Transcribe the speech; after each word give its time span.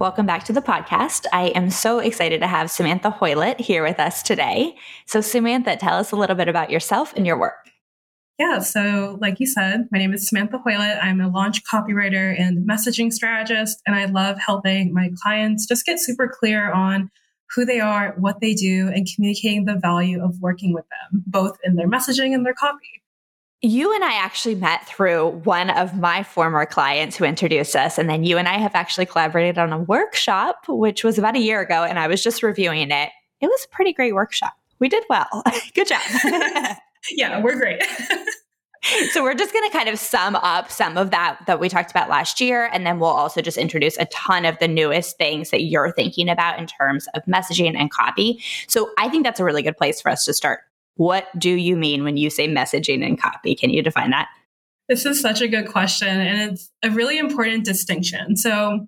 Welcome 0.00 0.24
back 0.24 0.44
to 0.44 0.54
the 0.54 0.62
podcast. 0.62 1.26
I 1.30 1.48
am 1.48 1.68
so 1.68 1.98
excited 1.98 2.40
to 2.40 2.46
have 2.46 2.70
Samantha 2.70 3.10
Hoilett 3.10 3.60
here 3.60 3.82
with 3.82 4.00
us 4.00 4.22
today. 4.22 4.74
So, 5.04 5.20
Samantha, 5.20 5.76
tell 5.76 5.98
us 5.98 6.10
a 6.10 6.16
little 6.16 6.36
bit 6.36 6.48
about 6.48 6.70
yourself 6.70 7.12
and 7.16 7.26
your 7.26 7.38
work. 7.38 7.68
Yeah, 8.38 8.60
so 8.60 9.18
like 9.20 9.40
you 9.40 9.46
said, 9.46 9.88
my 9.92 9.98
name 9.98 10.14
is 10.14 10.26
Samantha 10.26 10.56
Hoilett. 10.56 11.04
I'm 11.04 11.20
a 11.20 11.28
launch 11.28 11.62
copywriter 11.70 12.34
and 12.40 12.66
messaging 12.66 13.12
strategist, 13.12 13.82
and 13.86 13.94
I 13.94 14.06
love 14.06 14.38
helping 14.38 14.94
my 14.94 15.10
clients 15.22 15.66
just 15.66 15.84
get 15.84 16.00
super 16.00 16.34
clear 16.34 16.72
on 16.72 17.10
who 17.54 17.66
they 17.66 17.80
are, 17.80 18.14
what 18.16 18.40
they 18.40 18.54
do, 18.54 18.88
and 18.88 19.06
communicating 19.14 19.66
the 19.66 19.76
value 19.76 20.24
of 20.24 20.40
working 20.40 20.72
with 20.72 20.86
them, 20.88 21.24
both 21.26 21.58
in 21.62 21.76
their 21.76 21.90
messaging 21.90 22.32
and 22.32 22.46
their 22.46 22.54
copy. 22.54 22.99
You 23.62 23.94
and 23.94 24.02
I 24.02 24.14
actually 24.14 24.54
met 24.54 24.86
through 24.86 25.42
one 25.44 25.68
of 25.70 25.98
my 25.98 26.22
former 26.22 26.64
clients 26.64 27.16
who 27.16 27.24
introduced 27.24 27.76
us. 27.76 27.98
And 27.98 28.08
then 28.08 28.24
you 28.24 28.38
and 28.38 28.48
I 28.48 28.56
have 28.56 28.74
actually 28.74 29.04
collaborated 29.04 29.58
on 29.58 29.72
a 29.72 29.78
workshop, 29.78 30.64
which 30.66 31.04
was 31.04 31.18
about 31.18 31.36
a 31.36 31.40
year 31.40 31.60
ago. 31.60 31.84
And 31.84 31.98
I 31.98 32.08
was 32.08 32.22
just 32.22 32.42
reviewing 32.42 32.90
it. 32.90 33.10
It 33.40 33.46
was 33.46 33.66
a 33.66 33.68
pretty 33.74 33.92
great 33.92 34.14
workshop. 34.14 34.54
We 34.78 34.88
did 34.88 35.04
well. 35.10 35.42
Good 35.74 35.88
job. 35.88 36.00
yeah, 37.10 37.42
we're 37.42 37.58
great. 37.58 37.82
so 39.12 39.22
we're 39.22 39.34
just 39.34 39.52
going 39.52 39.68
to 39.68 39.76
kind 39.76 39.88
of 39.88 39.98
sum 39.98 40.36
up 40.36 40.70
some 40.70 40.96
of 40.96 41.10
that 41.10 41.38
that 41.46 41.60
we 41.60 41.68
talked 41.68 41.90
about 41.90 42.08
last 42.08 42.40
year 42.40 42.70
and 42.72 42.86
then 42.86 42.98
we'll 42.98 43.10
also 43.10 43.42
just 43.42 43.58
introduce 43.58 43.98
a 43.98 44.06
ton 44.06 44.46
of 44.46 44.58
the 44.58 44.68
newest 44.68 45.18
things 45.18 45.50
that 45.50 45.62
you're 45.64 45.92
thinking 45.92 46.28
about 46.28 46.58
in 46.58 46.66
terms 46.66 47.06
of 47.14 47.22
messaging 47.24 47.76
and 47.76 47.90
copy 47.90 48.42
so 48.68 48.90
i 48.96 49.06
think 49.08 49.22
that's 49.22 49.38
a 49.38 49.44
really 49.44 49.62
good 49.62 49.76
place 49.76 50.00
for 50.00 50.10
us 50.10 50.24
to 50.24 50.32
start 50.32 50.60
what 51.00 51.28
do 51.38 51.48
you 51.48 51.78
mean 51.78 52.04
when 52.04 52.18
you 52.18 52.28
say 52.28 52.46
messaging 52.46 53.02
and 53.02 53.18
copy? 53.18 53.54
Can 53.54 53.70
you 53.70 53.82
define 53.82 54.10
that? 54.10 54.28
This 54.86 55.06
is 55.06 55.18
such 55.18 55.40
a 55.40 55.48
good 55.48 55.66
question, 55.66 56.08
and 56.08 56.52
it's 56.52 56.70
a 56.82 56.90
really 56.90 57.16
important 57.16 57.64
distinction. 57.64 58.36
So, 58.36 58.86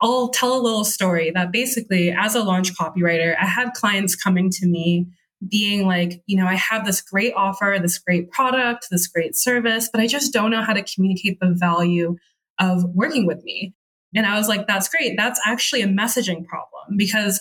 I'll 0.00 0.30
tell 0.30 0.56
a 0.56 0.60
little 0.60 0.82
story 0.82 1.30
that 1.30 1.52
basically, 1.52 2.10
as 2.10 2.34
a 2.34 2.42
launch 2.42 2.74
copywriter, 2.74 3.36
I 3.40 3.46
had 3.46 3.74
clients 3.74 4.16
coming 4.16 4.50
to 4.50 4.66
me 4.66 5.06
being 5.48 5.86
like, 5.86 6.20
you 6.26 6.36
know, 6.36 6.46
I 6.46 6.56
have 6.56 6.84
this 6.84 7.00
great 7.00 7.32
offer, 7.36 7.78
this 7.80 7.96
great 7.96 8.32
product, 8.32 8.88
this 8.90 9.06
great 9.06 9.36
service, 9.36 9.88
but 9.92 10.00
I 10.00 10.08
just 10.08 10.32
don't 10.32 10.50
know 10.50 10.62
how 10.62 10.72
to 10.72 10.82
communicate 10.82 11.38
the 11.38 11.54
value 11.56 12.16
of 12.58 12.82
working 12.92 13.24
with 13.24 13.44
me. 13.44 13.72
And 14.16 14.26
I 14.26 14.36
was 14.36 14.48
like, 14.48 14.66
that's 14.66 14.88
great. 14.88 15.14
That's 15.16 15.40
actually 15.46 15.82
a 15.82 15.86
messaging 15.86 16.44
problem 16.44 16.96
because 16.96 17.40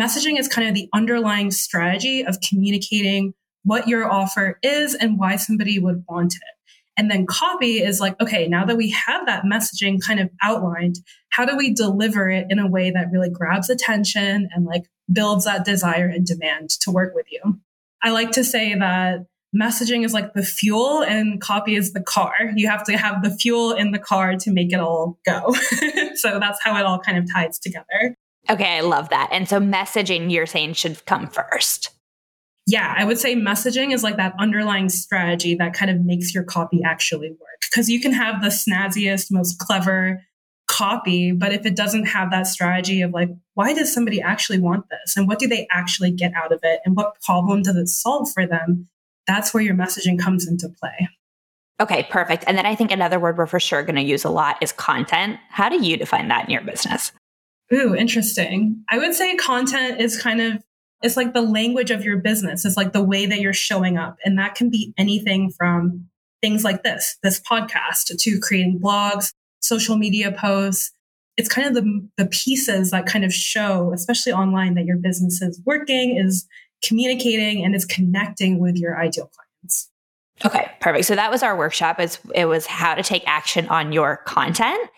messaging 0.00 0.38
is 0.38 0.46
kind 0.46 0.68
of 0.68 0.74
the 0.74 0.88
underlying 0.94 1.50
strategy 1.50 2.24
of 2.24 2.38
communicating 2.48 3.34
what 3.66 3.88
your 3.88 4.10
offer 4.10 4.58
is 4.62 4.94
and 4.94 5.18
why 5.18 5.34
somebody 5.34 5.78
would 5.80 6.04
want 6.08 6.34
it. 6.34 6.42
And 6.96 7.10
then 7.10 7.26
copy 7.26 7.82
is 7.82 8.00
like, 8.00 8.18
okay, 8.22 8.46
now 8.46 8.64
that 8.64 8.76
we 8.76 8.90
have 8.90 9.26
that 9.26 9.42
messaging 9.42 10.00
kind 10.00 10.20
of 10.20 10.30
outlined, 10.40 11.00
how 11.30 11.44
do 11.44 11.56
we 11.56 11.74
deliver 11.74 12.30
it 12.30 12.46
in 12.48 12.58
a 12.58 12.70
way 12.70 12.90
that 12.92 13.10
really 13.12 13.28
grabs 13.28 13.68
attention 13.68 14.48
and 14.54 14.64
like 14.64 14.84
builds 15.12 15.44
that 15.44 15.64
desire 15.64 16.06
and 16.06 16.24
demand 16.24 16.70
to 16.80 16.92
work 16.92 17.12
with 17.14 17.26
you? 17.30 17.60
I 18.02 18.10
like 18.10 18.30
to 18.32 18.44
say 18.44 18.74
that 18.78 19.26
messaging 19.54 20.04
is 20.04 20.14
like 20.14 20.32
the 20.32 20.44
fuel 20.44 21.02
and 21.02 21.40
copy 21.40 21.74
is 21.74 21.92
the 21.92 22.02
car. 22.02 22.34
You 22.54 22.68
have 22.68 22.84
to 22.84 22.96
have 22.96 23.22
the 23.22 23.30
fuel 23.30 23.72
in 23.72 23.90
the 23.90 23.98
car 23.98 24.36
to 24.36 24.50
make 24.52 24.72
it 24.72 24.78
all 24.78 25.18
go. 25.26 25.52
so 26.14 26.38
that's 26.38 26.60
how 26.62 26.78
it 26.78 26.86
all 26.86 27.00
kind 27.00 27.18
of 27.18 27.26
ties 27.30 27.58
together. 27.58 28.16
Okay, 28.48 28.76
I 28.76 28.80
love 28.80 29.08
that. 29.08 29.28
And 29.32 29.48
so 29.48 29.58
messaging 29.58 30.30
you're 30.30 30.46
saying 30.46 30.74
should 30.74 31.04
come 31.04 31.26
first 31.26 31.95
yeah, 32.66 32.94
I 32.96 33.04
would 33.04 33.18
say 33.18 33.36
messaging 33.36 33.94
is 33.94 34.02
like 34.02 34.16
that 34.16 34.34
underlying 34.38 34.88
strategy 34.88 35.54
that 35.54 35.72
kind 35.72 35.90
of 35.90 36.04
makes 36.04 36.34
your 36.34 36.42
copy 36.42 36.82
actually 36.84 37.30
work. 37.30 37.60
Because 37.70 37.88
you 37.88 38.00
can 38.00 38.12
have 38.12 38.42
the 38.42 38.48
snazziest, 38.48 39.30
most 39.30 39.58
clever 39.58 40.22
copy, 40.68 41.30
but 41.30 41.52
if 41.52 41.64
it 41.64 41.76
doesn't 41.76 42.06
have 42.06 42.32
that 42.32 42.48
strategy 42.48 43.02
of 43.02 43.12
like, 43.12 43.30
why 43.54 43.72
does 43.72 43.92
somebody 43.94 44.20
actually 44.20 44.58
want 44.58 44.84
this? 44.90 45.16
And 45.16 45.28
what 45.28 45.38
do 45.38 45.46
they 45.46 45.68
actually 45.70 46.10
get 46.10 46.32
out 46.34 46.52
of 46.52 46.58
it? 46.64 46.80
And 46.84 46.96
what 46.96 47.20
problem 47.22 47.62
does 47.62 47.76
it 47.76 47.88
solve 47.88 48.32
for 48.32 48.46
them? 48.46 48.88
That's 49.28 49.54
where 49.54 49.62
your 49.62 49.74
messaging 49.74 50.18
comes 50.18 50.48
into 50.48 50.68
play. 50.68 51.08
Okay, 51.78 52.06
perfect. 52.10 52.44
And 52.46 52.58
then 52.58 52.66
I 52.66 52.74
think 52.74 52.90
another 52.90 53.20
word 53.20 53.38
we're 53.38 53.46
for 53.46 53.60
sure 53.60 53.82
going 53.82 53.96
to 53.96 54.02
use 54.02 54.24
a 54.24 54.30
lot 54.30 54.56
is 54.60 54.72
content. 54.72 55.38
How 55.50 55.68
do 55.68 55.84
you 55.84 55.96
define 55.96 56.28
that 56.28 56.46
in 56.46 56.50
your 56.50 56.62
business? 56.62 57.12
Ooh, 57.72 57.94
interesting. 57.94 58.82
I 58.88 58.98
would 58.98 59.14
say 59.14 59.36
content 59.36 60.00
is 60.00 60.20
kind 60.20 60.40
of 60.40 60.62
it's 61.02 61.16
like 61.16 61.34
the 61.34 61.42
language 61.42 61.90
of 61.90 62.04
your 62.04 62.16
business. 62.18 62.64
It's 62.64 62.76
like 62.76 62.92
the 62.92 63.04
way 63.04 63.26
that 63.26 63.40
you're 63.40 63.52
showing 63.52 63.98
up. 63.98 64.16
And 64.24 64.38
that 64.38 64.54
can 64.54 64.70
be 64.70 64.94
anything 64.96 65.50
from 65.50 66.08
things 66.42 66.64
like 66.64 66.82
this, 66.82 67.16
this 67.22 67.40
podcast 67.40 68.16
to 68.16 68.40
creating 68.40 68.80
blogs, 68.80 69.32
social 69.60 69.96
media 69.96 70.32
posts. 70.32 70.92
It's 71.36 71.48
kind 71.48 71.68
of 71.68 71.74
the, 71.74 72.08
the 72.16 72.26
pieces 72.26 72.92
that 72.92 73.06
kind 73.06 73.24
of 73.24 73.32
show, 73.32 73.92
especially 73.92 74.32
online, 74.32 74.74
that 74.74 74.86
your 74.86 74.96
business 74.96 75.42
is 75.42 75.60
working, 75.66 76.16
is 76.16 76.46
communicating, 76.82 77.64
and 77.64 77.74
is 77.74 77.84
connecting 77.84 78.58
with 78.58 78.76
your 78.76 78.98
ideal 78.98 79.30
clients. 79.34 79.90
Okay, 80.44 80.70
perfect. 80.80 81.06
So 81.06 81.14
that 81.14 81.30
was 81.30 81.42
our 81.42 81.56
workshop. 81.56 82.00
Is 82.00 82.18
it 82.34 82.46
was 82.46 82.66
how 82.66 82.94
to 82.94 83.02
take 83.02 83.22
action 83.26 83.68
on 83.68 83.92
your 83.92 84.18
content 84.18 84.90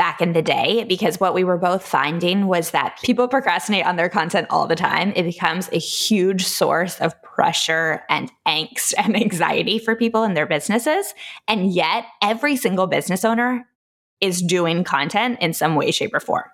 back 0.00 0.22
in 0.22 0.32
the 0.32 0.40
day 0.40 0.82
because 0.84 1.20
what 1.20 1.34
we 1.34 1.44
were 1.44 1.58
both 1.58 1.86
finding 1.86 2.46
was 2.46 2.70
that 2.70 2.98
people 3.02 3.28
procrastinate 3.28 3.84
on 3.84 3.96
their 3.96 4.08
content 4.08 4.46
all 4.48 4.66
the 4.66 4.74
time. 4.74 5.12
It 5.14 5.24
becomes 5.24 5.68
a 5.72 5.78
huge 5.78 6.46
source 6.46 6.98
of 7.02 7.20
pressure 7.22 8.02
and 8.08 8.32
angst 8.48 8.94
and 8.96 9.14
anxiety 9.22 9.78
for 9.78 9.94
people 9.94 10.24
in 10.24 10.32
their 10.32 10.46
businesses. 10.46 11.12
And 11.46 11.70
yet, 11.70 12.06
every 12.22 12.56
single 12.56 12.86
business 12.86 13.26
owner 13.26 13.68
is 14.22 14.40
doing 14.40 14.84
content 14.84 15.36
in 15.42 15.52
some 15.52 15.74
way, 15.74 15.90
shape, 15.90 16.14
or 16.14 16.20
form. 16.20 16.44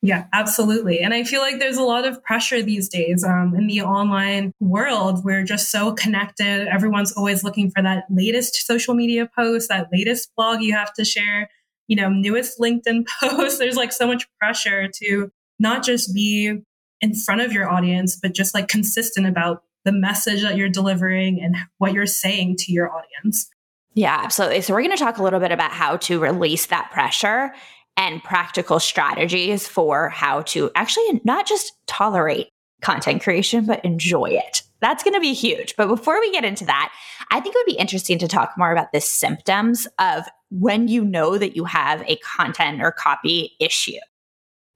Yeah, 0.00 0.26
absolutely. 0.32 1.00
And 1.00 1.12
I 1.12 1.24
feel 1.24 1.40
like 1.40 1.58
there's 1.58 1.78
a 1.78 1.82
lot 1.82 2.06
of 2.06 2.22
pressure 2.22 2.62
these 2.62 2.88
days 2.88 3.24
um, 3.24 3.52
in 3.56 3.66
the 3.66 3.82
online 3.82 4.52
world. 4.60 5.24
We're 5.24 5.42
just 5.42 5.72
so 5.72 5.92
connected. 5.92 6.68
Everyone's 6.68 7.10
always 7.14 7.42
looking 7.42 7.72
for 7.72 7.82
that 7.82 8.04
latest 8.08 8.64
social 8.64 8.94
media 8.94 9.28
post, 9.34 9.70
that 9.70 9.88
latest 9.92 10.30
blog 10.36 10.62
you 10.62 10.72
have 10.72 10.92
to 10.92 11.04
share 11.04 11.48
you 11.88 11.96
know, 11.96 12.08
newest 12.08 12.58
LinkedIn 12.58 13.06
post. 13.20 13.58
There's 13.58 13.76
like 13.76 13.92
so 13.92 14.06
much 14.06 14.26
pressure 14.38 14.88
to 15.02 15.30
not 15.58 15.84
just 15.84 16.14
be 16.14 16.62
in 17.00 17.14
front 17.14 17.40
of 17.40 17.52
your 17.52 17.68
audience, 17.68 18.16
but 18.20 18.34
just 18.34 18.54
like 18.54 18.68
consistent 18.68 19.26
about 19.26 19.62
the 19.84 19.92
message 19.92 20.42
that 20.42 20.56
you're 20.56 20.68
delivering 20.68 21.40
and 21.40 21.56
what 21.78 21.92
you're 21.92 22.06
saying 22.06 22.56
to 22.58 22.72
your 22.72 22.90
audience. 22.92 23.48
Yeah, 23.94 24.20
absolutely. 24.22 24.60
So, 24.60 24.74
we're 24.74 24.82
going 24.82 24.96
to 24.96 25.02
talk 25.02 25.18
a 25.18 25.22
little 25.22 25.40
bit 25.40 25.52
about 25.52 25.72
how 25.72 25.96
to 25.98 26.18
release 26.18 26.66
that 26.66 26.90
pressure 26.92 27.54
and 27.96 28.22
practical 28.22 28.78
strategies 28.78 29.66
for 29.66 30.10
how 30.10 30.42
to 30.42 30.70
actually 30.74 31.20
not 31.24 31.46
just 31.46 31.72
tolerate 31.86 32.48
content 32.82 33.22
creation, 33.22 33.64
but 33.64 33.82
enjoy 33.84 34.26
it. 34.26 34.62
That's 34.80 35.02
going 35.02 35.14
to 35.14 35.20
be 35.20 35.32
huge. 35.32 35.76
But 35.76 35.88
before 35.88 36.20
we 36.20 36.30
get 36.30 36.44
into 36.44 36.66
that, 36.66 36.92
I 37.30 37.40
think 37.40 37.54
it 37.54 37.58
would 37.58 37.72
be 37.72 37.78
interesting 37.78 38.18
to 38.18 38.28
talk 38.28 38.54
more 38.56 38.72
about 38.72 38.92
the 38.92 39.00
symptoms 39.00 39.86
of 39.98 40.24
when 40.50 40.88
you 40.88 41.04
know 41.04 41.38
that 41.38 41.56
you 41.56 41.64
have 41.64 42.02
a 42.06 42.16
content 42.16 42.82
or 42.82 42.92
copy 42.92 43.56
issue 43.60 43.98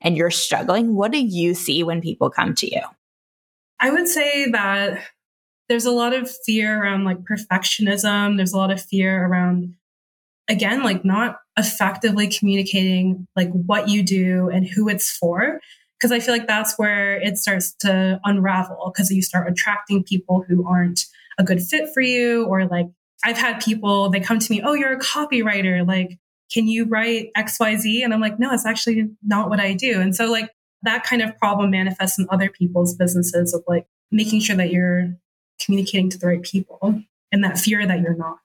and 0.01 0.17
you're 0.17 0.31
struggling. 0.31 0.95
What 0.95 1.13
do 1.13 1.19
you 1.19 1.55
see 1.55 1.83
when 1.83 2.01
people 2.01 2.31
come 2.31 2.55
to 2.57 2.67
you? 2.71 2.83
I 3.79 3.91
would 3.91 4.09
say 4.09 4.51
that 4.51 5.03
there's 5.69 5.87
a 5.87 5.93
lot 5.93 6.13
of 6.13 6.31
fear 6.45 6.83
around 6.83 7.05
like 7.05 7.19
perfectionism. 7.19 8.37
There's 8.37 8.53
a 8.53 8.57
lot 8.57 8.73
of 8.73 8.83
fear 8.83 9.25
around, 9.25 9.75
again, 10.49 10.83
like 10.83 11.05
not 11.05 11.39
effectively 11.57 12.29
communicating 12.29 13.27
like 13.37 13.51
what 13.53 13.89
you 13.89 14.03
do 14.03 14.49
and 14.49 14.67
who 14.67 14.89
it's 14.89 15.11
for 15.11 15.61
because 15.99 16.13
I 16.13 16.21
feel 16.21 16.35
like 16.35 16.47
that's 16.47 16.79
where 16.79 17.21
it 17.21 17.37
starts 17.37 17.75
to 17.81 18.19
unravel 18.25 18.91
because 18.93 19.11
you 19.11 19.23
start 19.23 19.51
attracting 19.51 20.03
people 20.03 20.45
who 20.49 20.67
aren't 20.67 21.05
a 21.41 21.45
good 21.45 21.63
fit 21.63 21.89
for 21.93 22.01
you 22.01 22.45
or 22.45 22.67
like 22.67 22.87
I've 23.25 23.39
had 23.39 23.61
people 23.61 24.11
they 24.11 24.21
come 24.21 24.39
to 24.39 24.53
me, 24.53 24.63
"Oh, 24.65 24.75
you're 24.75 24.93
a 24.93 25.01
copywriter, 25.01 25.87
like 25.87 26.19
can 26.53 26.69
you 26.69 26.85
write 26.85 27.31
XYZ?" 27.37 28.05
And 28.05 28.15
I'm 28.15 28.21
like, 28.21 28.39
"No, 28.39 28.53
it's 28.53 28.67
actually 28.67 29.11
not 29.23 29.49
what 29.49 29.61
I 29.61 29.75
do." 29.75 30.01
And 30.01 30.15
so 30.15 30.31
like 30.31 30.51
that 30.83 31.05
kind 31.05 31.23
of 31.23 31.37
problem 31.39 31.71
manifests 31.71 32.19
in 32.19 32.27
other 32.31 32.49
people's 32.49 32.95
businesses 32.95 33.53
of 33.55 33.63
like 33.67 33.87
making 34.11 34.41
sure 34.41 34.57
that 34.57 34.71
you're 34.71 35.15
communicating 35.61 36.11
to 36.11 36.19
the 36.19 36.27
right 36.27 36.43
people 36.43 37.03
and 37.33 37.45
that 37.45 37.59
fear 37.59 37.87
that 37.87 38.01
you're 38.01 38.17
not. 38.17 38.41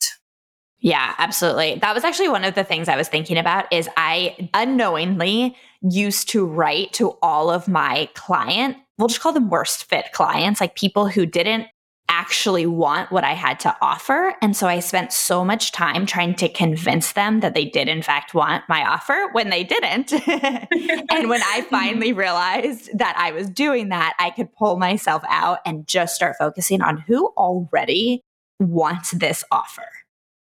Yeah, 0.79 1.15
absolutely. 1.17 1.79
That 1.81 1.95
was 1.95 2.03
actually 2.03 2.29
one 2.29 2.43
of 2.43 2.53
the 2.53 2.63
things 2.63 2.87
I 2.89 2.97
was 2.97 3.07
thinking 3.07 3.37
about 3.37 3.71
is 3.73 3.89
I 3.97 4.49
unknowingly 4.53 5.55
used 5.81 6.29
to 6.29 6.45
write 6.45 6.93
to 6.93 7.17
all 7.21 7.49
of 7.49 7.67
my 7.67 8.09
client, 8.13 8.77
we'll 8.97 9.07
just 9.07 9.21
call 9.21 9.33
them 9.33 9.49
worst 9.49 9.85
fit 9.85 10.11
clients, 10.11 10.61
like 10.61 10.75
people 10.75 11.07
who 11.07 11.25
didn't 11.25 11.67
actually 12.15 12.65
want 12.65 13.11
what 13.11 13.25
I 13.25 13.33
had 13.33 13.59
to 13.61 13.75
offer. 13.81 14.33
And 14.41 14.55
so 14.55 14.67
I 14.67 14.79
spent 14.79 15.11
so 15.11 15.43
much 15.43 15.73
time 15.73 16.05
trying 16.05 16.33
to 16.35 16.47
convince 16.47 17.11
them 17.11 17.41
that 17.41 17.53
they 17.53 17.65
did, 17.65 17.89
in 17.89 18.01
fact, 18.01 18.33
want 18.33 18.63
my 18.69 18.85
offer 18.85 19.27
when 19.33 19.49
they 19.49 19.65
didn't. 19.65 20.13
and 20.27 21.29
when 21.29 21.43
I 21.43 21.65
finally 21.69 22.13
realized 22.25 22.89
that 22.97 23.15
I 23.17 23.31
was 23.31 23.49
doing 23.49 23.89
that, 23.89 24.13
I 24.17 24.29
could 24.29 24.53
pull 24.55 24.77
myself 24.77 25.23
out 25.27 25.59
and 25.65 25.85
just 25.87 26.15
start 26.15 26.37
focusing 26.39 26.81
on 26.81 26.99
who 26.99 27.27
already 27.37 28.21
wants 28.61 29.11
this 29.11 29.43
offer. 29.51 29.89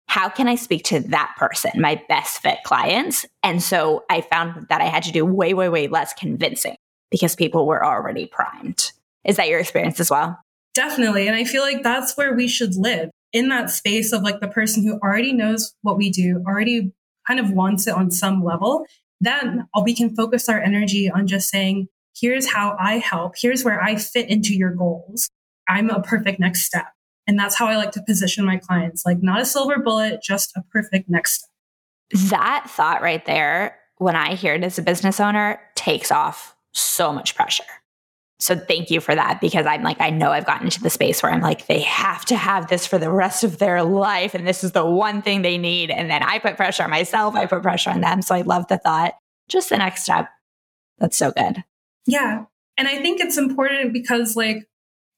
How 0.07 0.29
can 0.29 0.47
I 0.47 0.55
speak 0.55 0.85
to 0.85 1.01
that 1.01 1.35
person, 1.37 1.73
my 1.75 2.01
best 2.09 2.41
fit 2.41 2.59
clients? 2.65 3.27
And 3.43 3.61
so 3.61 4.05
I 4.09 4.21
found 4.21 4.69
that 4.69 4.81
I 4.81 4.87
had 4.87 5.03
to 5.03 5.13
do 5.13 5.25
way, 5.25 5.55
way, 5.55 5.69
way 5.69 5.89
less 5.89 6.15
convincing 6.15 6.77
because 7.11 7.35
people 7.35 7.67
were 7.67 7.85
already 7.85 8.27
primed. 8.27 8.93
Is 9.25 9.37
that 9.37 9.49
your 9.49 9.59
experience 9.59 9.99
as 9.99 10.09
well? 10.09 10.39
Definitely. 10.79 11.27
And 11.27 11.35
I 11.35 11.43
feel 11.43 11.63
like 11.63 11.83
that's 11.83 12.17
where 12.17 12.35
we 12.35 12.47
should 12.47 12.77
live 12.77 13.11
in 13.33 13.49
that 13.49 13.69
space 13.69 14.13
of 14.13 14.23
like 14.23 14.39
the 14.39 14.47
person 14.47 14.85
who 14.85 14.97
already 15.01 15.33
knows 15.33 15.75
what 15.83 15.97
we 15.97 16.09
do, 16.09 16.41
already 16.47 16.93
kind 17.27 17.41
of 17.41 17.51
wants 17.51 17.89
it 17.89 17.95
on 17.95 18.13
some 18.13 18.45
level. 18.45 18.87
Then 19.21 19.67
we 19.83 19.93
can 19.93 20.15
focus 20.15 20.49
our 20.49 20.61
energy 20.61 21.11
on 21.11 21.27
just 21.27 21.49
saying, 21.49 21.89
here's 22.17 22.49
how 22.49 22.77
I 22.79 22.99
help. 22.99 23.35
Here's 23.37 23.65
where 23.65 23.83
I 23.83 23.97
fit 23.97 24.31
into 24.31 24.55
your 24.55 24.73
goals. 24.73 25.29
I'm 25.69 25.91
a 25.91 26.01
perfect 26.01 26.39
next 26.39 26.63
step. 26.63 26.87
And 27.27 27.37
that's 27.37 27.57
how 27.57 27.67
I 27.67 27.75
like 27.75 27.91
to 27.93 28.03
position 28.05 28.45
my 28.45 28.59
clients 28.59 29.03
like 29.05 29.19
not 29.21 29.41
a 29.41 29.47
silver 29.47 29.81
bullet, 29.81 30.23
just 30.23 30.57
a 30.57 30.63
perfect 30.71 31.11
next 31.11 31.41
step. 32.13 32.31
That 32.31 32.67
thought 32.71 33.03
right 33.03 33.27
there, 33.27 33.77
when 33.97 34.15
I 34.15 34.37
hear 34.37 34.55
it 34.55 34.63
as 34.63 34.79
a 34.79 34.83
business 34.83 35.19
owner, 35.19 35.61
takes 35.75 36.13
off 36.13 36.55
so 36.73 37.13
much 37.13 37.35
pressure. 37.35 37.65
So 38.41 38.57
thank 38.57 38.91
you 38.91 39.01
for 39.01 39.15
that 39.15 39.41
because 39.41 39.67
I'm 39.67 39.83
like, 39.83 40.01
I 40.01 40.11
know 40.11 40.31
I've 40.31 40.47
gotten 40.47 40.67
into 40.67 40.81
the 40.81 40.91
space 40.91 41.23
where 41.23 41.33
I'm 41.33 41.41
like, 41.41 41.67
they 41.67 41.81
have 41.81 42.25
to 42.27 42.37
have 42.37 42.69
this 42.69 42.87
for 42.87 42.97
the 42.97 43.11
rest 43.11 43.43
of 43.43 43.59
their 43.59 43.83
life. 43.83 44.35
And 44.35 44.47
this 44.47 44.63
is 44.63 44.73
the 44.73 44.87
one 44.87 45.23
thing 45.23 45.43
they 45.43 45.59
need. 45.59 45.91
And 45.91 46.09
then 46.09 46.23
I 46.23 46.39
put 46.39 46.57
pressure 46.57 46.85
on 46.85 46.91
myself, 46.91 47.35
I 47.35 47.47
put 47.47 47.63
pressure 47.63 47.91
on 47.91 48.01
them. 48.01 48.23
So 48.23 48.37
I 48.37 48.43
love 48.43 48.69
the 48.69 48.79
thought. 48.79 49.15
Just 49.49 49.71
the 49.71 49.79
next 49.79 50.05
step. 50.05 50.29
That's 50.99 51.17
so 51.17 51.33
good. 51.33 51.65
Yeah. 52.07 52.45
And 52.77 52.87
I 52.87 53.03
think 53.03 53.21
it's 53.21 53.39
important 53.39 53.93
because, 53.93 54.37
like, 54.37 54.69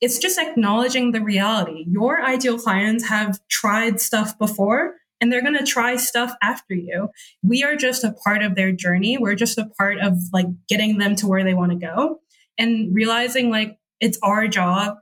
it's 0.01 0.19
just 0.19 0.39
acknowledging 0.39 1.13
the 1.13 1.21
reality. 1.21 1.85
Your 1.89 2.23
ideal 2.23 2.59
clients 2.59 3.07
have 3.09 3.39
tried 3.49 4.01
stuff 4.01 4.39
before 4.39 4.95
and 5.21 5.31
they're 5.31 5.43
going 5.43 5.59
to 5.59 5.67
try 5.67 5.97
stuff 5.97 6.33
after 6.43 6.75
you. 6.75 7.11
We 7.43 7.63
are 7.65 7.77
just 7.77 8.03
a 8.03 8.15
part 8.25 8.43
of 8.43 8.55
their 8.55 8.73
journey. 8.73 9.19
We're 9.19 9.35
just 9.35 9.59
a 9.59 9.67
part 9.77 9.99
of 9.99 10.17
like 10.33 10.47
getting 10.69 10.97
them 10.97 11.17
to 11.17 11.27
where 11.27 11.45
they 11.45 11.53
want 11.53 11.73
to 11.73 11.79
go 11.79 12.21
and 12.59 12.95
realizing 12.95 13.51
like 13.51 13.79
it's 14.01 14.19
our 14.23 14.49
job 14.49 14.97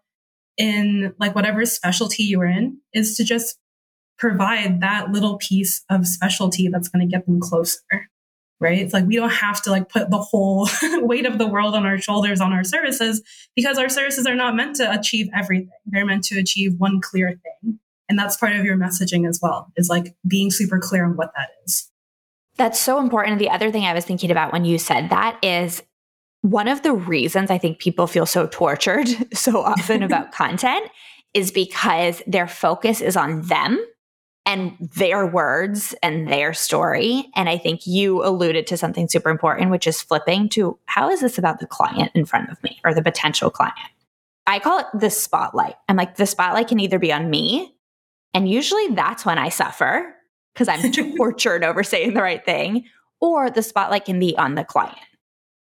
in 0.56 1.14
like 1.18 1.34
whatever 1.34 1.64
specialty 1.64 2.24
you're 2.24 2.46
in 2.46 2.78
is 2.92 3.16
to 3.16 3.24
just 3.24 3.58
provide 4.18 4.80
that 4.80 5.10
little 5.12 5.38
piece 5.38 5.84
of 5.88 6.06
specialty 6.06 6.68
that's 6.68 6.88
going 6.88 7.06
to 7.06 7.10
get 7.10 7.26
them 7.26 7.40
closer 7.40 8.08
right? 8.60 8.78
It's 8.78 8.92
like 8.92 9.06
we 9.06 9.14
don't 9.14 9.30
have 9.30 9.62
to 9.62 9.70
like 9.70 9.88
put 9.88 10.10
the 10.10 10.18
whole 10.18 10.68
weight 10.94 11.26
of 11.26 11.38
the 11.38 11.46
world 11.46 11.76
on 11.76 11.86
our 11.86 11.98
shoulders 11.98 12.40
on 12.40 12.52
our 12.52 12.64
services 12.64 13.22
because 13.54 13.78
our 13.78 13.88
services 13.88 14.26
are 14.26 14.34
not 14.34 14.56
meant 14.56 14.76
to 14.76 14.92
achieve 14.92 15.28
everything. 15.34 15.70
They're 15.86 16.04
meant 16.04 16.24
to 16.24 16.40
achieve 16.40 16.74
one 16.76 17.00
clear 17.00 17.38
thing 17.62 17.78
and 18.08 18.18
that's 18.18 18.36
part 18.36 18.54
of 18.54 18.64
your 18.64 18.76
messaging 18.76 19.28
as 19.28 19.38
well 19.42 19.70
is 19.76 19.88
like 19.88 20.16
being 20.26 20.50
super 20.50 20.78
clear 20.78 21.04
on 21.04 21.16
what 21.16 21.32
that 21.36 21.50
is. 21.64 21.90
That's 22.56 22.80
so 22.80 22.98
important. 22.98 23.38
The 23.38 23.50
other 23.50 23.70
thing 23.70 23.84
i 23.84 23.94
was 23.94 24.04
thinking 24.04 24.30
about 24.30 24.52
when 24.52 24.64
you 24.64 24.78
said 24.78 25.10
that 25.10 25.38
is 25.42 25.82
one 26.42 26.68
of 26.68 26.82
the 26.82 26.92
reasons 26.92 27.50
I 27.50 27.58
think 27.58 27.78
people 27.78 28.06
feel 28.06 28.26
so 28.26 28.46
tortured 28.46 29.08
so 29.36 29.60
often 29.60 30.02
about 30.02 30.32
content 30.32 30.88
is 31.34 31.50
because 31.50 32.22
their 32.26 32.48
focus 32.48 33.00
is 33.00 33.16
on 33.16 33.42
them 33.42 33.84
and 34.46 34.74
their 34.96 35.26
words 35.26 35.94
and 36.02 36.26
their 36.26 36.54
story. 36.54 37.30
And 37.36 37.50
I 37.50 37.58
think 37.58 37.86
you 37.86 38.24
alluded 38.24 38.66
to 38.68 38.78
something 38.78 39.06
super 39.06 39.28
important, 39.28 39.70
which 39.70 39.86
is 39.86 40.00
flipping 40.00 40.48
to 40.50 40.78
how 40.86 41.10
is 41.10 41.20
this 41.20 41.36
about 41.36 41.60
the 41.60 41.66
client 41.66 42.12
in 42.14 42.24
front 42.24 42.50
of 42.50 42.62
me 42.62 42.80
or 42.82 42.94
the 42.94 43.02
potential 43.02 43.50
client? 43.50 43.76
I 44.46 44.58
call 44.58 44.78
it 44.78 44.86
the 44.94 45.10
spotlight. 45.10 45.74
I'm 45.86 45.96
like, 45.96 46.16
the 46.16 46.24
spotlight 46.24 46.68
can 46.68 46.80
either 46.80 46.98
be 46.98 47.12
on 47.12 47.28
me, 47.28 47.74
and 48.32 48.48
usually 48.48 48.88
that's 48.88 49.26
when 49.26 49.36
I 49.36 49.50
suffer 49.50 50.14
because 50.54 50.68
I'm 50.68 50.90
tortured 51.16 51.62
over 51.62 51.84
saying 51.84 52.14
the 52.14 52.22
right 52.22 52.42
thing, 52.42 52.84
or 53.20 53.50
the 53.50 53.62
spotlight 53.62 54.06
can 54.06 54.18
be 54.18 54.34
on 54.38 54.54
the 54.54 54.64
client. 54.64 54.96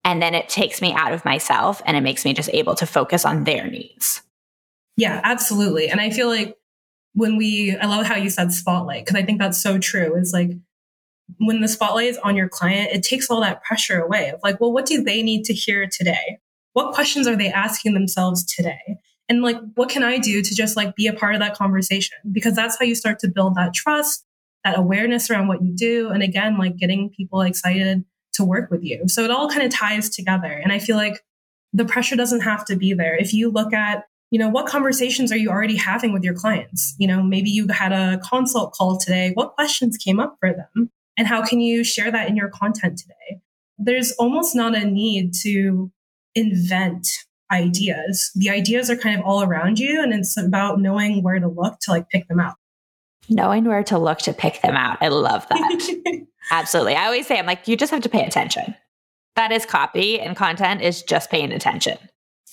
And 0.06 0.22
then 0.22 0.34
it 0.34 0.48
takes 0.48 0.80
me 0.80 0.94
out 0.94 1.12
of 1.12 1.24
myself 1.24 1.82
and 1.84 1.96
it 1.96 2.00
makes 2.00 2.24
me 2.24 2.32
just 2.32 2.48
able 2.52 2.76
to 2.76 2.86
focus 2.86 3.24
on 3.24 3.42
their 3.42 3.66
needs. 3.68 4.22
Yeah, 4.96 5.20
absolutely. 5.24 5.88
And 5.88 6.00
I 6.00 6.10
feel 6.10 6.28
like 6.28 6.56
when 7.14 7.36
we, 7.36 7.76
I 7.76 7.86
love 7.86 8.06
how 8.06 8.14
you 8.14 8.30
said 8.30 8.52
spotlight, 8.52 9.04
because 9.04 9.20
I 9.20 9.24
think 9.24 9.40
that's 9.40 9.60
so 9.60 9.78
true. 9.78 10.14
Is 10.14 10.32
like 10.32 10.52
when 11.38 11.60
the 11.60 11.66
spotlight 11.66 12.06
is 12.06 12.18
on 12.18 12.36
your 12.36 12.48
client, 12.48 12.92
it 12.92 13.02
takes 13.02 13.28
all 13.28 13.40
that 13.40 13.64
pressure 13.64 14.00
away 14.00 14.28
of 14.28 14.38
like, 14.44 14.60
well, 14.60 14.72
what 14.72 14.86
do 14.86 15.02
they 15.02 15.24
need 15.24 15.44
to 15.46 15.52
hear 15.52 15.88
today? 15.90 16.38
What 16.72 16.94
questions 16.94 17.26
are 17.26 17.36
they 17.36 17.50
asking 17.50 17.94
themselves 17.94 18.44
today? 18.44 18.98
And 19.28 19.42
like, 19.42 19.56
what 19.74 19.88
can 19.88 20.04
I 20.04 20.18
do 20.18 20.40
to 20.40 20.54
just 20.54 20.76
like 20.76 20.94
be 20.94 21.08
a 21.08 21.14
part 21.14 21.34
of 21.34 21.40
that 21.40 21.56
conversation? 21.56 22.16
Because 22.30 22.54
that's 22.54 22.78
how 22.78 22.84
you 22.84 22.94
start 22.94 23.18
to 23.20 23.28
build 23.28 23.56
that 23.56 23.74
trust, 23.74 24.24
that 24.62 24.78
awareness 24.78 25.30
around 25.30 25.48
what 25.48 25.64
you 25.64 25.74
do. 25.74 26.10
And 26.10 26.22
again, 26.22 26.58
like 26.58 26.76
getting 26.76 27.10
people 27.10 27.40
excited 27.40 28.04
to 28.36 28.44
work 28.44 28.70
with 28.70 28.82
you. 28.82 29.02
So 29.06 29.22
it 29.22 29.30
all 29.30 29.48
kind 29.48 29.62
of 29.62 29.70
ties 29.70 30.08
together. 30.08 30.50
And 30.50 30.72
I 30.72 30.78
feel 30.78 30.96
like 30.96 31.20
the 31.72 31.84
pressure 31.84 32.16
doesn't 32.16 32.40
have 32.40 32.64
to 32.66 32.76
be 32.76 32.94
there. 32.94 33.16
If 33.16 33.32
you 33.32 33.50
look 33.50 33.72
at, 33.72 34.04
you 34.30 34.38
know, 34.38 34.48
what 34.48 34.66
conversations 34.66 35.30
are 35.32 35.36
you 35.36 35.50
already 35.50 35.76
having 35.76 36.12
with 36.12 36.24
your 36.24 36.34
clients? 36.34 36.94
You 36.98 37.08
know, 37.08 37.22
maybe 37.22 37.50
you 37.50 37.66
had 37.68 37.92
a 37.92 38.18
consult 38.18 38.72
call 38.72 38.98
today. 38.98 39.32
What 39.34 39.54
questions 39.54 39.96
came 39.96 40.20
up 40.20 40.36
for 40.40 40.52
them? 40.52 40.90
And 41.18 41.26
how 41.26 41.44
can 41.44 41.60
you 41.60 41.84
share 41.84 42.10
that 42.10 42.28
in 42.28 42.36
your 42.36 42.48
content 42.48 42.98
today? 42.98 43.40
There's 43.78 44.12
almost 44.12 44.54
not 44.54 44.74
a 44.74 44.84
need 44.84 45.32
to 45.42 45.90
invent 46.34 47.08
ideas. 47.52 48.30
The 48.34 48.50
ideas 48.50 48.90
are 48.90 48.96
kind 48.96 49.18
of 49.18 49.24
all 49.24 49.42
around 49.42 49.78
you 49.78 50.02
and 50.02 50.12
it's 50.12 50.36
about 50.36 50.80
knowing 50.80 51.22
where 51.22 51.38
to 51.38 51.48
look 51.48 51.78
to 51.82 51.92
like 51.92 52.08
pick 52.08 52.26
them 52.28 52.40
out 52.40 52.56
knowing 53.28 53.64
where 53.64 53.82
to 53.84 53.98
look 53.98 54.18
to 54.18 54.32
pick 54.32 54.60
them 54.62 54.76
out. 54.76 54.98
I 55.00 55.08
love 55.08 55.46
that. 55.48 56.26
Absolutely. 56.50 56.94
I 56.94 57.06
always 57.06 57.26
say, 57.26 57.38
I'm 57.38 57.46
like, 57.46 57.66
you 57.66 57.76
just 57.76 57.92
have 57.92 58.02
to 58.02 58.08
pay 58.08 58.24
attention. 58.24 58.74
That 59.34 59.52
is 59.52 59.66
copy 59.66 60.20
and 60.20 60.36
content 60.36 60.80
is 60.80 61.02
just 61.02 61.30
paying 61.30 61.52
attention. 61.52 61.98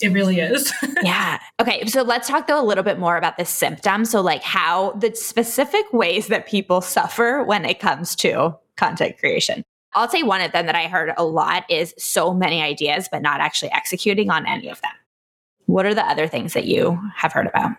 It 0.01 0.11
really 0.11 0.39
is. 0.39 0.73
yeah. 1.03 1.39
Okay. 1.61 1.85
So 1.85 2.01
let's 2.01 2.27
talk 2.27 2.47
though 2.47 2.61
a 2.61 2.65
little 2.65 2.83
bit 2.83 2.99
more 2.99 3.15
about 3.15 3.37
the 3.37 3.45
symptoms. 3.45 4.09
So, 4.09 4.21
like, 4.21 4.43
how 4.43 4.91
the 4.93 5.15
specific 5.15 5.85
ways 5.93 6.27
that 6.27 6.47
people 6.47 6.81
suffer 6.81 7.43
when 7.43 7.63
it 7.63 7.79
comes 7.79 8.15
to 8.17 8.57
content 8.75 9.17
creation. 9.19 9.63
I'll 9.93 10.09
say 10.09 10.23
one 10.23 10.41
of 10.41 10.51
them 10.51 10.65
that 10.65 10.75
I 10.75 10.87
heard 10.87 11.13
a 11.15 11.23
lot 11.23 11.69
is 11.69 11.93
so 11.99 12.33
many 12.33 12.61
ideas, 12.61 13.07
but 13.11 13.21
not 13.21 13.39
actually 13.39 13.71
executing 13.71 14.31
on 14.31 14.47
any 14.47 14.67
of 14.69 14.81
them. 14.81 14.91
What 15.67 15.85
are 15.85 15.93
the 15.93 16.05
other 16.05 16.27
things 16.27 16.53
that 16.53 16.65
you 16.65 16.99
have 17.15 17.31
heard 17.31 17.47
about? 17.47 17.71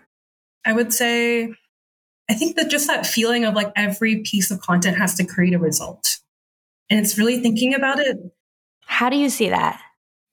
I 0.65 0.71
would 0.71 0.93
say 0.93 1.53
I 2.29 2.33
think 2.33 2.55
that 2.55 2.69
just 2.69 2.87
that 2.87 3.05
feeling 3.05 3.45
of 3.45 3.53
like 3.53 3.71
every 3.75 4.21
piece 4.21 4.51
of 4.51 4.59
content 4.59 4.97
has 4.97 5.15
to 5.15 5.25
create 5.25 5.53
a 5.53 5.59
result. 5.59 6.17
And 6.89 6.99
it's 6.99 7.17
really 7.17 7.39
thinking 7.39 7.73
about 7.73 7.99
it. 7.99 8.17
How 8.85 9.09
do 9.09 9.17
you 9.17 9.29
see 9.29 9.49
that? 9.49 9.81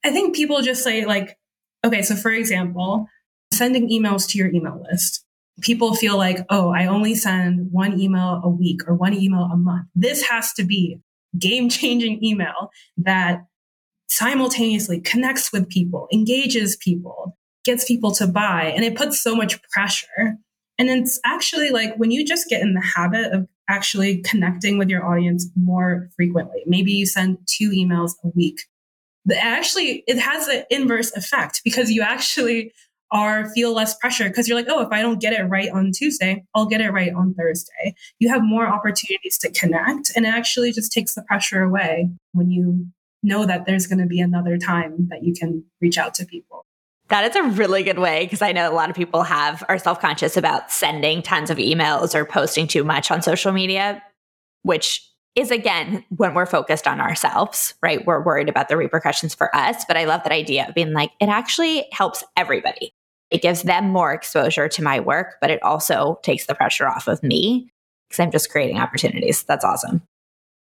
I 0.05 0.11
think 0.11 0.35
people 0.35 0.63
just 0.63 0.83
say, 0.83 1.05
like, 1.05 1.39
okay, 1.85 2.03
so 2.03 2.17
for 2.17 2.31
example, 2.31 3.07
sending 3.53 3.89
emails 3.89 4.29
to 4.31 4.39
your 4.39 4.49
email 4.49 4.85
list. 4.91 5.25
People 5.61 5.95
feel 5.95 6.17
like, 6.17 6.39
oh, 6.49 6.71
I 6.71 6.87
only 6.87 7.15
send 7.15 7.71
one 7.71 8.01
email 8.01 8.41
a 8.43 8.49
week 8.49 8.89
or 8.89 8.95
one 8.95 9.15
email 9.15 9.49
a 9.53 9.57
month. 9.57 9.87
This 9.95 10.23
has 10.29 10.53
to 10.55 10.65
be 10.65 10.99
game 11.39 11.69
changing 11.69 12.25
email 12.25 12.71
that 12.97 13.45
simultaneously 14.09 15.01
connects 15.01 15.53
with 15.53 15.69
people, 15.69 16.09
engages 16.13 16.77
people, 16.77 17.37
gets 17.65 17.85
people 17.85 18.13
to 18.13 18.27
buy. 18.27 18.73
And 18.75 18.85
it 18.85 18.97
puts 18.97 19.23
so 19.23 19.35
much 19.35 19.63
pressure 19.71 20.39
and 20.79 20.89
it's 20.89 21.21
actually 21.25 21.71
like 21.71 21.95
when 21.97 22.11
you 22.11 22.25
just 22.25 22.49
get 22.49 22.63
in 22.63 22.75
the 22.75 22.81
habit 22.81 23.33
of 23.33 23.49
actually 23.69 24.19
connecting 24.23 24.79
with 24.79 24.89
your 24.89 25.05
audience 25.05 25.49
more 25.57 26.09
frequently, 26.17 26.63
maybe 26.67 26.93
you 26.93 27.07
send 27.07 27.39
two 27.47 27.71
emails 27.71 28.13
a 28.25 28.29
week. 28.35 28.63
Actually, 29.35 30.03
it 30.07 30.19
has 30.19 30.49
an 30.49 30.65
inverse 30.71 31.13
effect 31.13 31.61
because 31.65 31.91
you 31.91 32.03
actually 32.03 32.73
are 33.13 33.51
feel 33.51 33.75
less 33.75 33.95
pressure 33.99 34.29
because 34.29 34.49
you're 34.49 34.57
like, 34.57 34.69
oh, 34.69 34.81
if 34.81 34.89
I 34.91 35.03
don't 35.03 35.21
get 35.21 35.35
it 35.35 35.45
right 35.45 35.71
on 35.71 35.93
Tuesday, 35.93 36.43
I'll 36.55 36.67
get 36.67 36.81
it 36.81 36.91
right 36.91 37.13
on 37.13 37.35
Thursday. 37.35 37.95
You 38.19 38.31
have 38.31 38.43
more 38.43 38.67
opportunities 38.67 39.39
to 39.39 39.53
connect, 39.53 40.11
and 40.17 40.25
it 40.25 40.31
actually 40.31 40.73
just 40.73 40.93
takes 40.93 41.15
the 41.15 41.23
pressure 41.23 41.63
away 41.63 42.11
when 42.33 42.51
you 42.51 42.87
know 43.23 43.45
that 43.47 43.67
there's 43.67 43.87
going 43.87 44.01
to 44.01 44.07
be 44.07 44.21
another 44.21 44.59
time 44.59 45.09
that 45.11 45.23
you 45.23 45.35
can 45.35 45.65
reach 45.81 45.99
out 45.99 46.15
to 46.15 46.27
people. 46.27 46.65
That 47.13 47.25
is 47.31 47.37
a 47.37 47.43
really 47.43 47.83
good 47.83 47.99
way 47.99 48.25
because 48.25 48.41
I 48.41 48.53
know 48.53 48.73
a 48.73 48.73
lot 48.73 48.89
of 48.89 48.97
people 48.97 49.23
have 49.23 49.63
are 49.69 49.77
self-conscious 49.77 50.39
about 50.39 50.71
sending 50.73 51.21
tons 51.21 51.51
of 51.51 51.59
emails 51.59 52.15
or 52.15 52.25
posting 52.25 52.67
too 52.67 52.85
much 52.85 53.11
on 53.11 53.21
social 53.21 53.53
media, 53.53 54.03
which 54.63 55.07
is 55.35 55.51
again 55.51 56.07
when 56.17 56.33
we're 56.33 56.47
focused 56.47 56.89
on 56.89 57.03
ourselves, 57.03 57.75
right? 57.83 58.03
We're 58.07 58.25
worried 58.25 58.49
about 58.49 58.71
the 58.71 58.79
repercussions 58.79 59.35
for 59.35 59.55
us. 59.55 59.85
But 59.87 59.99
I 59.99 60.05
love 60.05 60.23
that 60.23 60.33
idea 60.33 60.67
of 60.67 60.75
being 60.75 60.95
like, 60.95 61.11
it 61.21 61.29
actually 61.29 61.87
helps 61.93 62.25
everybody. 62.35 62.95
It 63.31 63.43
gives 63.43 63.63
them 63.63 63.91
more 63.91 64.15
exposure 64.15 64.69
to 64.69 64.83
my 64.83 64.99
work, 64.99 65.35
but 65.43 65.51
it 65.51 65.63
also 65.63 66.19
takes 66.23 66.47
the 66.47 66.55
pressure 66.55 66.89
off 66.89 67.09
of 67.09 67.23
me 67.23 67.71
because 68.09 68.21
I'm 68.21 68.31
just 68.31 68.51
creating 68.51 68.79
opportunities. 68.79 69.43
That's 69.43 69.67
awesome. 69.67 70.01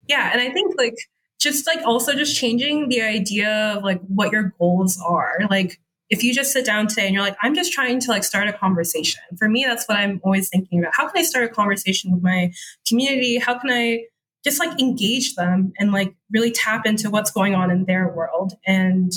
Yeah. 0.06 0.32
And 0.34 0.42
I 0.42 0.50
think 0.50 0.78
like 0.78 0.98
just 1.40 1.66
like 1.66 1.80
also 1.86 2.14
just 2.14 2.36
changing 2.36 2.90
the 2.90 3.04
idea 3.04 3.76
of 3.78 3.84
like 3.84 4.02
what 4.02 4.34
your 4.34 4.54
goals 4.60 5.02
are. 5.02 5.38
Like 5.50 5.80
if 6.12 6.26
you 6.26 6.34
just 6.34 6.52
sit 6.52 6.66
down 6.66 6.88
today 6.88 7.06
and 7.06 7.14
you're 7.14 7.24
like, 7.24 7.38
I'm 7.42 7.56
just 7.56 7.72
trying 7.72 8.02
to 8.02 8.12
like 8.12 8.26
start 8.26 8.48
a 8.50 8.54
conversation. 8.54 9.22
For 9.40 9.48
me, 9.48 9.64
that's 9.64 9.86
what 9.88 9.98
I'm 9.98 10.20
always 10.24 10.50
thinking 10.50 10.80
about. 10.80 10.94
How 10.94 11.08
can 11.08 11.18
I 11.18 11.24
start 11.24 11.46
a 11.46 11.50
conversation 11.50 12.12
with 12.12 12.22
my 12.22 12.52
community? 12.86 13.38
How 13.40 13.58
can 13.58 13.72
I 13.72 14.04
just 14.44 14.60
like 14.60 14.80
engage 14.80 15.36
them 15.36 15.72
and 15.80 15.94
like 15.94 16.14
really 16.30 16.52
tap 16.52 16.86
into 16.86 17.10
what's 17.10 17.32
going 17.32 17.56
on 17.56 17.72
in 17.72 17.86
their 17.86 18.10
world? 18.10 18.58
And 18.68 19.14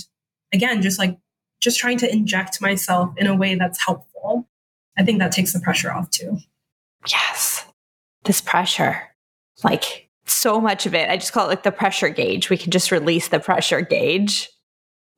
again, 0.53 0.83
just 0.83 1.01
like 1.01 1.19
just 1.61 1.81
trying 1.81 1.99
to 1.99 2.11
inject 2.11 2.61
myself 2.61 3.13
in 3.17 3.27
a 3.27 3.35
way 3.35 3.57
that's 3.57 3.85
helpful. 3.85 4.49
I 4.97 5.03
think 5.03 5.19
that 5.19 5.33
takes 5.33 5.53
the 5.53 5.61
pressure 5.61 5.93
off 5.93 6.11
too. 6.11 6.39
Yes. 7.09 7.67
This 8.23 8.41
pressure. 8.41 9.03
Like 9.65 10.09
so 10.27 10.61
much 10.61 10.87
of 10.87 10.95
it. 10.95 11.11
I 11.11 11.17
just 11.17 11.33
call 11.33 11.47
it 11.47 11.49
like 11.49 11.65
the 11.65 11.73
pressure 11.73 12.09
gauge. 12.09 12.51
We 12.51 12.57
can 12.57 12.71
just 12.71 12.93
release 12.93 13.29
the 13.29 13.41
pressure 13.41 13.81
gauge 13.81 14.49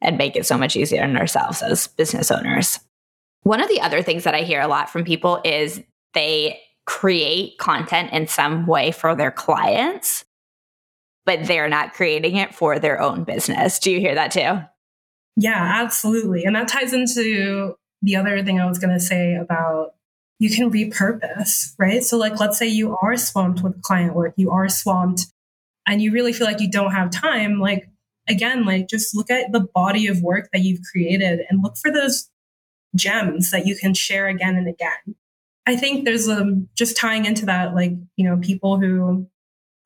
and 0.01 0.19
make 0.19 0.37
it 0.37 0.47
so 0.47 0.59
much 0.59 0.77
easier 0.77 1.03
on 1.03 1.17
ourselves 1.17 1.63
as 1.63 1.87
business 1.87 2.31
owners. 2.31 2.81
One 3.43 3.63
of 3.63 3.69
the 3.69 3.81
other 3.81 4.03
things 4.03 4.25
that 4.25 4.35
I 4.35 4.43
hear 4.43 4.61
a 4.61 4.69
lot 4.69 4.91
from 4.91 5.05
people 5.05 5.41
is 5.45 5.83
they 6.15 6.61
create 6.87 7.59
content 7.59 8.13
in 8.13 8.27
some 8.27 8.67
way 8.67 8.93
for 8.93 9.15
their 9.15 9.31
clients, 9.31 10.25
but 11.25 11.45
they're 11.45 11.69
not 11.69 11.95
creating 11.95 12.37
it 12.37 12.55
for 12.55 12.79
their 12.79 13.01
own 13.01 13.25
business. 13.25 13.79
Do 13.79 13.91
you 13.91 14.01
hear 14.01 14.15
that 14.15 14.31
too? 14.31 14.61
Yeah, 15.37 15.83
absolutely. 15.83 16.45
And 16.45 16.57
that 16.57 16.69
ties 16.69 16.93
into 16.93 17.75
the 18.03 18.17
other 18.17 18.43
thing 18.43 18.61
I 18.61 18.67
was 18.67 18.79
going 18.79 18.95
to 18.95 19.01
say 19.01 19.35
about 19.35 19.95
you 20.39 20.51
can 20.51 20.71
repurpose, 20.71 21.75
right? 21.79 22.03
So, 22.03 22.19
like, 22.19 22.39
let's 22.39 22.59
say 22.59 22.67
you 22.67 22.97
are 23.01 23.17
swamped 23.17 23.63
with 23.63 23.81
client 23.83 24.15
work, 24.15 24.35
you 24.37 24.51
are 24.51 24.69
swamped, 24.69 25.27
and 25.87 26.03
you 26.03 26.13
really 26.13 26.33
feel 26.33 26.47
like 26.47 26.61
you 26.61 26.71
don't 26.71 26.93
have 26.93 27.11
time. 27.11 27.59
Like, 27.59 27.89
again, 28.29 28.65
like 28.65 28.89
just 28.89 29.15
look 29.15 29.31
at 29.31 29.53
the 29.53 29.61
body 29.61 30.07
of 30.07 30.23
work 30.23 30.49
that 30.53 30.63
you've 30.63 30.83
created 30.91 31.41
and 31.49 31.63
look 31.63 31.77
for 31.77 31.91
those 31.91 32.31
gems 32.95 33.51
that 33.51 33.67
you 33.67 33.77
can 33.77 33.95
share 33.95 34.27
again 34.27 34.57
and 34.57 34.69
again. 34.69 35.17
I 35.67 35.77
think 35.77 36.05
there's 36.05 36.29
um, 36.29 36.69
just 36.77 36.97
tying 36.97 37.25
into 37.25 37.47
that, 37.47 37.75
like, 37.75 37.93
you 38.17 38.29
know, 38.29 38.37
people 38.37 38.79
who 38.79 39.27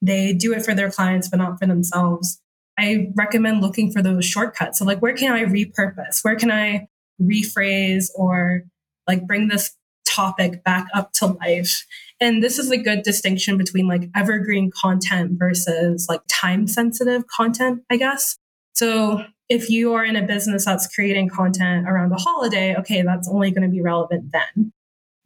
they 0.02 0.32
do 0.32 0.52
it 0.52 0.64
for 0.64 0.74
their 0.74 0.90
clients, 0.90 1.28
but 1.28 1.38
not 1.38 1.58
for 1.58 1.66
themselves. 1.66 2.40
I 2.78 3.10
recommend 3.14 3.62
looking 3.62 3.90
for 3.90 4.02
those 4.02 4.24
shortcuts. 4.24 4.78
So, 4.78 4.84
like, 4.84 5.00
where 5.00 5.14
can 5.14 5.32
I 5.32 5.44
repurpose? 5.44 6.22
Where 6.22 6.36
can 6.36 6.50
I 6.50 6.88
rephrase 7.20 8.06
or 8.14 8.64
like 9.06 9.26
bring 9.26 9.48
this 9.48 9.74
topic 10.14 10.64
back 10.64 10.86
up 10.94 11.12
to 11.14 11.26
life? 11.26 11.86
And 12.20 12.42
this 12.42 12.58
is 12.58 12.70
a 12.70 12.76
good 12.76 13.02
distinction 13.02 13.56
between 13.56 13.88
like 13.88 14.10
evergreen 14.14 14.70
content 14.70 15.38
versus 15.38 16.06
like 16.08 16.20
time 16.28 16.66
sensitive 16.66 17.26
content, 17.28 17.82
I 17.90 17.96
guess. 17.96 18.36
So 18.74 19.24
if 19.48 19.70
you 19.70 19.94
are 19.94 20.04
in 20.04 20.16
a 20.16 20.26
business 20.26 20.64
that's 20.64 20.86
creating 20.86 21.28
content 21.28 21.88
around 21.88 22.12
a 22.12 22.16
holiday, 22.16 22.76
okay, 22.76 23.02
that's 23.02 23.28
only 23.28 23.50
going 23.50 23.68
to 23.68 23.68
be 23.68 23.80
relevant 23.80 24.32
then. 24.32 24.72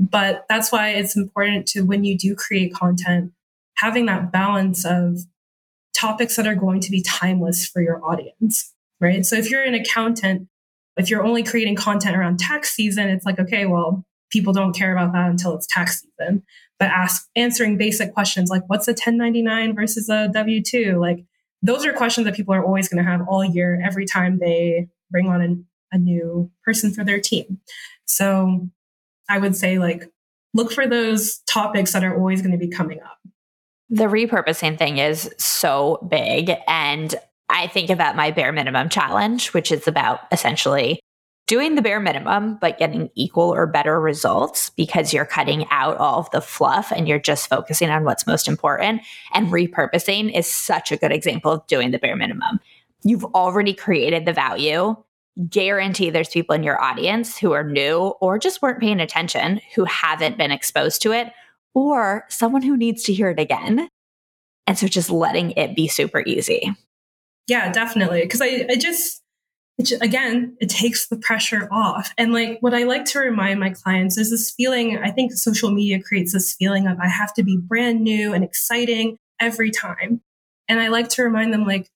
But 0.00 0.44
that's 0.48 0.72
why 0.72 0.90
it's 0.90 1.16
important 1.16 1.66
to, 1.68 1.82
when 1.82 2.04
you 2.04 2.16
do 2.16 2.34
create 2.34 2.74
content, 2.74 3.32
having 3.76 4.06
that 4.06 4.32
balance 4.32 4.84
of 4.84 5.18
topics 5.96 6.36
that 6.36 6.46
are 6.46 6.54
going 6.54 6.80
to 6.80 6.90
be 6.90 7.02
timeless 7.02 7.66
for 7.66 7.82
your 7.82 8.04
audience, 8.04 8.72
right? 9.00 9.24
So 9.24 9.36
if 9.36 9.50
you're 9.50 9.62
an 9.62 9.74
accountant, 9.74 10.48
if 10.96 11.10
you're 11.10 11.24
only 11.24 11.42
creating 11.42 11.76
content 11.76 12.16
around 12.16 12.38
tax 12.38 12.72
season, 12.72 13.08
it's 13.08 13.26
like, 13.26 13.38
okay, 13.38 13.66
well, 13.66 14.04
people 14.34 14.52
don't 14.52 14.76
care 14.76 14.92
about 14.92 15.14
that 15.14 15.30
until 15.30 15.54
it's 15.54 15.66
tax 15.66 16.02
season 16.02 16.42
but 16.78 16.88
ask 16.88 17.28
answering 17.36 17.78
basic 17.78 18.12
questions 18.12 18.50
like 18.50 18.62
what's 18.66 18.88
a 18.88 18.92
1099 18.92 19.74
versus 19.74 20.08
a 20.08 20.28
W2? 20.34 21.00
Like 21.00 21.24
those 21.62 21.86
are 21.86 21.92
questions 21.92 22.26
that 22.26 22.34
people 22.34 22.54
are 22.54 22.64
always 22.64 22.88
going 22.88 23.02
to 23.02 23.10
have 23.10 23.26
all 23.28 23.44
year 23.44 23.80
every 23.84 24.06
time 24.06 24.38
they 24.38 24.88
bring 25.10 25.28
on 25.28 25.40
an, 25.40 25.66
a 25.92 25.98
new 25.98 26.50
person 26.64 26.92
for 26.92 27.04
their 27.04 27.20
team. 27.20 27.60
So 28.06 28.68
I 29.28 29.38
would 29.38 29.56
say 29.56 29.78
like 29.78 30.10
look 30.52 30.72
for 30.72 30.86
those 30.86 31.38
topics 31.48 31.92
that 31.92 32.04
are 32.04 32.16
always 32.16 32.42
going 32.42 32.52
to 32.52 32.58
be 32.58 32.68
coming 32.68 33.00
up. 33.00 33.18
The 33.88 34.04
repurposing 34.04 34.78
thing 34.78 34.98
is 34.98 35.32
so 35.38 36.06
big 36.08 36.50
and 36.66 37.14
I 37.48 37.66
think 37.66 37.90
about 37.90 38.16
my 38.16 38.30
bare 38.30 38.52
minimum 38.52 38.88
challenge, 38.88 39.52
which 39.52 39.70
is 39.70 39.86
about 39.86 40.20
essentially 40.32 41.00
doing 41.46 41.74
the 41.74 41.82
bare 41.82 42.00
minimum, 42.00 42.56
but 42.60 42.78
getting 42.78 43.10
equal 43.14 43.52
or 43.52 43.66
better 43.66 44.00
results 44.00 44.70
because 44.70 45.12
you're 45.12 45.26
cutting 45.26 45.66
out 45.70 45.96
all 45.98 46.18
of 46.18 46.30
the 46.30 46.40
fluff 46.40 46.90
and 46.90 47.06
you're 47.06 47.18
just 47.18 47.48
focusing 47.48 47.90
on 47.90 48.04
what's 48.04 48.26
most 48.26 48.48
important. 48.48 49.02
And 49.34 49.48
repurposing 49.48 50.36
is 50.36 50.46
such 50.46 50.90
a 50.90 50.96
good 50.96 51.12
example 51.12 51.52
of 51.52 51.66
doing 51.66 51.90
the 51.90 51.98
bare 51.98 52.16
minimum. 52.16 52.60
You've 53.02 53.24
already 53.26 53.74
created 53.74 54.24
the 54.24 54.32
value. 54.32 54.96
Guarantee 55.50 56.10
there's 56.10 56.28
people 56.28 56.54
in 56.54 56.62
your 56.62 56.80
audience 56.80 57.36
who 57.36 57.52
are 57.52 57.64
new 57.64 58.14
or 58.20 58.38
just 58.38 58.62
weren't 58.62 58.80
paying 58.80 59.00
attention, 59.00 59.60
who 59.74 59.84
haven't 59.84 60.38
been 60.38 60.50
exposed 60.52 61.02
to 61.02 61.12
it, 61.12 61.32
or 61.74 62.24
someone 62.28 62.62
who 62.62 62.76
needs 62.76 63.02
to 63.02 63.12
hear 63.12 63.30
it 63.30 63.40
again. 63.40 63.88
And 64.66 64.78
so 64.78 64.86
just 64.86 65.10
letting 65.10 65.50
it 65.52 65.76
be 65.76 65.88
super 65.88 66.22
easy. 66.24 66.72
Yeah, 67.48 67.70
definitely. 67.72 68.22
Because 68.22 68.40
I, 68.40 68.64
I 68.70 68.76
just, 68.76 69.23
it, 69.78 69.92
again, 70.00 70.56
it 70.60 70.68
takes 70.68 71.08
the 71.08 71.16
pressure 71.16 71.68
off. 71.72 72.12
And 72.16 72.32
like 72.32 72.58
what 72.60 72.74
I 72.74 72.84
like 72.84 73.04
to 73.06 73.18
remind 73.18 73.58
my 73.58 73.70
clients 73.70 74.16
is 74.16 74.30
this 74.30 74.52
feeling, 74.52 74.98
I 74.98 75.10
think 75.10 75.32
social 75.32 75.70
media 75.70 76.00
creates 76.00 76.32
this 76.32 76.54
feeling 76.54 76.86
of 76.86 76.98
I 77.00 77.08
have 77.08 77.34
to 77.34 77.42
be 77.42 77.56
brand 77.60 78.02
new 78.02 78.32
and 78.32 78.44
exciting 78.44 79.18
every 79.40 79.70
time. 79.70 80.20
And 80.68 80.80
I 80.80 80.88
like 80.88 81.08
to 81.10 81.24
remind 81.24 81.52
them 81.52 81.64
like, 81.64 81.90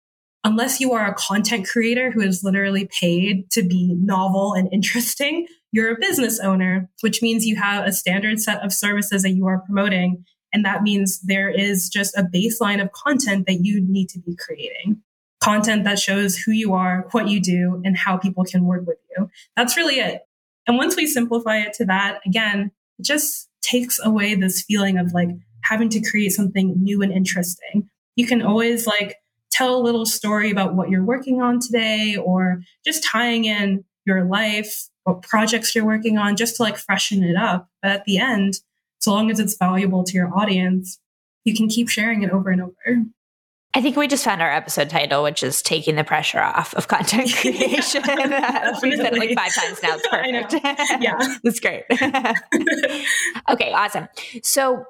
unless 0.45 0.81
you 0.81 0.93
are 0.93 1.07
a 1.07 1.15
content 1.15 1.69
creator 1.69 2.11
who 2.11 2.21
is 2.21 2.43
literally 2.43 2.89
paid 3.01 3.51
to 3.51 3.63
be 3.63 3.95
novel 3.95 4.55
and 4.55 4.69
interesting, 4.73 5.47
you're 5.73 5.93
a 5.93 6.01
business 6.01 6.41
owner, 6.41 6.89
which 7.01 7.23
means 7.23 7.47
you 7.47 7.57
have 7.57 7.87
a 7.87 7.93
standard 7.93 8.41
set 8.41 8.65
of 8.65 8.73
services 8.73 9.23
that 9.23 9.33
you 9.33 9.47
are 9.47 9.61
promoting. 9.61 10.25
And 10.53 10.65
that 10.65 10.83
means 10.83 11.21
there 11.21 11.51
is 11.51 11.89
just 11.89 12.17
a 12.17 12.23
baseline 12.23 12.83
of 12.83 12.93
content 12.93 13.47
that 13.47 13.61
you 13.63 13.81
need 13.81 14.09
to 14.11 14.19
be 14.19 14.35
creating 14.37 15.03
content 15.41 15.85
that 15.85 15.99
shows 15.99 16.37
who 16.37 16.53
you 16.53 16.75
are, 16.75 17.07
what 17.13 17.29
you 17.29 17.41
do, 17.41 17.81
and 17.85 17.97
how 17.97 18.17
people 18.17 18.45
can 18.45 18.65
work 18.65 18.87
with 18.87 18.99
you. 19.17 19.31
That's 19.57 19.77
really 19.77 20.01
it. 20.01 20.23
And 20.67 20.77
once 20.77 20.97
we 20.97 21.07
simplify 21.07 21.59
it 21.59 21.73
to 21.75 21.85
that, 21.87 22.21
again, 22.27 22.71
it 22.99 23.05
just 23.05 23.49
takes 23.63 23.99
away 24.05 24.35
this 24.35 24.63
feeling 24.63 24.99
of 24.99 25.13
like 25.13 25.29
having 25.63 25.89
to 25.91 26.01
create 26.01 26.31
something 26.33 26.75
new 26.83 27.03
and 27.03 27.13
interesting. 27.13 27.89
You 28.17 28.27
can 28.27 28.43
always 28.43 28.87
like 28.87 29.17
tell 29.51 29.77
a 29.77 29.83
little 29.83 30.07
story 30.07 30.51
about 30.51 30.75
what 30.75 30.91
you're 30.91 31.05
working 31.05 31.41
on 31.41 31.61
today 31.61 32.17
or 32.17 32.61
just 32.85 33.05
tying 33.05 33.45
in 33.45 33.85
your 34.05 34.25
life, 34.25 34.89
what 35.05 35.23
projects 35.23 35.75
you're 35.75 35.85
working 35.85 36.19
on, 36.19 36.37
just 36.37 36.57
to 36.57 36.63
like 36.63 36.77
freshen 36.77 37.23
it 37.23 37.37
up. 37.37 37.69
But 37.83 37.93
at 37.93 38.05
the 38.05 38.19
end, 38.19 38.55
so 38.99 39.13
long 39.13 39.31
as 39.31 39.39
it's 39.39 39.57
valuable 39.57 40.05
to 40.05 40.15
your 40.15 40.37
audience, 40.37 40.99
you 41.45 41.55
can 41.55 41.69
keep 41.69 41.89
sharing 41.89 42.23
it 42.23 42.31
over 42.31 42.51
and 42.51 42.63
over. 42.63 43.05
I 43.79 43.81
think 43.81 43.95
we 43.95 44.09
just 44.09 44.25
found 44.25 44.43
our 44.43 44.51
episode 44.51 44.91
title, 44.91 45.23
which 45.23 45.41
is 45.45 45.63
taking 45.63 45.95
the 45.95 46.03
pressure 46.03 46.41
off 46.41 46.75
of 46.75 46.89
content 46.89 47.33
creation. 47.41 48.03
yeah, 48.05 48.73
We've 48.83 48.97
said 48.97 49.15
it 49.15 49.19
like 49.21 49.37
five 49.37 49.55
times 49.55 49.81
now. 49.85 49.95
It's 49.95 50.09
perfect. 50.09 51.01
Yeah. 51.01 51.37
That's 51.45 51.61
great. 51.61 51.85
okay, 53.49 53.73
awesome. 53.73 54.09
So 54.43 54.85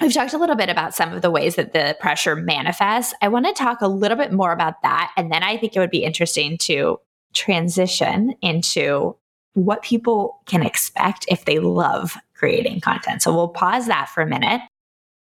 we've 0.00 0.12
talked 0.12 0.32
a 0.32 0.38
little 0.38 0.56
bit 0.56 0.68
about 0.68 0.92
some 0.92 1.12
of 1.12 1.22
the 1.22 1.30
ways 1.30 1.54
that 1.54 1.72
the 1.72 1.96
pressure 2.00 2.34
manifests. 2.34 3.14
I 3.22 3.28
want 3.28 3.46
to 3.46 3.52
talk 3.52 3.80
a 3.80 3.86
little 3.86 4.16
bit 4.16 4.32
more 4.32 4.50
about 4.50 4.82
that. 4.82 5.12
And 5.16 5.30
then 5.30 5.44
I 5.44 5.56
think 5.56 5.76
it 5.76 5.78
would 5.78 5.90
be 5.92 6.02
interesting 6.02 6.58
to 6.62 6.98
transition 7.32 8.34
into 8.42 9.14
what 9.54 9.82
people 9.82 10.40
can 10.46 10.64
expect 10.64 11.26
if 11.28 11.44
they 11.44 11.60
love 11.60 12.16
creating 12.34 12.80
content. 12.80 13.22
So 13.22 13.32
we'll 13.32 13.46
pause 13.46 13.86
that 13.86 14.08
for 14.08 14.20
a 14.20 14.26
minute 14.26 14.62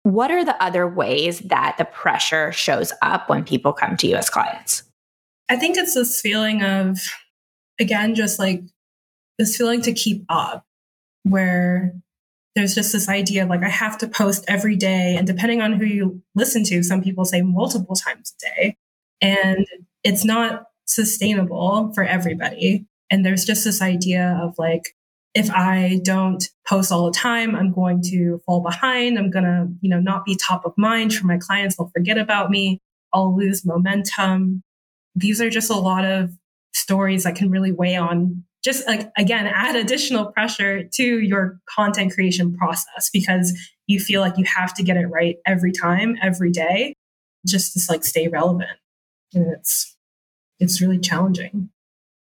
what 0.09 0.31
are 0.31 0.43
the 0.43 0.61
other 0.63 0.89
ways 0.89 1.41
that 1.41 1.77
the 1.77 1.85
pressure 1.85 2.51
shows 2.51 2.95
up 3.03 3.29
when 3.29 3.45
people 3.45 3.75
come 3.75 3.95
to 3.99 4.07
you 4.07 4.17
as 4.17 4.31
clients? 4.31 4.83
I 5.51 5.57
think 5.57 5.77
it's 5.77 5.95
this 5.95 6.19
feeling 6.19 6.63
of, 6.63 6.99
again, 7.79 8.15
just 8.15 8.39
like 8.39 8.63
this 9.39 9.55
feeling 9.55 9.83
to 9.83 9.93
keep 9.93 10.25
up, 10.31 10.65
where 11.25 11.93
there's 12.55 12.75
just 12.75 12.91
this 12.95 13.07
idea 13.07 13.43
of 13.43 13.51
like, 13.51 13.63
I 13.63 13.69
have 13.69 13.99
to 13.99 14.09
post 14.09 14.47
every 14.49 14.77
day. 14.77 15.15
And 15.19 15.27
depending 15.27 15.61
on 15.61 15.75
who 15.75 15.85
you 15.85 16.23
listen 16.35 16.65
to, 16.65 16.83
some 16.83 17.03
people 17.03 17.27
say 17.27 17.43
multiple 17.43 17.95
times 17.95 18.35
a 18.35 18.47
day. 18.47 18.77
And 19.21 19.67
it's 20.05 20.25
not 20.25 20.65
sustainable 20.87 21.93
for 21.95 22.03
everybody. 22.03 22.87
And 23.11 23.27
there's 23.27 23.45
just 23.45 23.63
this 23.63 23.83
idea 23.83 24.41
of 24.43 24.55
like, 24.57 24.95
if 25.35 25.51
I 25.51 26.01
don't 26.03 26.43
post 26.67 26.91
all 26.91 27.07
the 27.07 27.17
time, 27.17 27.55
I'm 27.55 27.73
going 27.73 28.03
to 28.11 28.41
fall 28.47 28.61
behind. 28.61 29.19
I'm 29.19 29.31
going 29.31 29.45
to, 29.45 29.69
you 29.81 29.91
know, 29.91 30.01
not 30.01 30.25
be 30.25 30.37
top 30.37 30.65
of 30.65 30.73
mind 30.77 31.15
for 31.15 31.27
my 31.27 31.39
clients. 31.39 31.77
They'll 31.77 31.91
forget 31.95 32.19
about 32.19 32.51
me. 32.51 32.81
I'll 33.13 33.37
lose 33.37 33.65
momentum. 33.65 34.63
These 35.15 35.41
are 35.41 35.51
just 35.51 35.71
a 35.71 35.75
lot 35.75 36.05
of 36.05 36.31
stories 36.73 37.25
that 37.25 37.35
can 37.35 37.51
really 37.51 37.73
weigh 37.73 37.97
on 37.97 38.45
just 38.65 38.87
like 38.87 39.11
again 39.17 39.47
add 39.47 39.77
additional 39.77 40.27
pressure 40.27 40.85
to 40.85 41.21
your 41.21 41.59
content 41.69 42.13
creation 42.13 42.55
process 42.57 43.11
because 43.13 43.57
you 43.87 44.01
feel 44.01 44.21
like 44.21 44.37
you 44.37 44.45
have 44.45 44.75
to 44.75 44.83
get 44.83 44.97
it 44.97 45.07
right 45.07 45.37
every 45.47 45.73
time 45.73 46.17
every 46.23 46.51
day 46.51 46.95
just 47.47 47.73
to 47.73 47.81
like 47.93 48.05
stay 48.05 48.29
relevant 48.29 48.79
and 49.35 49.47
it's 49.53 49.97
it's 50.59 50.81
really 50.81 50.99
challenging 50.99 51.71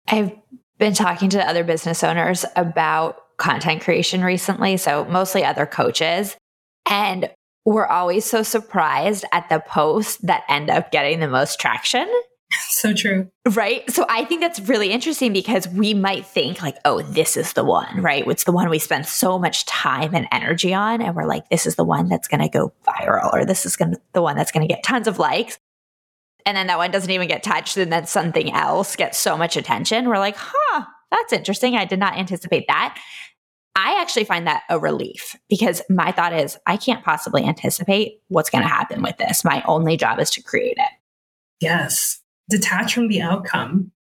i've 0.07 0.31
been 0.77 0.93
talking 0.93 1.29
to 1.29 1.49
other 1.49 1.63
business 1.63 2.03
owners 2.03 2.45
about 2.55 3.37
content 3.37 3.81
creation 3.81 4.23
recently 4.23 4.77
so 4.77 5.05
mostly 5.05 5.43
other 5.43 5.65
coaches 5.65 6.37
and 6.89 7.29
we're 7.65 7.87
always 7.87 8.23
so 8.25 8.43
surprised 8.43 9.25
at 9.31 9.49
the 9.49 9.59
posts 9.67 10.17
that 10.17 10.43
end 10.47 10.69
up 10.69 10.91
getting 10.91 11.19
the 11.19 11.27
most 11.27 11.59
traction 11.59 12.07
so 12.69 12.93
true. 12.93 13.29
Right. 13.51 13.89
So 13.91 14.05
I 14.09 14.25
think 14.25 14.41
that's 14.41 14.59
really 14.61 14.91
interesting 14.91 15.33
because 15.33 15.67
we 15.67 15.93
might 15.93 16.25
think 16.25 16.61
like, 16.61 16.77
oh, 16.85 17.01
this 17.01 17.37
is 17.37 17.53
the 17.53 17.63
one, 17.63 18.01
right? 18.01 18.25
It's 18.27 18.43
the 18.43 18.51
one 18.51 18.69
we 18.69 18.79
spend 18.79 19.05
so 19.05 19.37
much 19.39 19.65
time 19.65 20.13
and 20.15 20.27
energy 20.31 20.73
on. 20.73 21.01
And 21.01 21.15
we're 21.15 21.25
like, 21.25 21.49
this 21.49 21.65
is 21.65 21.75
the 21.75 21.83
one 21.83 22.07
that's 22.07 22.27
going 22.27 22.41
to 22.41 22.49
go 22.49 22.73
viral 22.87 23.33
or 23.33 23.45
this 23.45 23.65
is 23.65 23.75
gonna, 23.75 23.97
the 24.13 24.21
one 24.21 24.35
that's 24.35 24.51
going 24.51 24.67
to 24.67 24.73
get 24.73 24.83
tons 24.83 25.07
of 25.07 25.19
likes. 25.19 25.57
And 26.45 26.55
then 26.55 26.67
that 26.67 26.77
one 26.77 26.91
doesn't 26.91 27.09
even 27.09 27.27
get 27.27 27.43
touched. 27.43 27.77
And 27.77 27.91
then 27.91 28.05
something 28.05 28.51
else 28.51 28.95
gets 28.95 29.17
so 29.17 29.37
much 29.37 29.57
attention. 29.57 30.07
We're 30.07 30.19
like, 30.19 30.35
huh, 30.37 30.85
that's 31.11 31.33
interesting. 31.33 31.75
I 31.75 31.85
did 31.85 31.99
not 31.99 32.17
anticipate 32.17 32.65
that. 32.67 32.99
I 33.75 33.99
actually 34.01 34.23
find 34.23 34.47
that 34.47 34.63
a 34.69 34.79
relief 34.79 35.35
because 35.49 35.81
my 35.89 36.11
thought 36.11 36.33
is 36.33 36.57
I 36.65 36.77
can't 36.77 37.03
possibly 37.03 37.43
anticipate 37.43 38.21
what's 38.29 38.49
going 38.49 38.63
to 38.63 38.69
happen 38.69 39.01
with 39.01 39.17
this. 39.17 39.43
My 39.43 39.63
only 39.67 39.97
job 39.97 40.19
is 40.19 40.29
to 40.31 40.41
create 40.41 40.77
it. 40.77 40.89
Yes 41.59 42.21
detach 42.49 42.93
from 42.93 43.07
the 43.07 43.21
outcome 43.21 43.91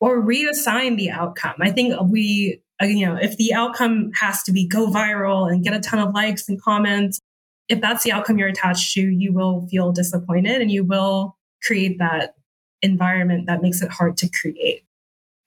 or 0.00 0.22
reassign 0.22 0.96
the 0.96 1.10
outcome. 1.10 1.54
I 1.60 1.70
think 1.70 1.94
we, 2.02 2.60
uh, 2.82 2.86
you 2.86 3.06
know, 3.06 3.16
if 3.20 3.36
the 3.36 3.54
outcome 3.54 4.12
has 4.14 4.42
to 4.44 4.52
be 4.52 4.66
go 4.66 4.88
viral 4.88 5.50
and 5.50 5.64
get 5.64 5.74
a 5.74 5.80
ton 5.80 5.98
of 5.98 6.14
likes 6.14 6.48
and 6.48 6.60
comments, 6.60 7.20
if 7.68 7.80
that's 7.80 8.04
the 8.04 8.12
outcome 8.12 8.38
you're 8.38 8.48
attached 8.48 8.94
to, 8.94 9.00
you 9.00 9.32
will 9.32 9.66
feel 9.68 9.92
disappointed 9.92 10.62
and 10.62 10.70
you 10.70 10.84
will 10.84 11.36
create 11.62 11.98
that 11.98 12.34
environment 12.82 13.46
that 13.46 13.62
makes 13.62 13.82
it 13.82 13.90
hard 13.90 14.16
to 14.18 14.28
create. 14.28 14.84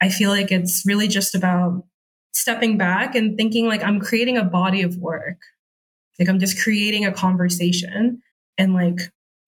I 0.01 0.09
feel 0.09 0.29
like 0.29 0.51
it's 0.51 0.83
really 0.85 1.07
just 1.07 1.35
about 1.35 1.83
stepping 2.33 2.77
back 2.77 3.15
and 3.15 3.37
thinking 3.37 3.67
like 3.67 3.83
I'm 3.83 3.99
creating 3.99 4.37
a 4.37 4.43
body 4.43 4.81
of 4.81 4.97
work. 4.97 5.37
Like 6.19 6.29
I'm 6.29 6.39
just 6.39 6.61
creating 6.61 7.05
a 7.05 7.11
conversation. 7.11 8.21
And 8.57 8.73
like 8.73 8.99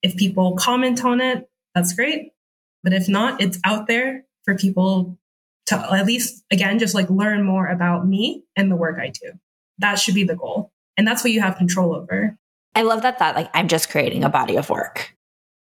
if 0.02 0.16
people 0.16 0.56
comment 0.56 1.04
on 1.04 1.22
it, 1.22 1.50
that's 1.74 1.94
great. 1.94 2.32
But 2.84 2.94
if 2.94 3.08
not, 3.08 3.42
it's 3.42 3.60
out 3.64 3.88
there 3.88 4.26
for 4.46 4.56
people 4.56 5.18
to 5.68 5.76
at 5.94 6.06
least, 6.06 6.44
again, 6.52 6.78
just 6.78 6.94
like 6.94 7.10
learn 7.10 7.44
more 7.44 7.68
about 7.68 8.08
me 8.08 8.44
and 8.56 8.70
the 8.70 8.76
work 8.76 9.00
I 9.00 9.10
do. 9.10 9.32
That 9.80 9.96
should 9.96 10.16
be 10.16 10.24
the 10.24 10.36
goal. 10.36 10.72
And 10.98 11.08
that's 11.08 11.24
what 11.24 11.32
you 11.32 11.42
have 11.42 11.58
control 11.58 11.96
over. 11.96 12.38
I 12.76 12.84
love 12.84 13.02
that 13.04 13.18
thought. 13.18 13.36
Like, 13.36 13.50
I'm 13.54 13.68
just 13.68 13.90
creating 13.90 14.24
a 14.24 14.30
body 14.30 14.58
of 14.58 14.70
work 14.70 15.16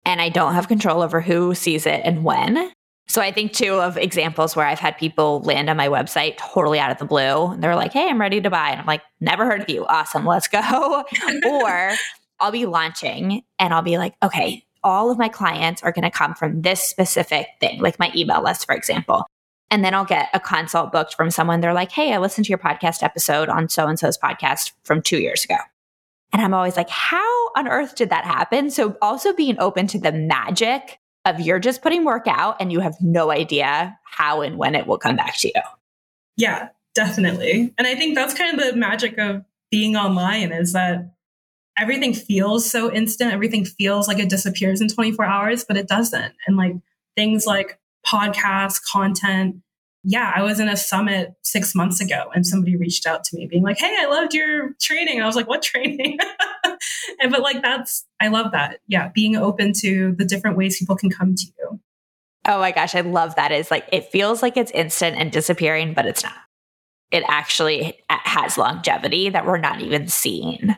and 0.05 0.21
I 0.21 0.29
don't 0.29 0.53
have 0.53 0.67
control 0.67 1.01
over 1.01 1.21
who 1.21 1.53
sees 1.53 1.85
it 1.85 2.01
and 2.03 2.23
when. 2.23 2.71
So 3.07 3.21
I 3.21 3.31
think 3.31 3.51
two 3.51 3.73
of 3.73 3.97
examples 3.97 4.55
where 4.55 4.65
I've 4.65 4.79
had 4.79 4.97
people 4.97 5.41
land 5.41 5.69
on 5.69 5.75
my 5.75 5.89
website 5.89 6.37
totally 6.37 6.79
out 6.79 6.91
of 6.91 6.97
the 6.97 7.05
blue. 7.05 7.51
And 7.51 7.61
They're 7.61 7.75
like, 7.75 7.91
hey, 7.91 8.07
I'm 8.07 8.21
ready 8.21 8.39
to 8.39 8.49
buy. 8.49 8.69
And 8.69 8.79
I'm 8.79 8.85
like, 8.85 9.01
never 9.19 9.45
heard 9.45 9.61
of 9.61 9.69
you. 9.69 9.85
Awesome. 9.85 10.25
Let's 10.25 10.47
go. 10.47 11.03
or 11.45 11.91
I'll 12.39 12.51
be 12.51 12.65
launching 12.65 13.43
and 13.59 13.73
I'll 13.73 13.81
be 13.81 13.97
like, 13.97 14.15
okay, 14.23 14.63
all 14.83 15.11
of 15.11 15.17
my 15.17 15.27
clients 15.27 15.83
are 15.83 15.91
going 15.91 16.03
to 16.03 16.09
come 16.09 16.33
from 16.35 16.61
this 16.61 16.81
specific 16.81 17.47
thing, 17.59 17.81
like 17.81 17.99
my 17.99 18.11
email 18.15 18.41
list, 18.43 18.65
for 18.65 18.73
example. 18.73 19.25
And 19.69 19.85
then 19.85 19.93
I'll 19.93 20.05
get 20.05 20.29
a 20.33 20.39
consult 20.39 20.91
booked 20.91 21.13
from 21.15 21.31
someone. 21.31 21.61
They're 21.61 21.73
like, 21.73 21.91
Hey, 21.91 22.13
I 22.13 22.17
listened 22.17 22.45
to 22.45 22.49
your 22.49 22.57
podcast 22.57 23.03
episode 23.03 23.49
on 23.49 23.69
so 23.69 23.87
and 23.87 23.97
so's 23.97 24.17
podcast 24.17 24.71
from 24.83 25.01
two 25.01 25.19
years 25.19 25.45
ago. 25.45 25.57
And 26.33 26.41
I'm 26.41 26.53
always 26.53 26.77
like, 26.77 26.89
How 26.89 27.49
on 27.55 27.67
earth 27.67 27.95
did 27.95 28.09
that 28.09 28.25
happen? 28.25 28.69
So 28.69 28.97
also 29.01 29.33
being 29.33 29.57
open 29.59 29.87
to 29.87 29.99
the 29.99 30.11
magic 30.11 30.99
of 31.25 31.39
you're 31.39 31.59
just 31.59 31.81
putting 31.81 32.03
work 32.03 32.27
out 32.27 32.57
and 32.59 32.71
you 32.71 32.79
have 32.79 32.95
no 32.99 33.31
idea 33.31 33.97
how 34.03 34.41
and 34.41 34.57
when 34.57 34.75
it 34.75 34.87
will 34.87 34.97
come 34.97 35.15
back 35.15 35.37
to 35.37 35.47
you. 35.49 35.61
Yeah, 36.37 36.69
definitely. 36.95 37.73
And 37.77 37.87
I 37.87 37.95
think 37.95 38.15
that's 38.15 38.33
kind 38.33 38.59
of 38.59 38.65
the 38.65 38.75
magic 38.75 39.17
of 39.17 39.43
being 39.69 39.95
online 39.95 40.51
is 40.51 40.73
that 40.73 41.13
everything 41.77 42.13
feels 42.13 42.69
so 42.69 42.91
instant. 42.91 43.33
Everything 43.33 43.65
feels 43.65 44.07
like 44.07 44.19
it 44.19 44.29
disappears 44.29 44.81
in 44.81 44.87
24 44.87 45.25
hours, 45.25 45.63
but 45.63 45.77
it 45.77 45.87
doesn't. 45.87 46.33
And 46.47 46.57
like 46.57 46.73
things 47.15 47.45
like 47.45 47.79
podcasts, 48.05 48.79
content. 48.83 49.57
Yeah, 50.03 50.31
I 50.35 50.41
was 50.41 50.59
in 50.59 50.67
a 50.67 50.75
summit 50.75 51.33
six 51.43 51.75
months 51.75 52.01
ago 52.01 52.31
and 52.33 52.45
somebody 52.45 52.75
reached 52.75 53.05
out 53.05 53.23
to 53.25 53.37
me 53.37 53.47
being 53.47 53.63
like, 53.63 53.77
Hey, 53.77 53.95
I 53.99 54.07
loved 54.07 54.33
your 54.33 54.73
training. 54.81 55.21
I 55.21 55.25
was 55.25 55.35
like, 55.35 55.47
What 55.47 55.61
training? 55.61 56.17
and 57.19 57.31
but 57.31 57.41
like 57.41 57.61
that's 57.61 58.05
I 58.19 58.29
love 58.29 58.51
that. 58.51 58.79
Yeah, 58.87 59.09
being 59.13 59.35
open 59.35 59.73
to 59.81 60.13
the 60.17 60.25
different 60.25 60.57
ways 60.57 60.79
people 60.79 60.95
can 60.95 61.09
come 61.09 61.35
to 61.35 61.45
you. 61.59 61.79
Oh 62.47 62.59
my 62.59 62.71
gosh, 62.71 62.95
I 62.95 63.01
love 63.01 63.35
that. 63.35 63.51
Is 63.51 63.69
like 63.69 63.87
it 63.91 64.11
feels 64.11 64.41
like 64.41 64.57
it's 64.57 64.71
instant 64.71 65.17
and 65.17 65.31
disappearing, 65.31 65.93
but 65.93 66.05
it's 66.05 66.23
not. 66.23 66.33
It 67.11 67.23
actually 67.27 67.99
has 68.09 68.57
longevity 68.57 69.29
that 69.29 69.45
we're 69.45 69.57
not 69.57 69.81
even 69.81 70.07
seeing 70.07 70.75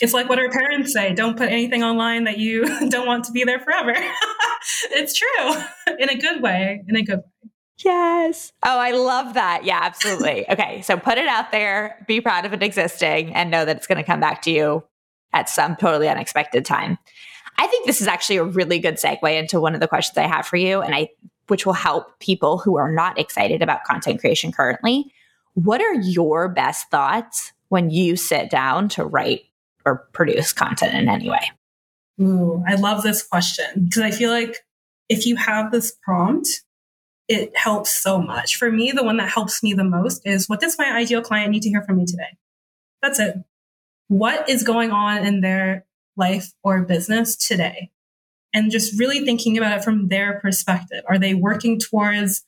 it's 0.00 0.14
like 0.14 0.28
what 0.28 0.38
our 0.38 0.50
parents 0.50 0.92
say 0.92 1.12
don't 1.12 1.36
put 1.36 1.50
anything 1.50 1.82
online 1.82 2.24
that 2.24 2.38
you 2.38 2.64
don't 2.88 3.06
want 3.06 3.24
to 3.24 3.32
be 3.32 3.44
there 3.44 3.60
forever. 3.60 3.94
it's 4.90 5.14
true 5.14 5.62
in 5.98 6.08
a 6.08 6.16
good 6.16 6.42
way, 6.42 6.84
in 6.88 6.96
a 6.96 7.02
good 7.02 7.18
way. 7.18 7.47
Yes. 7.84 8.52
Oh, 8.62 8.78
I 8.78 8.92
love 8.92 9.34
that. 9.34 9.64
Yeah, 9.64 9.80
absolutely. 9.82 10.48
okay. 10.50 10.82
So 10.82 10.96
put 10.96 11.18
it 11.18 11.28
out 11.28 11.52
there, 11.52 12.04
be 12.06 12.20
proud 12.20 12.44
of 12.44 12.52
it 12.52 12.62
existing, 12.62 13.34
and 13.34 13.50
know 13.50 13.64
that 13.64 13.76
it's 13.76 13.86
going 13.86 13.98
to 13.98 14.04
come 14.04 14.20
back 14.20 14.42
to 14.42 14.50
you 14.50 14.84
at 15.32 15.48
some 15.48 15.76
totally 15.76 16.08
unexpected 16.08 16.64
time. 16.64 16.98
I 17.58 17.66
think 17.66 17.86
this 17.86 18.00
is 18.00 18.06
actually 18.06 18.36
a 18.36 18.44
really 18.44 18.78
good 18.78 18.94
segue 18.94 19.38
into 19.38 19.60
one 19.60 19.74
of 19.74 19.80
the 19.80 19.88
questions 19.88 20.16
I 20.16 20.26
have 20.26 20.46
for 20.46 20.56
you, 20.56 20.80
and 20.80 20.94
I 20.94 21.10
which 21.48 21.64
will 21.64 21.72
help 21.72 22.18
people 22.20 22.58
who 22.58 22.76
are 22.76 22.92
not 22.92 23.18
excited 23.18 23.62
about 23.62 23.84
content 23.84 24.20
creation 24.20 24.52
currently. 24.52 25.10
What 25.54 25.80
are 25.80 25.94
your 25.94 26.48
best 26.48 26.90
thoughts 26.90 27.52
when 27.68 27.90
you 27.90 28.16
sit 28.16 28.50
down 28.50 28.88
to 28.90 29.04
write 29.04 29.42
or 29.84 30.06
produce 30.12 30.52
content 30.52 30.94
in 30.94 31.08
any 31.08 31.28
way? 31.28 31.50
Ooh, 32.20 32.62
I 32.66 32.74
love 32.74 33.02
this 33.02 33.22
question 33.22 33.86
because 33.86 34.02
I 34.02 34.10
feel 34.10 34.30
like 34.30 34.58
if 35.08 35.26
you 35.26 35.36
have 35.36 35.72
this 35.72 35.96
prompt, 36.02 36.62
it 37.28 37.54
helps 37.56 37.94
so 37.94 38.20
much. 38.20 38.56
For 38.56 38.72
me, 38.72 38.90
the 38.90 39.04
one 39.04 39.18
that 39.18 39.28
helps 39.28 39.62
me 39.62 39.74
the 39.74 39.84
most 39.84 40.22
is 40.24 40.48
what 40.48 40.60
does 40.60 40.78
my 40.78 40.90
ideal 40.90 41.20
client 41.20 41.50
need 41.50 41.62
to 41.62 41.68
hear 41.68 41.82
from 41.82 41.98
me 41.98 42.06
today? 42.06 42.36
That's 43.02 43.20
it. 43.20 43.36
What 44.08 44.48
is 44.48 44.62
going 44.62 44.90
on 44.90 45.26
in 45.26 45.42
their 45.42 45.84
life 46.16 46.52
or 46.64 46.82
business 46.82 47.36
today? 47.36 47.90
And 48.54 48.70
just 48.70 48.98
really 48.98 49.26
thinking 49.26 49.58
about 49.58 49.76
it 49.76 49.84
from 49.84 50.08
their 50.08 50.40
perspective. 50.40 51.04
Are 51.06 51.18
they 51.18 51.34
working 51.34 51.78
towards, 51.78 52.46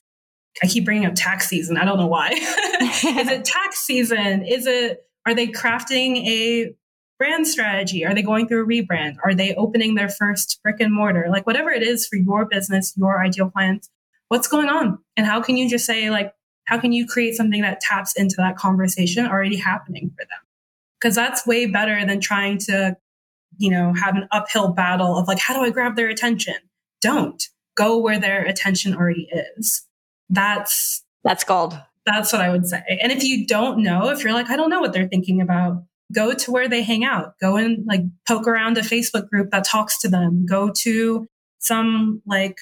I 0.63 0.67
keep 0.67 0.83
bringing 0.83 1.05
up 1.05 1.13
tax 1.15 1.47
season. 1.47 1.77
I 1.77 1.85
don't 1.85 1.99
know 1.99 2.07
why. 2.07 2.29
is 2.33 3.03
it 3.03 3.45
tax 3.45 3.81
season? 3.81 4.43
Is 4.43 4.65
it, 4.65 5.03
are 5.27 5.35
they 5.35 5.47
crafting 5.47 6.25
a 6.27 6.73
brand 7.19 7.45
strategy? 7.45 8.03
Are 8.03 8.15
they 8.15 8.23
going 8.23 8.47
through 8.47 8.63
a 8.63 8.67
rebrand? 8.67 9.17
Are 9.23 9.35
they 9.35 9.53
opening 9.53 9.93
their 9.93 10.09
first 10.09 10.59
brick 10.63 10.77
and 10.79 10.91
mortar? 10.91 11.27
Like 11.29 11.45
whatever 11.45 11.69
it 11.69 11.83
is 11.83 12.07
for 12.07 12.15
your 12.15 12.45
business, 12.45 12.93
your 12.97 13.23
ideal 13.23 13.51
clients, 13.51 13.91
what's 14.31 14.47
going 14.47 14.69
on? 14.69 14.97
And 15.17 15.27
how 15.27 15.41
can 15.41 15.57
you 15.57 15.69
just 15.69 15.85
say 15.85 16.09
like, 16.09 16.33
how 16.63 16.79
can 16.79 16.93
you 16.93 17.05
create 17.05 17.35
something 17.35 17.63
that 17.63 17.81
taps 17.81 18.15
into 18.15 18.35
that 18.37 18.55
conversation 18.55 19.25
already 19.25 19.57
happening 19.57 20.09
for 20.17 20.23
them? 20.23 20.39
Because 20.97 21.15
that's 21.15 21.45
way 21.45 21.65
better 21.65 22.05
than 22.05 22.21
trying 22.21 22.57
to, 22.59 22.95
you 23.57 23.69
know, 23.69 23.93
have 23.93 24.15
an 24.15 24.29
uphill 24.31 24.69
battle 24.69 25.17
of 25.17 25.27
like, 25.27 25.37
how 25.37 25.53
do 25.53 25.59
I 25.59 25.69
grab 25.69 25.97
their 25.97 26.07
attention? 26.07 26.53
Don't 27.01 27.43
go 27.75 27.97
where 27.97 28.19
their 28.19 28.45
attention 28.45 28.95
already 28.95 29.27
is. 29.57 29.85
That's 30.29 31.03
that's 31.25 31.43
gold. 31.43 31.77
That's 32.05 32.31
what 32.31 32.41
I 32.41 32.47
would 32.51 32.65
say. 32.65 32.81
And 33.01 33.11
if 33.11 33.25
you 33.25 33.45
don't 33.45 33.83
know, 33.83 34.11
if 34.11 34.23
you're 34.23 34.31
like, 34.31 34.49
I 34.49 34.55
don't 34.55 34.69
know 34.69 34.79
what 34.79 34.93
they're 34.93 35.09
thinking 35.09 35.41
about, 35.41 35.83
go 36.13 36.33
to 36.33 36.51
where 36.51 36.69
they 36.69 36.83
hang 36.83 37.03
out, 37.03 37.33
go 37.41 37.57
and 37.57 37.85
like 37.85 38.03
poke 38.25 38.47
around 38.47 38.77
a 38.77 38.81
Facebook 38.81 39.27
group 39.27 39.51
that 39.51 39.65
talks 39.65 39.99
to 39.99 40.07
them, 40.07 40.45
go 40.45 40.71
to 40.83 41.27
some 41.59 42.21
like 42.25 42.59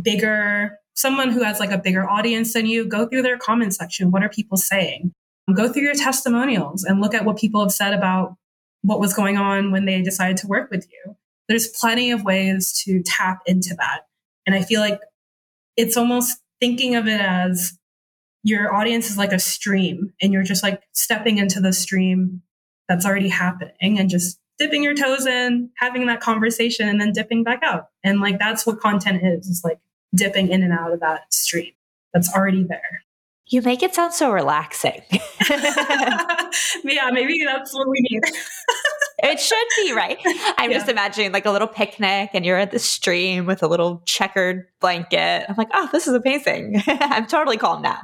bigger, 0.00 0.78
someone 0.94 1.30
who 1.30 1.42
has 1.42 1.60
like 1.60 1.70
a 1.70 1.78
bigger 1.78 2.08
audience 2.08 2.52
than 2.52 2.66
you, 2.66 2.84
go 2.84 3.06
through 3.06 3.22
their 3.22 3.38
comment 3.38 3.74
section. 3.74 4.10
What 4.10 4.22
are 4.22 4.28
people 4.28 4.56
saying? 4.56 5.12
Go 5.54 5.72
through 5.72 5.82
your 5.82 5.94
testimonials 5.94 6.84
and 6.84 7.00
look 7.00 7.14
at 7.14 7.24
what 7.24 7.38
people 7.38 7.60
have 7.60 7.72
said 7.72 7.94
about 7.94 8.36
what 8.82 9.00
was 9.00 9.14
going 9.14 9.36
on 9.36 9.70
when 9.70 9.86
they 9.86 10.00
decided 10.02 10.36
to 10.38 10.46
work 10.46 10.70
with 10.70 10.86
you. 10.90 11.16
There's 11.48 11.68
plenty 11.68 12.10
of 12.10 12.24
ways 12.24 12.72
to 12.84 13.02
tap 13.04 13.40
into 13.46 13.74
that. 13.78 14.02
And 14.46 14.54
I 14.54 14.62
feel 14.62 14.80
like 14.80 15.00
it's 15.76 15.96
almost 15.96 16.38
thinking 16.60 16.94
of 16.94 17.06
it 17.08 17.20
as 17.20 17.78
your 18.44 18.74
audience 18.74 19.10
is 19.10 19.18
like 19.18 19.32
a 19.32 19.38
stream 19.38 20.12
and 20.20 20.32
you're 20.32 20.42
just 20.42 20.62
like 20.62 20.82
stepping 20.92 21.38
into 21.38 21.60
the 21.60 21.72
stream 21.72 22.42
that's 22.88 23.06
already 23.06 23.28
happening 23.28 23.98
and 23.98 24.10
just 24.10 24.38
dipping 24.58 24.82
your 24.82 24.94
toes 24.94 25.26
in, 25.26 25.70
having 25.76 26.06
that 26.06 26.20
conversation 26.20 26.88
and 26.88 27.00
then 27.00 27.12
dipping 27.12 27.44
back 27.44 27.62
out. 27.62 27.86
And 28.04 28.20
like 28.20 28.38
that's 28.38 28.66
what 28.66 28.80
content 28.80 29.22
is, 29.24 29.46
is 29.46 29.62
like 29.64 29.78
dipping 30.14 30.50
in 30.50 30.62
and 30.62 30.72
out 30.72 30.92
of 30.92 31.00
that 31.00 31.32
stream 31.32 31.72
that's 32.12 32.32
already 32.34 32.64
there. 32.64 33.02
You 33.46 33.60
make 33.62 33.82
it 33.82 33.94
sound 33.94 34.14
so 34.14 34.30
relaxing. 34.30 35.02
yeah, 36.84 37.10
maybe 37.12 37.44
that's 37.44 37.74
what 37.74 37.88
we 37.88 38.00
need. 38.00 38.22
it 39.22 39.40
should 39.40 39.66
be, 39.76 39.92
right? 39.92 40.18
I'm 40.58 40.70
yeah. 40.70 40.78
just 40.78 40.88
imagining 40.88 41.32
like 41.32 41.44
a 41.44 41.50
little 41.50 41.68
picnic 41.68 42.30
and 42.32 42.46
you're 42.46 42.58
at 42.58 42.70
the 42.70 42.78
stream 42.78 43.46
with 43.46 43.62
a 43.62 43.66
little 43.66 44.02
checkered 44.06 44.66
blanket. 44.80 45.44
I'm 45.48 45.56
like, 45.56 45.68
oh, 45.74 45.88
this 45.92 46.06
is 46.06 46.14
amazing. 46.14 46.82
I'm 46.86 47.26
totally 47.26 47.56
calm 47.56 47.82
now. 47.82 48.00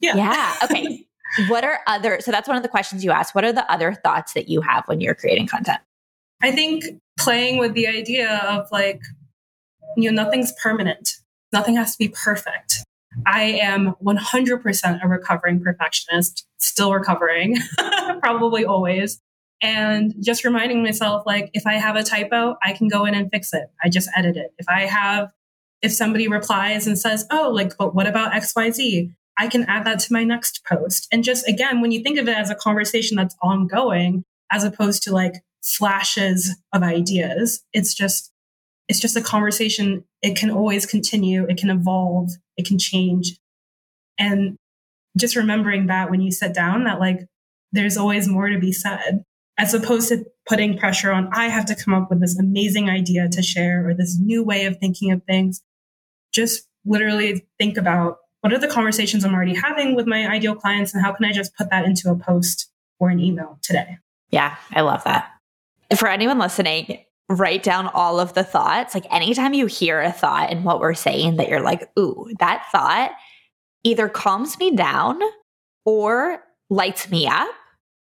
Yeah. 0.00 0.16
Yeah. 0.16 0.56
Okay. 0.64 1.06
what 1.48 1.64
are 1.64 1.80
other, 1.86 2.20
so 2.20 2.30
that's 2.30 2.48
one 2.48 2.56
of 2.56 2.62
the 2.62 2.68
questions 2.68 3.04
you 3.04 3.10
asked. 3.10 3.34
What 3.34 3.44
are 3.44 3.52
the 3.52 3.70
other 3.72 3.94
thoughts 3.94 4.32
that 4.34 4.48
you 4.48 4.60
have 4.60 4.84
when 4.86 5.00
you're 5.00 5.14
creating 5.14 5.46
content? 5.46 5.78
I 6.42 6.50
think 6.50 6.84
playing 7.18 7.58
with 7.58 7.74
the 7.74 7.86
idea 7.86 8.38
of 8.48 8.66
like, 8.72 9.00
you 9.96 10.10
know, 10.10 10.22
nothing's 10.22 10.52
permanent, 10.62 11.16
nothing 11.52 11.76
has 11.76 11.92
to 11.92 11.98
be 11.98 12.08
perfect. 12.08 12.84
I 13.26 13.42
am 13.42 13.94
100% 14.02 15.04
a 15.04 15.08
recovering 15.08 15.60
perfectionist, 15.60 16.46
still 16.58 16.92
recovering, 16.92 17.56
probably 18.20 18.64
always. 18.64 19.20
And 19.62 20.14
just 20.20 20.44
reminding 20.44 20.82
myself, 20.82 21.24
like, 21.26 21.50
if 21.52 21.66
I 21.66 21.74
have 21.74 21.96
a 21.96 22.02
typo, 22.02 22.56
I 22.62 22.72
can 22.72 22.88
go 22.88 23.04
in 23.04 23.14
and 23.14 23.30
fix 23.30 23.52
it. 23.52 23.70
I 23.82 23.88
just 23.88 24.08
edit 24.16 24.36
it. 24.36 24.54
If 24.58 24.68
I 24.68 24.82
have, 24.86 25.32
if 25.82 25.92
somebody 25.92 26.28
replies 26.28 26.86
and 26.86 26.98
says, 26.98 27.26
oh, 27.30 27.50
like, 27.52 27.76
but 27.76 27.94
what 27.94 28.06
about 28.06 28.32
XYZ? 28.32 29.12
I 29.38 29.48
can 29.48 29.64
add 29.64 29.84
that 29.86 29.98
to 30.00 30.12
my 30.12 30.24
next 30.24 30.64
post. 30.64 31.08
And 31.12 31.24
just 31.24 31.48
again, 31.48 31.80
when 31.80 31.92
you 31.92 32.02
think 32.02 32.18
of 32.18 32.28
it 32.28 32.36
as 32.36 32.50
a 32.50 32.54
conversation 32.54 33.16
that's 33.16 33.36
ongoing, 33.42 34.24
as 34.52 34.64
opposed 34.64 35.02
to 35.04 35.12
like 35.12 35.42
flashes 35.62 36.56
of 36.72 36.82
ideas, 36.82 37.62
it's 37.72 37.94
just, 37.94 38.32
it's 38.90 38.98
just 38.98 39.16
a 39.16 39.22
conversation. 39.22 40.02
It 40.20 40.36
can 40.36 40.50
always 40.50 40.84
continue. 40.84 41.46
It 41.48 41.58
can 41.58 41.70
evolve. 41.70 42.32
It 42.56 42.66
can 42.66 42.76
change. 42.76 43.38
And 44.18 44.56
just 45.16 45.36
remembering 45.36 45.86
that 45.86 46.10
when 46.10 46.20
you 46.20 46.32
sit 46.32 46.52
down, 46.52 46.82
that 46.84 46.98
like 46.98 47.20
there's 47.70 47.96
always 47.96 48.26
more 48.26 48.48
to 48.48 48.58
be 48.58 48.72
said, 48.72 49.22
as 49.56 49.74
opposed 49.74 50.08
to 50.08 50.24
putting 50.48 50.76
pressure 50.76 51.12
on, 51.12 51.30
I 51.32 51.46
have 51.46 51.66
to 51.66 51.76
come 51.76 51.94
up 51.94 52.10
with 52.10 52.20
this 52.20 52.36
amazing 52.36 52.90
idea 52.90 53.28
to 53.28 53.42
share 53.42 53.88
or 53.88 53.94
this 53.94 54.18
new 54.18 54.42
way 54.42 54.64
of 54.64 54.78
thinking 54.78 55.12
of 55.12 55.22
things. 55.22 55.62
Just 56.32 56.66
literally 56.84 57.46
think 57.58 57.76
about 57.76 58.18
what 58.40 58.52
are 58.52 58.58
the 58.58 58.66
conversations 58.66 59.24
I'm 59.24 59.34
already 59.34 59.54
having 59.54 59.94
with 59.94 60.08
my 60.08 60.26
ideal 60.26 60.56
clients 60.56 60.94
and 60.94 61.04
how 61.04 61.12
can 61.12 61.26
I 61.26 61.32
just 61.32 61.54
put 61.54 61.70
that 61.70 61.84
into 61.84 62.10
a 62.10 62.16
post 62.16 62.68
or 62.98 63.08
an 63.10 63.20
email 63.20 63.60
today? 63.62 63.98
Yeah, 64.30 64.56
I 64.72 64.80
love 64.80 65.04
that. 65.04 65.30
For 65.96 66.08
anyone 66.08 66.40
listening, 66.40 67.04
write 67.30 67.62
down 67.62 67.86
all 67.94 68.18
of 68.18 68.34
the 68.34 68.42
thoughts. 68.42 68.92
Like 68.92 69.06
anytime 69.10 69.54
you 69.54 69.66
hear 69.66 70.00
a 70.00 70.12
thought 70.12 70.50
in 70.50 70.64
what 70.64 70.80
we're 70.80 70.94
saying 70.94 71.36
that 71.36 71.48
you're 71.48 71.62
like, 71.62 71.88
ooh, 71.98 72.28
that 72.40 72.66
thought 72.72 73.12
either 73.84 74.08
calms 74.08 74.58
me 74.58 74.74
down 74.74 75.20
or 75.84 76.42
lights 76.68 77.08
me 77.08 77.28
up, 77.28 77.48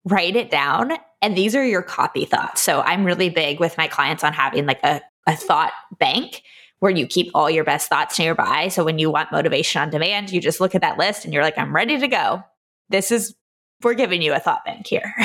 write 0.04 0.36
it 0.36 0.50
down. 0.50 0.92
And 1.22 1.36
these 1.36 1.56
are 1.56 1.64
your 1.64 1.82
copy 1.82 2.26
thoughts. 2.26 2.60
So 2.60 2.82
I'm 2.82 3.04
really 3.04 3.30
big 3.30 3.60
with 3.60 3.78
my 3.78 3.88
clients 3.88 4.22
on 4.22 4.34
having 4.34 4.66
like 4.66 4.80
a, 4.84 5.00
a 5.26 5.34
thought 5.34 5.72
bank 5.98 6.42
where 6.80 6.92
you 6.92 7.06
keep 7.06 7.30
all 7.34 7.48
your 7.48 7.64
best 7.64 7.88
thoughts 7.88 8.18
nearby. 8.18 8.68
So 8.68 8.84
when 8.84 8.98
you 8.98 9.10
want 9.10 9.32
motivation 9.32 9.80
on 9.80 9.88
demand, 9.88 10.32
you 10.32 10.40
just 10.40 10.60
look 10.60 10.74
at 10.74 10.82
that 10.82 10.98
list 10.98 11.24
and 11.24 11.32
you're 11.32 11.42
like, 11.42 11.56
I'm 11.56 11.74
ready 11.74 11.98
to 11.98 12.08
go. 12.08 12.42
This 12.90 13.10
is 13.10 13.34
we're 13.84 13.94
giving 13.94 14.22
you 14.22 14.32
a 14.32 14.40
thought 14.40 14.64
bank 14.64 14.86
here. 14.86 15.14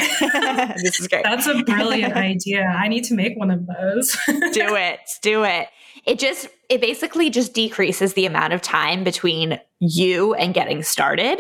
this 0.84 1.00
is 1.00 1.08
great. 1.08 1.24
That's 1.24 1.48
a 1.48 1.64
brilliant 1.64 2.14
idea. 2.16 2.64
I 2.64 2.88
need 2.88 3.04
to 3.06 3.14
make 3.14 3.38
one 3.38 3.52
of 3.52 3.66
those. 3.68 4.16
do 4.28 4.76
it. 4.76 5.00
Do 5.22 5.44
it. 5.44 5.70
It 6.06 6.20
just, 6.20 6.48
it 6.70 6.82
basically 6.82 7.30
just 7.30 7.54
decreases 7.54 8.14
the 8.14 8.26
amount 8.26 8.54
of 8.54 8.62
time 8.62 9.04
between 9.04 9.60
you 9.80 10.34
and 10.34 10.54
getting 10.54 10.84
started 10.84 11.40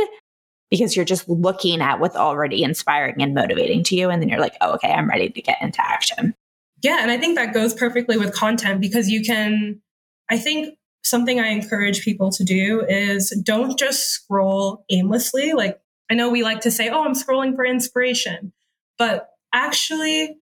because 0.69 0.95
you're 0.95 1.05
just 1.05 1.27
looking 1.27 1.81
at 1.81 1.99
what's 1.99 2.15
already 2.15 2.63
inspiring 2.63 3.21
and 3.21 3.33
motivating 3.33 3.83
to 3.83 3.95
you. 3.95 4.09
And 4.09 4.21
then 4.21 4.29
you're 4.29 4.39
like, 4.39 4.55
oh, 4.61 4.73
okay, 4.73 4.91
I'm 4.91 5.09
ready 5.09 5.29
to 5.29 5.41
get 5.41 5.61
into 5.61 5.81
action. 5.81 6.35
Yeah. 6.81 6.99
And 7.01 7.11
I 7.11 7.17
think 7.17 7.35
that 7.37 7.53
goes 7.53 7.73
perfectly 7.73 8.17
with 8.17 8.33
content 8.33 8.79
because 8.79 9.09
you 9.09 9.21
can, 9.23 9.81
I 10.29 10.37
think 10.37 10.77
something 11.03 11.39
I 11.39 11.47
encourage 11.47 12.03
people 12.03 12.31
to 12.31 12.43
do 12.43 12.85
is 12.87 13.29
don't 13.43 13.77
just 13.77 14.09
scroll 14.09 14.85
aimlessly. 14.89 15.53
Like 15.53 15.79
I 16.09 16.15
know 16.15 16.29
we 16.29 16.43
like 16.43 16.61
to 16.61 16.71
say, 16.71 16.89
oh, 16.89 17.03
I'm 17.03 17.13
scrolling 17.13 17.55
for 17.55 17.65
inspiration, 17.65 18.51
but 18.97 19.29
actually 19.53 20.37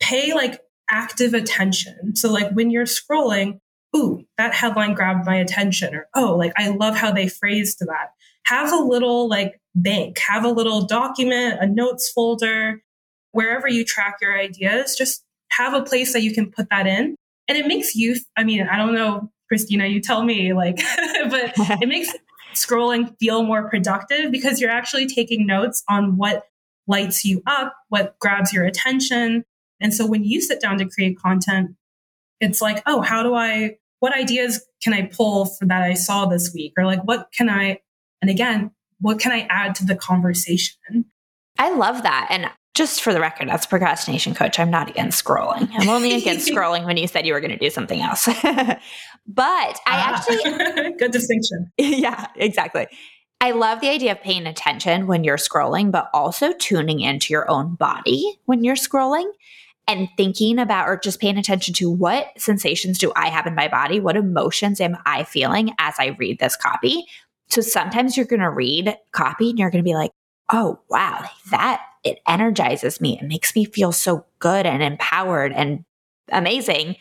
pay 0.00 0.32
like 0.34 0.60
active 0.90 1.34
attention. 1.34 2.16
So, 2.16 2.30
like 2.30 2.52
when 2.52 2.70
you're 2.70 2.84
scrolling, 2.84 3.60
ooh, 3.96 4.24
that 4.36 4.54
headline 4.54 4.94
grabbed 4.94 5.26
my 5.26 5.36
attention, 5.36 5.94
or 5.94 6.08
oh, 6.14 6.36
like 6.36 6.52
I 6.56 6.68
love 6.68 6.96
how 6.96 7.12
they 7.12 7.28
phrased 7.28 7.80
that. 7.80 8.12
Have 8.46 8.72
a 8.72 8.76
little 8.76 9.28
like 9.28 9.60
bank, 9.74 10.18
have 10.18 10.44
a 10.44 10.50
little 10.50 10.86
document, 10.86 11.58
a 11.60 11.66
notes 11.66 12.10
folder, 12.10 12.82
wherever 13.32 13.68
you 13.68 13.84
track 13.84 14.18
your 14.20 14.38
ideas, 14.38 14.96
just 14.96 15.24
have 15.50 15.74
a 15.74 15.82
place 15.82 16.12
that 16.12 16.22
you 16.22 16.32
can 16.32 16.50
put 16.50 16.68
that 16.70 16.86
in. 16.86 17.14
And 17.48 17.56
it 17.56 17.66
makes 17.66 17.94
you, 17.94 18.16
I 18.36 18.44
mean, 18.44 18.66
I 18.68 18.76
don't 18.76 18.94
know, 18.94 19.30
Christina, 19.48 19.86
you 19.86 20.00
tell 20.00 20.22
me, 20.22 20.52
like, 20.52 20.76
but 21.30 21.52
it 21.82 21.88
makes 21.88 22.12
scrolling 22.54 23.14
feel 23.18 23.42
more 23.42 23.68
productive 23.68 24.30
because 24.32 24.60
you're 24.60 24.70
actually 24.70 25.06
taking 25.06 25.46
notes 25.46 25.82
on 25.88 26.16
what 26.16 26.44
lights 26.86 27.24
you 27.24 27.42
up, 27.46 27.74
what 27.88 28.18
grabs 28.18 28.52
your 28.52 28.64
attention. 28.64 29.44
And 29.80 29.94
so 29.94 30.06
when 30.06 30.24
you 30.24 30.40
sit 30.40 30.60
down 30.60 30.78
to 30.78 30.88
create 30.88 31.18
content, 31.18 31.76
it's 32.40 32.62
like, 32.62 32.82
oh, 32.86 33.00
how 33.00 33.22
do 33.22 33.34
I, 33.34 33.76
what 34.00 34.16
ideas 34.16 34.64
can 34.82 34.92
I 34.92 35.02
pull 35.02 35.46
for 35.46 35.66
that 35.66 35.82
I 35.82 35.94
saw 35.94 36.26
this 36.26 36.52
week? 36.54 36.72
Or 36.76 36.86
like, 36.86 37.02
what 37.04 37.28
can 37.36 37.48
I, 37.48 37.80
and 38.22 38.30
again, 38.30 38.70
what 39.00 39.18
can 39.18 39.32
I 39.32 39.46
add 39.50 39.74
to 39.76 39.86
the 39.86 39.94
conversation? 39.94 41.04
I 41.58 41.70
love 41.70 42.02
that. 42.02 42.28
And 42.30 42.50
just 42.78 43.02
for 43.02 43.12
the 43.12 43.18
record, 43.18 43.48
as 43.48 43.64
a 43.64 43.68
procrastination 43.68 44.34
coach, 44.34 44.56
I'm 44.56 44.70
not 44.70 44.88
against 44.88 45.22
scrolling. 45.24 45.68
I'm 45.74 45.88
only 45.88 46.14
against 46.14 46.48
scrolling 46.52 46.86
when 46.86 46.96
you 46.96 47.08
said 47.08 47.26
you 47.26 47.32
were 47.32 47.40
going 47.40 47.50
to 47.50 47.58
do 47.58 47.70
something 47.70 48.00
else. 48.00 48.26
but 48.46 48.46
I 48.46 49.76
ah, 49.86 50.14
actually. 50.14 50.92
good 50.98 51.10
distinction. 51.10 51.72
Yeah, 51.76 52.28
exactly. 52.36 52.86
I 53.40 53.50
love 53.50 53.80
the 53.80 53.88
idea 53.88 54.12
of 54.12 54.22
paying 54.22 54.46
attention 54.46 55.08
when 55.08 55.24
you're 55.24 55.38
scrolling, 55.38 55.90
but 55.90 56.08
also 56.14 56.52
tuning 56.52 57.00
into 57.00 57.32
your 57.32 57.50
own 57.50 57.74
body 57.74 58.38
when 58.44 58.62
you're 58.62 58.76
scrolling 58.76 59.28
and 59.88 60.08
thinking 60.16 60.60
about 60.60 60.88
or 60.88 60.98
just 60.98 61.20
paying 61.20 61.36
attention 61.36 61.74
to 61.74 61.90
what 61.90 62.28
sensations 62.38 62.96
do 62.96 63.12
I 63.16 63.28
have 63.28 63.48
in 63.48 63.56
my 63.56 63.66
body? 63.66 63.98
What 63.98 64.16
emotions 64.16 64.80
am 64.80 64.96
I 65.04 65.24
feeling 65.24 65.74
as 65.80 65.96
I 65.98 66.16
read 66.18 66.38
this 66.38 66.54
copy? 66.54 67.06
So 67.48 67.60
sometimes 67.60 68.16
you're 68.16 68.26
going 68.26 68.38
to 68.38 68.50
read 68.50 68.96
copy 69.10 69.50
and 69.50 69.58
you're 69.58 69.70
going 69.70 69.82
to 69.82 69.88
be 69.88 69.96
like, 69.96 70.12
oh, 70.52 70.78
wow, 70.88 71.24
that 71.50 71.82
it 72.04 72.18
energizes 72.26 73.00
me. 73.00 73.18
It 73.20 73.26
makes 73.26 73.54
me 73.54 73.64
feel 73.64 73.92
so 73.92 74.24
good 74.38 74.66
and 74.66 74.82
empowered 74.82 75.52
and 75.52 75.84
amazing. 76.30 76.96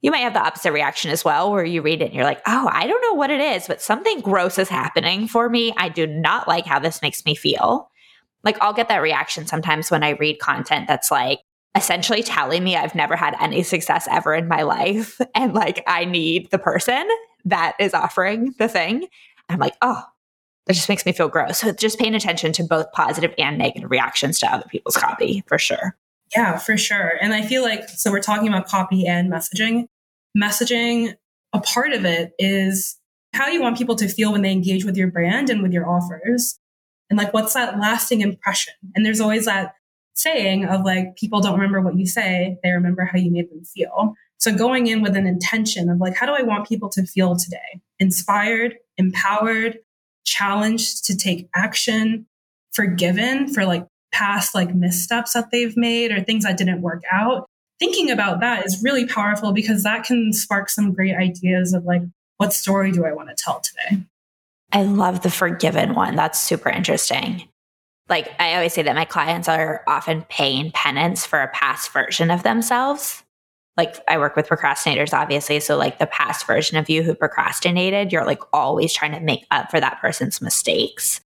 You 0.00 0.10
might 0.10 0.18
have 0.18 0.34
the 0.34 0.42
opposite 0.42 0.72
reaction 0.72 1.10
as 1.10 1.24
well, 1.24 1.52
where 1.52 1.64
you 1.64 1.80
read 1.82 2.02
it 2.02 2.06
and 2.06 2.14
you're 2.14 2.24
like, 2.24 2.42
oh, 2.46 2.68
I 2.72 2.86
don't 2.86 3.02
know 3.02 3.14
what 3.14 3.30
it 3.30 3.40
is, 3.40 3.66
but 3.68 3.80
something 3.80 4.20
gross 4.20 4.58
is 4.58 4.68
happening 4.68 5.28
for 5.28 5.48
me. 5.48 5.72
I 5.76 5.88
do 5.88 6.06
not 6.06 6.48
like 6.48 6.66
how 6.66 6.78
this 6.78 7.02
makes 7.02 7.24
me 7.24 7.34
feel. 7.34 7.88
Like, 8.42 8.60
I'll 8.60 8.72
get 8.72 8.88
that 8.88 9.02
reaction 9.02 9.46
sometimes 9.46 9.90
when 9.90 10.02
I 10.02 10.10
read 10.10 10.40
content 10.40 10.88
that's 10.88 11.10
like, 11.12 11.40
essentially 11.74 12.22
telling 12.22 12.62
me 12.62 12.76
I've 12.76 12.94
never 12.94 13.16
had 13.16 13.34
any 13.40 13.62
success 13.62 14.06
ever 14.10 14.34
in 14.34 14.48
my 14.48 14.62
life. 14.62 15.20
And 15.34 15.54
like, 15.54 15.82
I 15.86 16.04
need 16.04 16.50
the 16.50 16.58
person 16.58 17.08
that 17.46 17.74
is 17.80 17.94
offering 17.94 18.54
the 18.58 18.68
thing. 18.68 19.06
I'm 19.48 19.58
like, 19.58 19.74
oh, 19.80 20.02
that 20.66 20.74
just 20.74 20.88
makes 20.88 21.04
me 21.04 21.12
feel 21.12 21.28
gross. 21.28 21.58
So 21.58 21.72
just 21.72 21.98
paying 21.98 22.14
attention 22.14 22.52
to 22.52 22.62
both 22.62 22.90
positive 22.92 23.34
and 23.38 23.58
negative 23.58 23.90
reactions 23.90 24.38
to 24.40 24.52
other 24.52 24.66
people's 24.70 24.96
copy 24.96 25.42
for 25.46 25.58
sure. 25.58 25.96
Yeah, 26.36 26.56
for 26.56 26.78
sure. 26.78 27.12
And 27.20 27.34
I 27.34 27.42
feel 27.42 27.62
like, 27.62 27.88
so 27.88 28.10
we're 28.10 28.20
talking 28.20 28.48
about 28.48 28.66
copy 28.66 29.06
and 29.06 29.30
messaging. 29.30 29.86
Messaging, 30.40 31.16
a 31.52 31.60
part 31.60 31.92
of 31.92 32.04
it 32.04 32.32
is 32.38 32.96
how 33.34 33.48
you 33.48 33.60
want 33.60 33.76
people 33.76 33.96
to 33.96 34.08
feel 34.08 34.32
when 34.32 34.42
they 34.42 34.52
engage 34.52 34.84
with 34.84 34.96
your 34.96 35.08
brand 35.08 35.50
and 35.50 35.62
with 35.62 35.72
your 35.72 35.88
offers. 35.88 36.58
And 37.10 37.18
like, 37.18 37.34
what's 37.34 37.54
that 37.54 37.78
lasting 37.78 38.20
impression? 38.22 38.74
And 38.94 39.04
there's 39.04 39.20
always 39.20 39.44
that 39.44 39.74
saying 40.14 40.64
of 40.64 40.82
like, 40.82 41.16
people 41.16 41.40
don't 41.40 41.54
remember 41.54 41.80
what 41.80 41.98
you 41.98 42.06
say, 42.06 42.58
they 42.62 42.70
remember 42.70 43.04
how 43.04 43.18
you 43.18 43.30
made 43.30 43.50
them 43.50 43.64
feel. 43.64 44.14
So 44.38 44.54
going 44.54 44.86
in 44.86 45.02
with 45.02 45.16
an 45.16 45.26
intention 45.26 45.88
of 45.90 45.98
like, 45.98 46.14
how 46.14 46.26
do 46.26 46.32
I 46.32 46.42
want 46.42 46.68
people 46.68 46.88
to 46.90 47.04
feel 47.04 47.36
today? 47.36 47.80
Inspired, 47.98 48.76
empowered, 48.96 49.78
challenged 50.24 51.04
to 51.06 51.16
take 51.16 51.48
action, 51.54 52.26
forgiven 52.72 53.52
for 53.52 53.64
like 53.64 53.86
past 54.12 54.54
like 54.54 54.74
missteps 54.74 55.32
that 55.32 55.50
they've 55.50 55.76
made 55.76 56.12
or 56.12 56.22
things 56.22 56.44
that 56.44 56.56
didn't 56.56 56.82
work 56.82 57.02
out. 57.10 57.46
Thinking 57.78 58.10
about 58.10 58.40
that 58.40 58.64
is 58.64 58.82
really 58.82 59.06
powerful 59.06 59.52
because 59.52 59.82
that 59.82 60.04
can 60.04 60.32
spark 60.32 60.68
some 60.68 60.92
great 60.92 61.16
ideas 61.16 61.72
of 61.72 61.84
like, 61.84 62.02
what 62.36 62.52
story 62.52 62.92
do 62.92 63.04
I 63.04 63.12
want 63.12 63.28
to 63.28 63.34
tell 63.36 63.60
today? 63.60 64.02
I 64.72 64.84
love 64.84 65.22
the 65.22 65.30
forgiven 65.30 65.94
one. 65.94 66.16
That's 66.16 66.40
super 66.40 66.70
interesting. 66.70 67.48
Like 68.08 68.32
I 68.38 68.54
always 68.54 68.72
say 68.72 68.82
that 68.82 68.94
my 68.94 69.04
clients 69.04 69.48
are 69.48 69.82
often 69.86 70.22
paying 70.28 70.70
penance 70.72 71.24
for 71.26 71.40
a 71.40 71.48
past 71.48 71.92
version 71.92 72.30
of 72.30 72.42
themselves. 72.42 73.22
Like 73.76 73.96
I 74.06 74.18
work 74.18 74.36
with 74.36 74.48
procrastinators, 74.48 75.14
obviously. 75.14 75.60
So, 75.60 75.76
like 75.76 75.98
the 75.98 76.06
past 76.06 76.46
version 76.46 76.76
of 76.76 76.90
you 76.90 77.02
who 77.02 77.14
procrastinated, 77.14 78.12
you're 78.12 78.26
like 78.26 78.42
always 78.52 78.92
trying 78.92 79.12
to 79.12 79.20
make 79.20 79.46
up 79.50 79.70
for 79.70 79.80
that 79.80 80.00
person's 80.00 80.42
mistakes. 80.42 81.20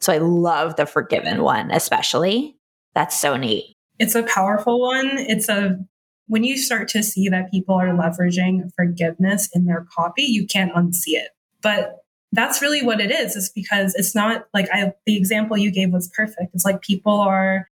So, 0.00 0.12
I 0.12 0.18
love 0.18 0.76
the 0.76 0.86
forgiven 0.86 1.42
one, 1.42 1.70
especially. 1.70 2.56
That's 2.94 3.18
so 3.18 3.36
neat. 3.36 3.74
It's 3.98 4.14
a 4.14 4.22
powerful 4.24 4.80
one. 4.80 5.08
It's 5.12 5.48
a 5.48 5.78
when 6.26 6.44
you 6.44 6.56
start 6.56 6.88
to 6.88 7.02
see 7.02 7.28
that 7.28 7.50
people 7.50 7.74
are 7.74 7.88
leveraging 7.88 8.70
forgiveness 8.76 9.48
in 9.54 9.66
their 9.66 9.86
copy, 9.94 10.22
you 10.22 10.46
can't 10.46 10.72
unsee 10.72 11.14
it. 11.14 11.28
But 11.62 11.98
that's 12.32 12.62
really 12.62 12.82
what 12.82 13.00
it 13.00 13.10
is. 13.10 13.36
It's 13.36 13.50
because 13.50 13.94
it's 13.94 14.14
not 14.14 14.46
like 14.52 14.68
I, 14.72 14.92
the 15.06 15.16
example 15.16 15.56
you 15.56 15.70
gave 15.70 15.92
was 15.92 16.10
perfect. 16.14 16.54
It's 16.54 16.64
like 16.64 16.82
people 16.82 17.20
are, 17.20 17.68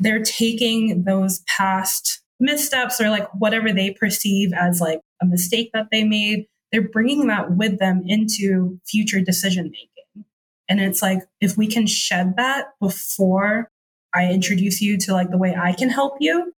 they're 0.00 0.22
taking 0.22 1.04
those 1.04 1.42
past 1.46 2.22
missteps 2.42 3.00
or 3.00 3.08
like 3.08 3.26
whatever 3.32 3.72
they 3.72 3.92
perceive 3.92 4.52
as 4.52 4.80
like 4.80 5.00
a 5.22 5.26
mistake 5.26 5.70
that 5.72 5.86
they 5.90 6.04
made, 6.04 6.46
they're 6.70 6.88
bringing 6.88 7.28
that 7.28 7.56
with 7.56 7.78
them 7.78 8.02
into 8.06 8.78
future 8.86 9.20
decision 9.20 9.64
making. 9.64 10.26
And 10.68 10.80
it's 10.80 11.02
like, 11.02 11.20
if 11.40 11.56
we 11.56 11.66
can 11.66 11.86
shed 11.86 12.34
that 12.36 12.66
before 12.80 13.70
I 14.14 14.30
introduce 14.30 14.80
you 14.80 14.98
to 14.98 15.12
like 15.12 15.30
the 15.30 15.38
way 15.38 15.54
I 15.54 15.72
can 15.72 15.88
help 15.88 16.14
you, 16.20 16.52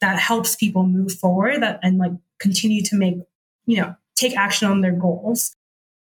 that 0.00 0.18
helps 0.18 0.56
people 0.56 0.84
move 0.84 1.12
forward 1.12 1.62
that, 1.62 1.80
and 1.82 1.98
like 1.98 2.12
continue 2.38 2.82
to 2.84 2.96
make, 2.96 3.16
you 3.66 3.78
know, 3.78 3.94
take 4.16 4.36
action 4.36 4.70
on 4.70 4.80
their 4.80 4.92
goals. 4.92 5.52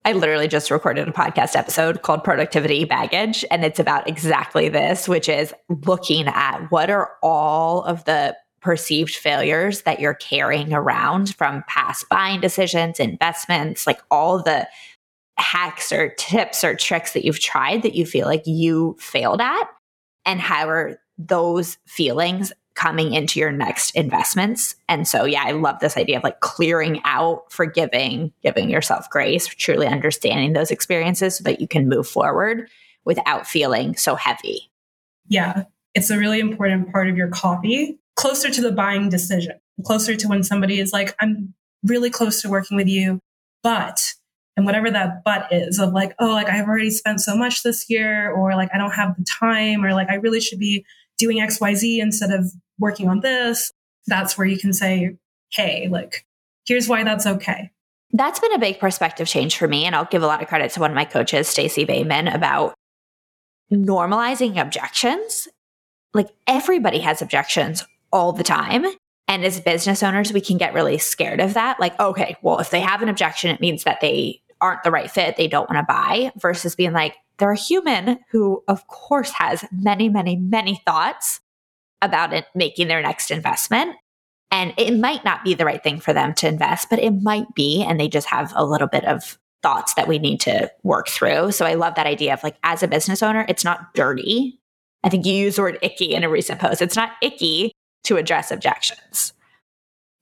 I 0.03 0.11
literally 0.11 0.47
just 0.47 0.69
recorded 0.69 1.07
a 1.07 1.11
podcast 1.11 1.55
episode 1.55 2.03
called 2.03 2.23
Productivity 2.23 2.85
Baggage, 2.85 3.43
and 3.49 3.65
it's 3.65 3.79
about 3.79 4.07
exactly 4.07 4.69
this, 4.69 5.07
which 5.07 5.27
is 5.27 5.53
looking 5.87 6.27
at 6.27 6.67
what 6.69 6.91
are 6.91 7.13
all 7.23 7.83
of 7.83 8.05
the 8.05 8.35
perceived 8.65 9.15
failures 9.15 9.83
that 9.83 9.99
you're 9.99 10.15
carrying 10.15 10.73
around 10.73 11.35
from 11.35 11.63
past 11.67 12.09
buying 12.09 12.41
decisions, 12.41 12.99
investments, 12.99 13.85
like 13.85 14.01
all 14.09 14.41
the 14.41 14.67
hacks 15.37 15.91
or 15.91 16.09
tips 16.17 16.63
or 16.63 16.73
tricks 16.75 17.13
that 17.13 17.23
you've 17.23 17.39
tried 17.39 17.83
that 17.83 17.93
you 17.93 18.07
feel 18.07 18.25
like 18.25 18.41
you 18.47 18.97
failed 18.99 19.39
at, 19.39 19.65
and 20.25 20.41
how 20.41 20.67
are 20.67 20.97
those 21.19 21.77
feelings 21.85 22.51
coming 22.73 23.13
into 23.13 23.39
your 23.39 23.51
next 23.51 23.91
investments. 23.91 24.75
And 24.89 25.07
so, 25.07 25.25
yeah, 25.25 25.43
I 25.45 25.51
love 25.51 25.79
this 25.79 25.95
idea 25.95 26.17
of 26.17 26.23
like 26.23 26.39
clearing 26.39 27.01
out, 27.05 27.51
forgiving, 27.51 28.33
giving 28.41 28.71
yourself 28.71 29.07
grace, 29.11 29.45
truly 29.45 29.85
understanding 29.85 30.53
those 30.53 30.71
experiences 30.71 31.37
so 31.37 31.43
that 31.43 31.61
you 31.61 31.67
can 31.67 31.87
move 31.87 32.07
forward 32.07 32.67
without 33.05 33.45
feeling 33.45 33.95
so 33.95 34.15
heavy. 34.15 34.71
Yeah, 35.27 35.65
it's 35.93 36.09
a 36.09 36.17
really 36.17 36.39
important 36.39 36.91
part 36.91 37.07
of 37.09 37.15
your 37.15 37.29
copy, 37.29 37.99
closer 38.15 38.49
to 38.49 38.61
the 38.61 38.71
buying 38.71 39.09
decision, 39.09 39.59
closer 39.83 40.15
to 40.15 40.27
when 40.27 40.43
somebody 40.43 40.79
is 40.79 40.93
like, 40.93 41.15
I'm 41.19 41.53
really 41.83 42.09
close 42.09 42.41
to 42.41 42.49
working 42.49 42.77
with 42.77 42.87
you, 42.87 43.19
but 43.63 44.13
and 44.57 44.65
whatever 44.65 44.89
that 44.89 45.23
but 45.25 45.47
is 45.51 45.79
of 45.79 45.91
like, 45.91 46.15
oh, 46.19 46.27
like 46.27 46.49
I've 46.49 46.67
already 46.67 46.89
spent 46.89 47.19
so 47.21 47.35
much 47.35 47.63
this 47.63 47.89
year, 47.89 48.31
or 48.31 48.55
like 48.55 48.69
I 48.73 48.77
don't 48.77 48.91
have 48.91 49.15
the 49.17 49.25
time, 49.25 49.83
or 49.83 49.93
like 49.93 50.09
I 50.09 50.15
really 50.15 50.39
should 50.39 50.59
be 50.59 50.85
doing 51.17 51.37
XYZ 51.37 51.99
instead 51.99 52.31
of 52.31 52.51
working 52.79 53.09
on 53.09 53.21
this, 53.21 53.71
that's 54.07 54.37
where 54.37 54.47
you 54.47 54.57
can 54.57 54.73
say, 54.73 55.15
hey, 55.51 55.87
like, 55.89 56.25
here's 56.65 56.87
why 56.87 57.03
that's 57.03 57.25
okay. 57.25 57.71
That's 58.11 58.39
been 58.39 58.53
a 58.53 58.59
big 58.59 58.79
perspective 58.79 59.27
change 59.27 59.57
for 59.57 59.67
me. 59.67 59.85
And 59.85 59.95
I'll 59.95 60.05
give 60.05 60.23
a 60.23 60.27
lot 60.27 60.41
of 60.41 60.47
credit 60.47 60.71
to 60.71 60.79
one 60.79 60.91
of 60.91 60.95
my 60.95 61.05
coaches, 61.05 61.47
Stacey 61.47 61.85
Bayman, 61.85 62.33
about 62.33 62.75
normalizing 63.71 64.61
objections. 64.61 65.47
Like 66.13 66.29
everybody 66.47 66.99
has 66.99 67.21
objections 67.21 67.83
all 68.15 68.31
the 68.31 68.43
time. 68.43 68.85
And 69.27 69.43
as 69.43 69.59
business 69.59 70.01
owners, 70.01 70.31
we 70.31 70.39
can 70.39 70.57
get 70.57 70.73
really 70.73 70.97
scared 70.97 71.41
of 71.41 71.55
that. 71.55 71.81
Like, 71.81 71.99
okay, 71.99 72.37
well, 72.41 72.59
if 72.59 72.69
they 72.69 72.79
have 72.79 73.01
an 73.01 73.09
objection, 73.09 73.51
it 73.51 73.59
means 73.59 73.83
that 73.83 73.99
they 73.99 74.41
aren't 74.61 74.83
the 74.83 74.91
right 74.91 75.11
fit, 75.11 75.35
they 75.35 75.49
don't 75.49 75.69
want 75.69 75.85
to 75.85 75.93
buy, 75.93 76.31
versus 76.37 76.75
being 76.75 76.93
like, 76.93 77.13
they're 77.37 77.51
a 77.51 77.57
human 77.57 78.19
who, 78.31 78.63
of 78.69 78.87
course, 78.87 79.31
has 79.31 79.65
many, 79.69 80.07
many, 80.07 80.37
many 80.37 80.81
thoughts 80.85 81.41
about 82.01 82.31
it 82.31 82.45
making 82.55 82.87
their 82.87 83.01
next 83.01 83.31
investment. 83.31 83.97
And 84.49 84.73
it 84.77 84.97
might 84.97 85.25
not 85.25 85.43
be 85.43 85.53
the 85.53 85.65
right 85.65 85.83
thing 85.83 85.99
for 85.99 86.13
them 86.13 86.33
to 86.35 86.47
invest, 86.47 86.89
but 86.89 86.99
it 86.99 87.11
might 87.11 87.53
be. 87.53 87.83
And 87.83 87.99
they 87.99 88.07
just 88.07 88.29
have 88.29 88.53
a 88.55 88.63
little 88.63 88.87
bit 88.87 89.03
of 89.03 89.37
thoughts 89.61 89.93
that 89.95 90.07
we 90.07 90.19
need 90.19 90.39
to 90.41 90.71
work 90.83 91.09
through. 91.09 91.51
So 91.51 91.65
I 91.65 91.73
love 91.73 91.95
that 91.95 92.07
idea 92.07 92.33
of 92.33 92.43
like, 92.43 92.55
as 92.63 92.81
a 92.81 92.87
business 92.87 93.21
owner, 93.21 93.45
it's 93.49 93.65
not 93.65 93.93
dirty. 93.93 94.57
I 95.03 95.09
think 95.09 95.25
you 95.25 95.33
used 95.33 95.57
the 95.57 95.63
word 95.63 95.79
icky 95.81 96.13
in 96.13 96.23
a 96.23 96.29
recent 96.29 96.61
post. 96.61 96.81
It's 96.81 96.95
not 96.95 97.11
icky 97.21 97.73
to 98.05 98.17
address 98.17 98.51
objections. 98.51 99.33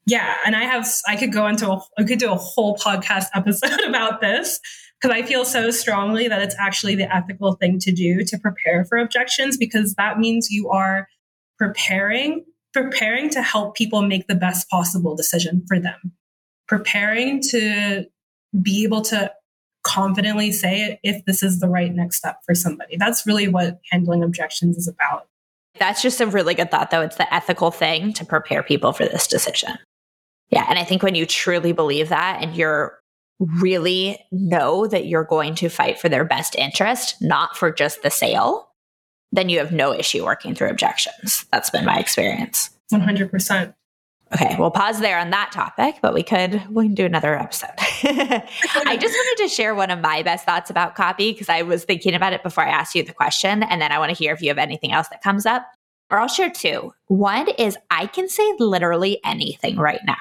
Yeah. 0.06 0.36
And 0.46 0.56
I 0.56 0.64
have, 0.64 0.88
I 1.08 1.16
could 1.16 1.32
go 1.32 1.48
into, 1.48 1.70
a, 1.70 1.82
I 1.98 2.04
could 2.04 2.20
do 2.20 2.32
a 2.32 2.36
whole 2.36 2.78
podcast 2.78 3.28
episode 3.36 3.80
about 3.82 4.22
this 4.22 4.60
because 5.04 5.16
I 5.16 5.22
feel 5.24 5.46
so 5.46 5.70
strongly 5.72 6.28
that 6.28 6.42
it's 6.42 6.56
actually 6.58 6.96
the 6.96 7.14
ethical 7.14 7.54
thing 7.54 7.80
to 7.80 7.92
do 7.92 8.24
to 8.24 8.38
prepare 8.38 8.86
for 8.86 8.98
objections 8.98 9.58
because 9.58 9.96
that 9.96 10.20
means 10.20 10.50
you 10.50 10.70
are 10.70 11.08
preparing 11.58 12.46
preparing 12.74 13.30
to 13.30 13.42
help 13.42 13.76
people 13.76 14.02
make 14.02 14.28
the 14.28 14.36
best 14.36 14.68
possible 14.70 15.16
decision 15.16 15.64
for 15.68 15.80
them 15.80 16.14
preparing 16.68 17.40
to 17.40 18.06
be 18.62 18.84
able 18.84 19.02
to 19.02 19.32
confidently 19.84 20.52
say 20.52 20.82
it 20.82 21.00
if 21.04 21.24
this 21.26 21.44
is 21.44 21.60
the 21.60 21.68
right 21.68 21.94
next 21.94 22.18
step 22.18 22.40
for 22.46 22.56
somebody 22.56 22.98
that's 22.98 23.28
really 23.28 23.48
what 23.48 23.80
handling 23.92 24.24
objections 24.24 24.78
is 24.78 24.88
about 24.88 25.28
that's 25.80 26.02
just 26.02 26.22
a 26.22 26.28
really 26.28 26.54
good 26.54 26.72
thought 26.72 26.92
though 26.92 27.02
it's 27.02 27.18
the 27.18 27.34
ethical 27.34 27.72
thing 27.72 28.14
to 28.14 28.26
prepare 28.26 28.64
people 28.64 28.94
for 28.94 29.06
this 29.06 29.28
decision 29.28 29.74
yeah 30.50 30.66
and 30.70 30.80
i 30.80 30.84
think 30.84 31.04
when 31.04 31.16
you 31.16 31.26
truly 31.26 31.72
believe 31.72 32.10
that 32.10 32.42
and 32.42 32.56
you're 32.56 33.00
really 33.40 34.24
know 34.32 34.88
that 34.88 35.08
you're 35.08 35.24
going 35.24 35.56
to 35.56 35.68
fight 35.68 36.00
for 36.00 36.08
their 36.10 36.24
best 36.24 36.56
interest 36.56 37.22
not 37.22 37.58
for 37.58 37.72
just 37.72 38.04
the 38.04 38.10
sale 38.10 38.70
then 39.34 39.50
you 39.50 39.58
have 39.58 39.72
no 39.72 39.92
issue 39.92 40.24
working 40.24 40.54
through 40.54 40.70
objections. 40.70 41.46
That's 41.52 41.72
been 41.72 41.84
my 41.84 41.98
experience. 41.98 42.70
100%. 42.94 43.74
Okay, 44.34 44.56
we'll 44.58 44.72
pause 44.72 45.00
there 45.02 45.20
on 45.20 45.32
that 45.32 45.52
topic, 45.52 45.96
but 46.02 46.14
we 46.14 46.24
could 46.24 46.62
we 46.70 46.86
can 46.86 46.96
do 46.96 47.06
another 47.06 47.38
episode. 47.38 47.70
I 48.06 48.98
just 49.00 49.14
wanted 49.14 49.44
to 49.44 49.50
share 49.50 49.74
one 49.74 49.90
of 49.90 50.00
my 50.00 50.24
best 50.24 50.46
thoughts 50.46 50.70
about 50.70 50.96
copy 50.96 51.32
because 51.32 51.50
I 51.50 51.62
was 51.62 51.86
thinking 51.86 52.14
about 52.14 52.34
it 52.34 52.44
before 52.44 52.66
I 52.66 52.70
asked 52.70 52.96
you 52.96 53.04
the 53.04 53.14
question, 53.14 53.64
and 53.64 53.82
then 53.82 53.92
I 53.92 54.00
want 54.00 54.10
to 54.10 54.16
hear 54.16 54.34
if 54.34 54.42
you 54.42 54.50
have 54.50 54.58
anything 54.58 54.92
else 54.92 55.08
that 55.10 55.22
comes 55.22 55.46
up. 55.46 55.66
Or 56.12 56.20
I'll 56.20 56.28
share 56.28 56.50
two. 56.50 56.94
One 57.08 57.48
is 57.58 57.78
I 57.90 58.08
can 58.08 58.28
say 58.28 58.44
literally 58.60 59.20
anything 59.24 59.78
right 59.78 60.02
now. 60.06 60.18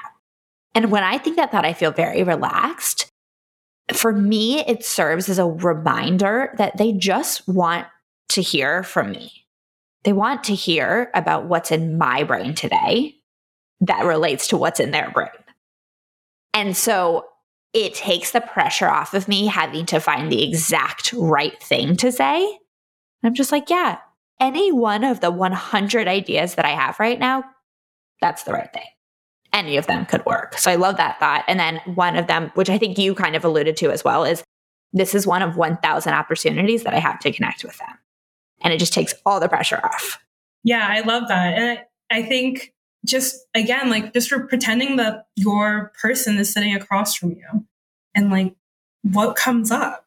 And 0.73 0.91
when 0.91 1.03
I 1.03 1.17
think 1.17 1.35
that 1.35 1.51
thought, 1.51 1.65
I 1.65 1.73
feel 1.73 1.91
very 1.91 2.23
relaxed. 2.23 3.11
For 3.91 4.13
me, 4.13 4.61
it 4.61 4.85
serves 4.85 5.29
as 5.29 5.37
a 5.37 5.45
reminder 5.45 6.55
that 6.57 6.77
they 6.77 6.93
just 6.93 7.47
want 7.47 7.85
to 8.29 8.41
hear 8.41 8.81
from 8.81 9.11
me. 9.11 9.31
They 10.03 10.13
want 10.13 10.45
to 10.45 10.55
hear 10.55 11.11
about 11.13 11.45
what's 11.45 11.71
in 11.71 11.97
my 11.97 12.23
brain 12.23 12.55
today 12.55 13.15
that 13.81 14.05
relates 14.05 14.47
to 14.47 14.57
what's 14.57 14.79
in 14.79 14.91
their 14.91 15.11
brain. 15.11 15.29
And 16.53 16.75
so 16.75 17.25
it 17.73 17.93
takes 17.93 18.31
the 18.31 18.41
pressure 18.41 18.89
off 18.89 19.13
of 19.13 19.27
me 19.27 19.47
having 19.47 19.85
to 19.87 19.99
find 19.99 20.31
the 20.31 20.43
exact 20.43 21.13
right 21.13 21.61
thing 21.61 21.95
to 21.97 22.11
say. 22.11 22.59
I'm 23.23 23.33
just 23.33 23.51
like, 23.51 23.69
yeah, 23.69 23.99
any 24.39 24.71
one 24.71 25.03
of 25.03 25.21
the 25.21 25.31
100 25.31 26.07
ideas 26.07 26.55
that 26.55 26.65
I 26.65 26.71
have 26.71 26.99
right 26.99 27.19
now, 27.19 27.43
that's 28.21 28.43
the 28.43 28.53
right 28.53 28.71
thing. 28.71 28.83
Any 29.51 29.77
of 29.77 29.87
them 29.87 30.05
could 30.05 30.25
work. 30.25 30.57
So 30.57 30.71
I 30.71 30.75
love 30.75 30.97
that 30.97 31.19
thought. 31.19 31.45
And 31.47 31.59
then 31.59 31.77
one 31.85 32.15
of 32.15 32.27
them, 32.27 32.51
which 32.55 32.69
I 32.69 32.77
think 32.77 32.97
you 32.97 33.15
kind 33.15 33.35
of 33.35 33.45
alluded 33.45 33.77
to 33.77 33.91
as 33.91 34.03
well, 34.03 34.23
is 34.23 34.43
this 34.91 35.15
is 35.15 35.25
one 35.25 35.41
of 35.41 35.57
1,000 35.57 36.13
opportunities 36.13 36.83
that 36.83 36.93
I 36.93 36.99
have 36.99 37.19
to 37.19 37.31
connect 37.31 37.63
with 37.63 37.77
them 37.77 37.97
and 38.63 38.73
it 38.73 38.79
just 38.79 38.93
takes 38.93 39.13
all 39.25 39.39
the 39.39 39.49
pressure 39.49 39.79
off. 39.83 40.19
Yeah, 40.63 40.87
I 40.89 41.01
love 41.01 41.27
that. 41.27 41.57
And 41.57 41.79
I, 42.09 42.17
I 42.17 42.23
think 42.23 42.73
just 43.05 43.35
again, 43.53 43.89
like 43.89 44.13
just 44.13 44.29
for 44.29 44.47
pretending 44.47 44.95
that 44.97 45.25
your 45.35 45.91
person 46.01 46.37
is 46.37 46.51
sitting 46.51 46.75
across 46.75 47.15
from 47.15 47.31
you 47.31 47.65
and 48.15 48.29
like 48.29 48.55
what 49.03 49.35
comes 49.35 49.71
up. 49.71 50.05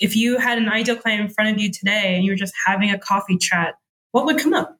If 0.00 0.16
you 0.16 0.38
had 0.38 0.58
an 0.58 0.68
ideal 0.68 0.96
client 0.96 1.20
in 1.20 1.28
front 1.28 1.50
of 1.50 1.60
you 1.60 1.70
today 1.70 2.14
and 2.14 2.24
you 2.24 2.32
were 2.32 2.36
just 2.36 2.54
having 2.66 2.90
a 2.90 2.98
coffee 2.98 3.36
chat, 3.36 3.74
what 4.12 4.24
would 4.24 4.38
come 4.38 4.54
up? 4.54 4.76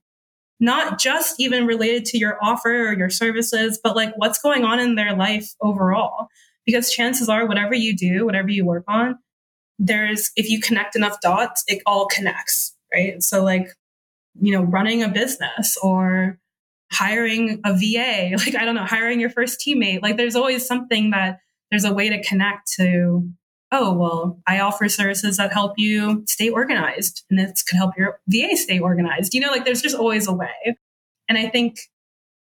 Not 0.60 0.98
just 0.98 1.40
even 1.40 1.66
related 1.66 2.04
to 2.06 2.18
your 2.18 2.38
offer 2.42 2.88
or 2.88 2.96
your 2.96 3.10
services, 3.10 3.78
but 3.82 3.96
like 3.96 4.12
what's 4.16 4.40
going 4.40 4.64
on 4.64 4.78
in 4.78 4.94
their 4.94 5.14
life 5.14 5.54
overall. 5.60 6.28
Because 6.66 6.92
chances 6.92 7.28
are, 7.28 7.46
whatever 7.46 7.74
you 7.74 7.96
do, 7.96 8.24
whatever 8.24 8.48
you 8.48 8.64
work 8.64 8.84
on, 8.86 9.18
there's, 9.78 10.30
if 10.36 10.48
you 10.48 10.60
connect 10.60 10.94
enough 10.94 11.20
dots, 11.20 11.64
it 11.66 11.82
all 11.86 12.06
connects 12.06 12.76
right? 12.92 13.22
So, 13.22 13.42
like, 13.42 13.68
you 14.40 14.52
know, 14.52 14.62
running 14.62 15.02
a 15.02 15.08
business 15.08 15.76
or 15.82 16.38
hiring 16.92 17.60
a 17.64 17.74
VA, 17.74 18.36
like, 18.36 18.54
I 18.54 18.64
don't 18.64 18.74
know, 18.74 18.84
hiring 18.84 19.20
your 19.20 19.30
first 19.30 19.62
teammate, 19.66 20.02
like, 20.02 20.16
there's 20.16 20.36
always 20.36 20.66
something 20.66 21.10
that 21.10 21.40
there's 21.70 21.84
a 21.84 21.92
way 21.92 22.08
to 22.08 22.22
connect 22.22 22.72
to 22.76 23.28
oh, 23.72 23.92
well, 23.92 24.40
I 24.48 24.60
offer 24.60 24.88
services 24.88 25.36
that 25.36 25.52
help 25.52 25.74
you 25.76 26.24
stay 26.26 26.50
organized 26.50 27.24
and 27.30 27.38
this 27.38 27.62
could 27.62 27.76
help 27.76 27.96
your 27.96 28.18
VA 28.26 28.56
stay 28.56 28.80
organized. 28.80 29.32
You 29.32 29.40
know, 29.40 29.50
like 29.50 29.64
there's 29.64 29.82
just 29.82 29.96
always 29.96 30.26
a 30.26 30.32
way. 30.32 30.76
And 31.28 31.38
I 31.38 31.48
think 31.48 31.76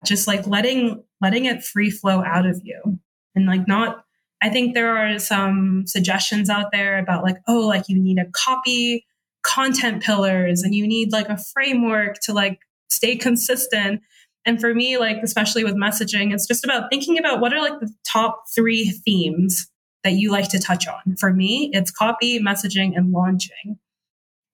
just 0.04 0.26
like 0.26 0.46
letting 0.46 1.02
letting 1.22 1.46
it 1.46 1.64
free 1.64 1.90
flow 1.90 2.22
out 2.22 2.44
of 2.44 2.60
you 2.62 2.98
and 3.34 3.46
like 3.46 3.66
not 3.66 4.04
I 4.42 4.50
think 4.50 4.74
there 4.74 4.94
are 4.94 5.18
some 5.18 5.84
suggestions 5.86 6.50
out 6.50 6.70
there 6.70 6.98
about 6.98 7.24
like, 7.24 7.38
oh, 7.48 7.60
like 7.60 7.88
you 7.88 7.98
need 7.98 8.18
a 8.18 8.26
copy 8.32 9.06
content 9.42 10.02
pillars 10.02 10.62
and 10.62 10.74
you 10.74 10.86
need 10.86 11.12
like 11.12 11.30
a 11.30 11.38
framework 11.38 12.18
to 12.24 12.34
like 12.34 12.58
stay 12.90 13.16
consistent. 13.16 14.02
And 14.46 14.60
for 14.60 14.74
me, 14.74 14.98
like, 14.98 15.18
especially 15.22 15.64
with 15.64 15.74
messaging, 15.74 16.32
it's 16.32 16.46
just 16.46 16.64
about 16.64 16.90
thinking 16.90 17.18
about 17.18 17.40
what 17.40 17.52
are 17.52 17.60
like 17.60 17.80
the 17.80 17.92
top 18.06 18.44
three 18.54 18.90
themes 18.90 19.70
that 20.02 20.12
you 20.12 20.30
like 20.30 20.48
to 20.50 20.58
touch 20.58 20.86
on. 20.86 21.16
For 21.16 21.32
me, 21.32 21.70
it's 21.72 21.90
copy, 21.90 22.38
messaging, 22.38 22.96
and 22.96 23.10
launching. 23.10 23.78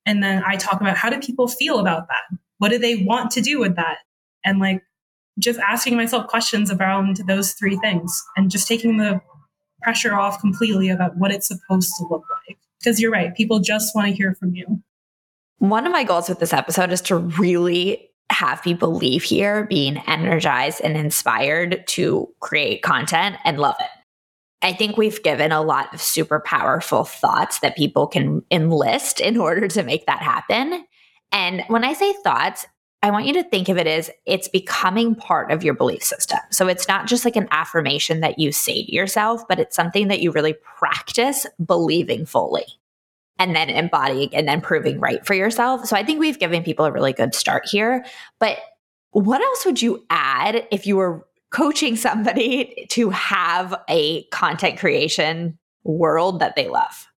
And 0.07 0.23
then 0.23 0.43
I 0.47 0.57
talk 0.57 0.81
about 0.81 0.97
how 0.97 1.11
do 1.11 1.19
people 1.19 1.49
feel 1.49 1.79
about 1.79 2.07
that? 2.09 2.39
What 2.59 2.71
do 2.71 2.79
they 2.79 2.97
want 2.97 3.33
to 3.33 3.41
do 3.41 3.59
with 3.59 3.77
that? 3.77 3.99
And 4.45 4.61
like 4.61 4.83
just 5.39 5.59
asking 5.59 5.97
myself 5.97 6.29
questions 6.29 6.71
around 6.71 7.17
those 7.27 7.53
three 7.53 7.77
things 7.77 8.23
and 8.37 8.51
just 8.51 8.69
taking 8.69 8.99
the 8.99 9.21
pressure 9.83 10.15
off 10.15 10.41
completely 10.41 10.89
about 10.89 11.17
what 11.17 11.33
it's 11.33 11.49
supposed 11.49 11.91
to 11.99 12.07
look 12.09 12.25
like. 12.47 12.59
Because 12.79 13.01
you're 13.01 13.11
right, 13.11 13.35
people 13.35 13.61
just 13.61 13.95
want 13.95 14.09
to 14.09 14.15
hear 14.15 14.35
from 14.35 14.55
you. 14.55 14.83
One 15.59 15.87
of 15.87 15.93
my 15.93 16.05
goals 16.05 16.29
with 16.29 16.39
this 16.39 16.53
episode 16.53 16.93
is 16.93 17.01
to 17.03 17.17
really 17.17 18.10
have 18.31 18.63
people 18.63 18.95
leave 18.95 19.23
here 19.23 19.65
being 19.65 19.99
energized 20.07 20.81
and 20.83 20.97
inspired 20.97 21.85
to 21.89 22.29
create 22.41 22.83
content 22.83 23.37
and 23.45 23.59
love 23.59 23.77
it. 23.81 23.91
I 24.63 24.73
think 24.73 24.97
we've 24.97 25.23
given 25.23 25.53
a 25.53 25.63
lot 25.63 25.93
of 25.95 26.03
super 26.03 26.41
powerful 26.41 27.05
thoughts 27.05 27.61
that 27.61 27.77
people 27.77 28.07
can 28.07 28.43
enlist 28.51 29.21
in 29.21 29.39
order 29.39 29.69
to 29.69 29.83
make 29.83 30.07
that 30.07 30.21
happen. 30.21 30.85
And 31.33 31.65
when 31.69 31.85
I 31.85 31.95
say 31.95 32.13
thoughts, 32.23 32.67
I 33.03 33.11
want 33.11 33.25
you 33.25 33.33
to 33.35 33.43
think 33.43 33.71
of 33.71 33.79
it 33.79 33.87
as 33.87 34.11
it's 34.27 34.49
becoming 34.49 35.15
part 35.15 35.51
of 35.51 35.65
your 35.65 35.73
belief 35.73 36.03
system. 36.03 36.39
So 36.51 36.69
it's 36.69 36.87
not 36.87 37.07
just 37.07 37.25
like 37.25 37.37
an 37.37 37.49
affirmation 37.51 38.21
that 38.21 38.39
you 38.39 38.53
say 38.53 38.85
to 38.85 38.93
yourself, 38.93 39.49
but 39.49 39.59
it's 39.59 39.75
something 39.75 40.09
that 40.09 40.21
you 40.21 40.31
really 40.33 40.53
practice 40.53 41.47
believing 41.65 42.27
fully 42.27 42.67
and 43.41 43.57
then 43.57 43.71
embodying 43.71 44.33
and 44.35 44.47
then 44.47 44.61
proving 44.61 45.01
right 45.01 45.25
for 45.27 45.33
yourself. 45.33 45.87
So 45.87 45.97
I 45.97 46.05
think 46.05 46.21
we've 46.21 46.39
given 46.39 46.63
people 46.63 46.85
a 46.85 46.93
really 46.93 47.15
good 47.15 47.35
start 47.35 47.67
here. 47.67 48.05
But 48.39 48.59
what 49.13 49.41
else 49.41 49.65
would 49.65 49.81
you 49.83 50.05
add 50.11 50.69
if 50.71 50.87
you 50.87 50.97
were 50.97 51.27
coaching 51.51 51.97
somebody 51.97 52.87
to 52.91 53.11
have 53.11 53.75
a 53.89 54.25
content 54.25 54.79
creation 54.79 55.59
world 55.83 56.39
that 56.41 56.55
they 56.55 56.69
love? 56.69 57.09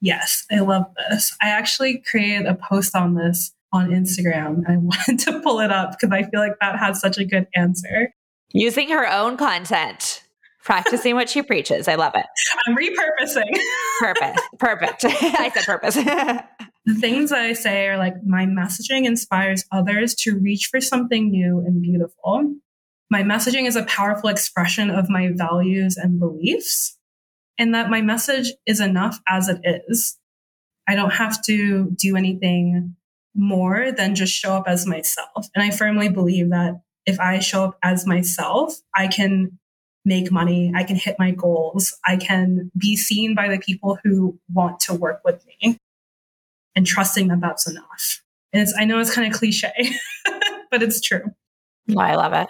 Yes, 0.00 0.46
I 0.50 0.60
love 0.60 0.86
this. 1.10 1.36
I 1.42 1.50
actually 1.50 1.98
created 1.98 2.46
a 2.46 2.54
post 2.54 2.96
on 2.96 3.14
this 3.14 3.52
on 3.70 3.90
Instagram. 3.90 4.64
I 4.66 4.76
wanted 4.78 5.18
to 5.20 5.40
pull 5.40 5.60
it 5.60 5.70
up 5.70 5.92
because 5.92 6.10
I 6.12 6.22
feel 6.22 6.40
like 6.40 6.58
that 6.62 6.78
has 6.78 6.98
such 6.98 7.18
a 7.18 7.24
good 7.24 7.46
answer. 7.54 8.14
Using 8.52 8.88
her 8.88 9.06
own 9.06 9.36
content, 9.36 10.22
practicing 10.68 11.14
what 11.14 11.30
she 11.30 11.40
preaches. 11.40 11.88
I 11.88 11.94
love 11.94 12.12
it. 12.14 12.26
I'm 12.66 12.76
repurposing. 12.76 13.58
Perfect. 14.00 14.38
Perfect. 14.58 15.04
I 15.06 15.48
said 15.48 15.64
purpose. 15.64 15.94
the 16.84 16.94
things 16.94 17.30
that 17.30 17.40
I 17.40 17.54
say 17.54 17.88
are 17.88 17.96
like 17.96 18.16
my 18.22 18.44
messaging 18.44 19.06
inspires 19.06 19.64
others 19.72 20.14
to 20.16 20.38
reach 20.38 20.68
for 20.70 20.78
something 20.78 21.30
new 21.30 21.60
and 21.60 21.80
beautiful. 21.80 22.54
My 23.10 23.22
messaging 23.22 23.66
is 23.66 23.76
a 23.76 23.84
powerful 23.84 24.28
expression 24.28 24.90
of 24.90 25.08
my 25.08 25.30
values 25.34 25.96
and 25.96 26.20
beliefs, 26.20 26.98
and 27.56 27.74
that 27.74 27.88
my 27.88 28.02
message 28.02 28.52
is 28.66 28.78
enough 28.78 29.20
as 29.26 29.48
it 29.48 29.62
is. 29.88 30.18
I 30.86 30.96
don't 30.96 31.14
have 31.14 31.42
to 31.44 31.90
do 31.96 32.14
anything 32.14 32.94
more 33.34 33.90
than 33.90 34.14
just 34.14 34.34
show 34.34 34.52
up 34.52 34.64
as 34.66 34.86
myself. 34.86 35.48
And 35.54 35.64
I 35.64 35.70
firmly 35.70 36.10
believe 36.10 36.50
that 36.50 36.82
if 37.06 37.18
I 37.18 37.38
show 37.38 37.64
up 37.64 37.78
as 37.82 38.06
myself, 38.06 38.74
I 38.94 39.06
can 39.06 39.58
make 40.04 40.30
money, 40.32 40.72
I 40.74 40.84
can 40.84 40.96
hit 40.96 41.16
my 41.18 41.30
goals, 41.30 41.96
I 42.06 42.16
can 42.16 42.70
be 42.76 42.96
seen 42.96 43.34
by 43.34 43.48
the 43.48 43.58
people 43.58 43.98
who 44.02 44.38
want 44.52 44.80
to 44.80 44.94
work 44.94 45.20
with 45.24 45.44
me 45.46 45.78
and 46.74 46.86
trusting 46.86 47.28
that 47.28 47.40
that's 47.40 47.68
enough. 47.68 48.22
And 48.52 48.62
it's, 48.62 48.74
I 48.78 48.84
know 48.84 48.98
it's 48.98 49.14
kind 49.14 49.30
of 49.30 49.38
cliche, 49.38 49.72
but 50.70 50.82
it's 50.82 51.00
true. 51.00 51.24
Oh, 51.90 52.00
I 52.00 52.14
love 52.14 52.32
it. 52.32 52.48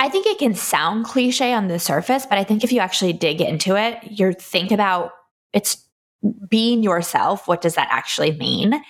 I 0.00 0.08
think 0.08 0.26
it 0.26 0.38
can 0.38 0.54
sound 0.54 1.04
cliche 1.04 1.52
on 1.52 1.68
the 1.68 1.78
surface, 1.78 2.26
but 2.26 2.38
I 2.38 2.44
think 2.44 2.64
if 2.64 2.72
you 2.72 2.80
actually 2.80 3.12
dig 3.12 3.40
into 3.40 3.76
it, 3.76 3.98
you 4.10 4.32
think 4.32 4.72
about 4.72 5.12
it's 5.52 5.86
being 6.48 6.82
yourself. 6.82 7.46
What 7.46 7.60
does 7.60 7.74
that 7.74 7.88
actually 7.90 8.32
mean? 8.32 8.80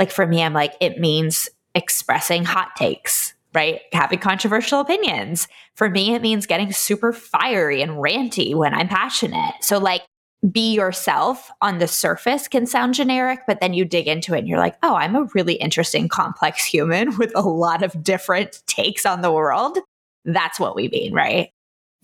like 0.00 0.10
for 0.10 0.26
me, 0.26 0.42
I'm 0.42 0.54
like, 0.54 0.74
it 0.80 0.98
means 0.98 1.48
expressing 1.74 2.44
hot 2.44 2.74
takes, 2.74 3.34
right? 3.54 3.80
Having 3.92 4.20
controversial 4.20 4.80
opinions. 4.80 5.48
For 5.74 5.88
me, 5.88 6.14
it 6.14 6.22
means 6.22 6.46
getting 6.46 6.72
super 6.72 7.12
fiery 7.12 7.82
and 7.82 7.92
ranty 7.92 8.54
when 8.54 8.74
I'm 8.74 8.88
passionate. 8.88 9.54
So, 9.60 9.78
like, 9.78 10.02
be 10.50 10.72
yourself 10.74 11.50
on 11.60 11.78
the 11.78 11.88
surface 11.88 12.48
can 12.48 12.66
sound 12.66 12.94
generic, 12.94 13.40
but 13.46 13.60
then 13.60 13.74
you 13.74 13.84
dig 13.84 14.06
into 14.06 14.34
it 14.34 14.38
and 14.38 14.48
you're 14.48 14.58
like, 14.58 14.76
oh, 14.82 14.94
I'm 14.94 15.14
a 15.14 15.28
really 15.34 15.54
interesting, 15.54 16.08
complex 16.08 16.64
human 16.64 17.16
with 17.18 17.32
a 17.34 17.42
lot 17.42 17.82
of 17.82 18.02
different 18.02 18.62
takes 18.66 19.04
on 19.04 19.20
the 19.20 19.32
world. 19.32 19.78
That's 20.24 20.58
what 20.58 20.76
we 20.76 20.88
mean, 20.88 21.12
right? 21.12 21.50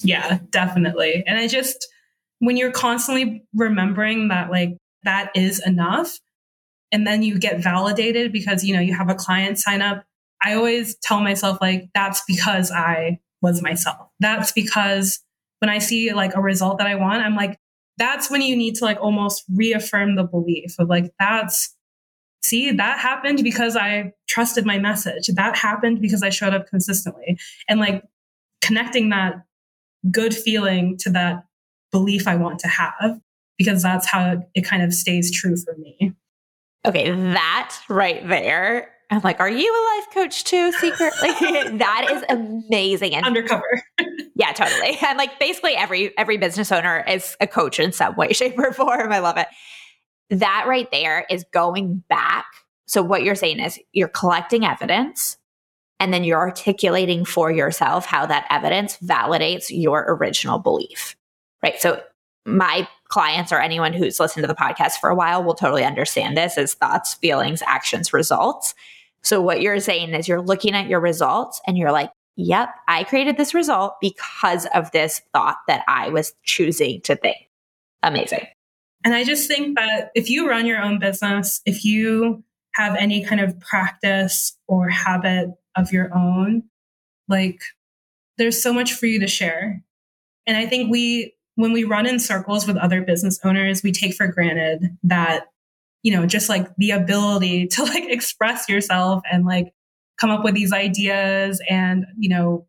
Yeah, 0.00 0.40
definitely. 0.50 1.24
And 1.26 1.38
I 1.38 1.48
just, 1.48 1.88
when 2.40 2.56
you're 2.56 2.72
constantly 2.72 3.44
remembering 3.54 4.28
that, 4.28 4.50
like, 4.50 4.76
that 5.04 5.30
is 5.34 5.64
enough, 5.64 6.18
and 6.92 7.06
then 7.06 7.22
you 7.22 7.38
get 7.38 7.62
validated 7.62 8.32
because 8.32 8.64
you 8.64 8.74
know 8.74 8.80
you 8.80 8.94
have 8.94 9.08
a 9.08 9.14
client 9.14 9.58
sign 9.58 9.82
up 9.82 10.04
i 10.44 10.54
always 10.54 10.96
tell 11.02 11.20
myself 11.20 11.58
like 11.60 11.88
that's 11.94 12.22
because 12.26 12.70
i 12.70 13.18
was 13.42 13.62
myself. 13.62 14.08
That's 14.18 14.50
because 14.52 15.20
when 15.60 15.68
i 15.68 15.78
see 15.78 16.12
like 16.12 16.34
a 16.34 16.40
result 16.40 16.78
that 16.78 16.86
i 16.86 16.94
want 16.94 17.22
i'm 17.22 17.36
like 17.36 17.58
that's 17.98 18.30
when 18.30 18.42
you 18.42 18.56
need 18.56 18.74
to 18.76 18.84
like 18.84 18.98
almost 19.00 19.44
reaffirm 19.54 20.16
the 20.16 20.24
belief 20.24 20.74
of 20.78 20.88
like 20.88 21.12
that's 21.18 21.74
see 22.42 22.72
that 22.72 22.98
happened 22.98 23.42
because 23.42 23.76
i 23.76 24.12
trusted 24.28 24.66
my 24.66 24.78
message. 24.78 25.28
That 25.28 25.56
happened 25.56 26.00
because 26.00 26.22
i 26.22 26.30
showed 26.30 26.54
up 26.54 26.66
consistently. 26.66 27.38
And 27.68 27.80
like 27.80 28.04
connecting 28.60 29.10
that 29.10 29.36
good 30.10 30.34
feeling 30.34 30.96
to 30.98 31.10
that 31.10 31.44
belief 31.92 32.26
i 32.28 32.36
want 32.36 32.58
to 32.60 32.68
have 32.68 33.20
because 33.58 33.82
that's 33.82 34.06
how 34.06 34.42
it 34.54 34.62
kind 34.62 34.82
of 34.82 34.92
stays 34.92 35.30
true 35.30 35.56
for 35.56 35.74
me. 35.78 36.12
Okay, 36.84 37.10
that 37.10 37.76
right 37.88 38.26
there. 38.28 38.92
I'm 39.10 39.20
like, 39.22 39.38
are 39.38 39.48
you 39.48 39.72
a 39.72 39.82
life 39.96 40.14
coach 40.14 40.44
too, 40.44 40.72
secretly? 40.72 41.28
that 41.78 42.08
is 42.10 42.24
amazing. 42.28 43.14
And 43.14 43.24
undercover. 43.24 43.82
yeah, 44.34 44.52
totally. 44.52 44.98
And 45.06 45.16
like 45.16 45.38
basically 45.38 45.74
every 45.74 46.16
every 46.18 46.36
business 46.36 46.72
owner 46.72 47.04
is 47.06 47.36
a 47.40 47.46
coach 47.46 47.78
in 47.78 47.92
some 47.92 48.16
way, 48.16 48.32
shape, 48.32 48.58
or 48.58 48.72
form. 48.72 49.12
I 49.12 49.20
love 49.20 49.36
it. 49.36 49.46
That 50.30 50.64
right 50.66 50.90
there 50.90 51.24
is 51.30 51.44
going 51.52 52.02
back. 52.08 52.46
So 52.86 53.02
what 53.02 53.22
you're 53.22 53.36
saying 53.36 53.60
is 53.60 53.78
you're 53.92 54.08
collecting 54.08 54.64
evidence 54.64 55.36
and 56.00 56.12
then 56.12 56.24
you're 56.24 56.40
articulating 56.40 57.24
for 57.24 57.50
yourself 57.50 58.06
how 58.06 58.26
that 58.26 58.46
evidence 58.50 58.98
validates 58.98 59.66
your 59.70 60.04
original 60.08 60.58
belief. 60.58 61.16
Right. 61.62 61.80
So 61.80 62.02
my 62.44 62.88
clients 63.08 63.52
or 63.52 63.60
anyone 63.60 63.92
who's 63.92 64.20
listened 64.20 64.42
to 64.42 64.48
the 64.48 64.54
podcast 64.54 64.94
for 65.00 65.10
a 65.10 65.14
while 65.14 65.42
will 65.42 65.54
totally 65.54 65.84
understand 65.84 66.36
this 66.36 66.58
as 66.58 66.74
thoughts, 66.74 67.14
feelings, 67.14 67.62
actions, 67.66 68.12
results. 68.12 68.74
So 69.26 69.40
what 69.40 69.60
you're 69.60 69.80
saying 69.80 70.14
is 70.14 70.28
you're 70.28 70.40
looking 70.40 70.74
at 70.74 70.86
your 70.86 71.00
results 71.00 71.60
and 71.66 71.76
you're 71.76 71.90
like, 71.90 72.10
yep, 72.36 72.68
I 72.86 73.02
created 73.02 73.36
this 73.36 73.54
result 73.54 73.96
because 74.00 74.66
of 74.72 74.92
this 74.92 75.20
thought 75.32 75.56
that 75.66 75.82
I 75.88 76.10
was 76.10 76.32
choosing 76.44 77.00
to 77.02 77.16
think. 77.16 77.36
Amazing. 78.04 78.46
And 79.04 79.16
I 79.16 79.24
just 79.24 79.48
think 79.48 79.76
that 79.76 80.10
if 80.14 80.30
you 80.30 80.48
run 80.48 80.64
your 80.64 80.80
own 80.80 81.00
business, 81.00 81.60
if 81.66 81.84
you 81.84 82.44
have 82.74 82.94
any 82.94 83.24
kind 83.24 83.40
of 83.40 83.58
practice 83.58 84.56
or 84.68 84.88
habit 84.88 85.48
of 85.74 85.90
your 85.90 86.16
own, 86.16 86.62
like 87.26 87.58
there's 88.38 88.62
so 88.62 88.72
much 88.72 88.92
for 88.92 89.06
you 89.06 89.18
to 89.18 89.26
share. 89.26 89.82
And 90.46 90.56
I 90.56 90.66
think 90.66 90.88
we 90.88 91.34
when 91.56 91.72
we 91.72 91.82
run 91.82 92.06
in 92.06 92.20
circles 92.20 92.64
with 92.64 92.76
other 92.76 93.02
business 93.02 93.40
owners, 93.42 93.82
we 93.82 93.90
take 93.90 94.14
for 94.14 94.28
granted 94.28 94.96
that, 95.02 95.46
you 96.06 96.12
know, 96.12 96.24
just 96.24 96.48
like 96.48 96.68
the 96.76 96.92
ability 96.92 97.66
to 97.72 97.82
like 97.82 98.04
express 98.04 98.68
yourself 98.68 99.22
and 99.30 99.44
like 99.44 99.72
come 100.20 100.30
up 100.30 100.44
with 100.44 100.54
these 100.54 100.72
ideas 100.72 101.60
and, 101.68 102.06
you 102.16 102.28
know, 102.28 102.64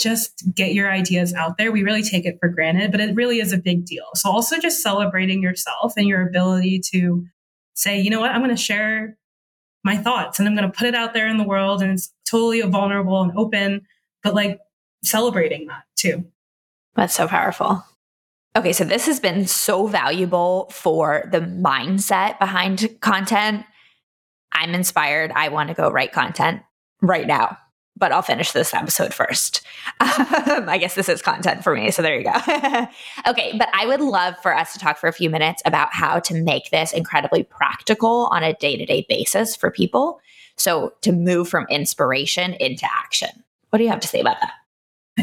just 0.00 0.44
get 0.54 0.72
your 0.72 0.88
ideas 0.88 1.34
out 1.34 1.58
there. 1.58 1.72
We 1.72 1.82
really 1.82 2.04
take 2.04 2.24
it 2.24 2.38
for 2.38 2.48
granted, 2.48 2.92
but 2.92 3.00
it 3.00 3.16
really 3.16 3.40
is 3.40 3.52
a 3.52 3.58
big 3.58 3.84
deal. 3.84 4.04
So 4.14 4.30
also 4.30 4.58
just 4.58 4.84
celebrating 4.84 5.42
yourself 5.42 5.94
and 5.96 6.06
your 6.06 6.26
ability 6.26 6.80
to 6.92 7.26
say, 7.74 8.00
you 8.00 8.08
know 8.08 8.20
what, 8.20 8.30
I'm 8.30 8.40
going 8.40 8.50
to 8.50 8.56
share 8.56 9.18
my 9.82 9.96
thoughts 9.96 10.38
and 10.38 10.46
I'm 10.46 10.54
going 10.54 10.70
to 10.70 10.78
put 10.78 10.86
it 10.86 10.94
out 10.94 11.12
there 11.12 11.26
in 11.26 11.38
the 11.38 11.44
world 11.44 11.82
and 11.82 11.90
it's 11.90 12.14
totally 12.24 12.60
vulnerable 12.60 13.20
and 13.20 13.36
open, 13.36 13.82
but 14.22 14.32
like 14.32 14.60
celebrating 15.02 15.66
that 15.66 15.82
too. 15.96 16.24
That's 16.94 17.14
so 17.14 17.26
powerful. 17.26 17.84
Okay, 18.56 18.72
so 18.72 18.82
this 18.82 19.06
has 19.06 19.20
been 19.20 19.46
so 19.46 19.86
valuable 19.86 20.68
for 20.72 21.28
the 21.30 21.40
mindset 21.40 22.38
behind 22.40 22.88
content. 23.00 23.64
I'm 24.52 24.74
inspired. 24.74 25.30
I 25.36 25.48
want 25.48 25.68
to 25.68 25.74
go 25.74 25.88
write 25.88 26.12
content 26.12 26.62
right 27.00 27.28
now, 27.28 27.56
but 27.96 28.10
I'll 28.10 28.22
finish 28.22 28.50
this 28.50 28.74
episode 28.74 29.14
first. 29.14 29.62
Um, 30.50 30.68
I 30.68 30.78
guess 30.78 30.94
this 30.94 31.08
is 31.08 31.22
content 31.22 31.62
for 31.62 31.74
me. 31.74 31.90
So 31.90 32.02
there 32.02 32.18
you 32.18 32.24
go. 32.24 32.32
okay, 33.28 33.54
but 33.56 33.68
I 33.72 33.86
would 33.86 34.00
love 34.00 34.34
for 34.42 34.56
us 34.56 34.72
to 34.72 34.78
talk 34.78 34.98
for 34.98 35.08
a 35.08 35.12
few 35.12 35.30
minutes 35.30 35.62
about 35.64 35.92
how 35.92 36.18
to 36.20 36.34
make 36.34 36.70
this 36.70 36.92
incredibly 36.92 37.42
practical 37.44 38.28
on 38.32 38.42
a 38.42 38.54
day 38.54 38.76
to 38.76 38.86
day 38.86 39.06
basis 39.08 39.54
for 39.54 39.70
people. 39.70 40.20
So 40.56 40.94
to 41.02 41.12
move 41.12 41.48
from 41.48 41.66
inspiration 41.68 42.54
into 42.54 42.86
action. 42.86 43.44
What 43.68 43.78
do 43.78 43.84
you 43.84 43.90
have 43.90 44.00
to 44.00 44.08
say 44.08 44.20
about 44.20 44.40
that? 44.40 44.52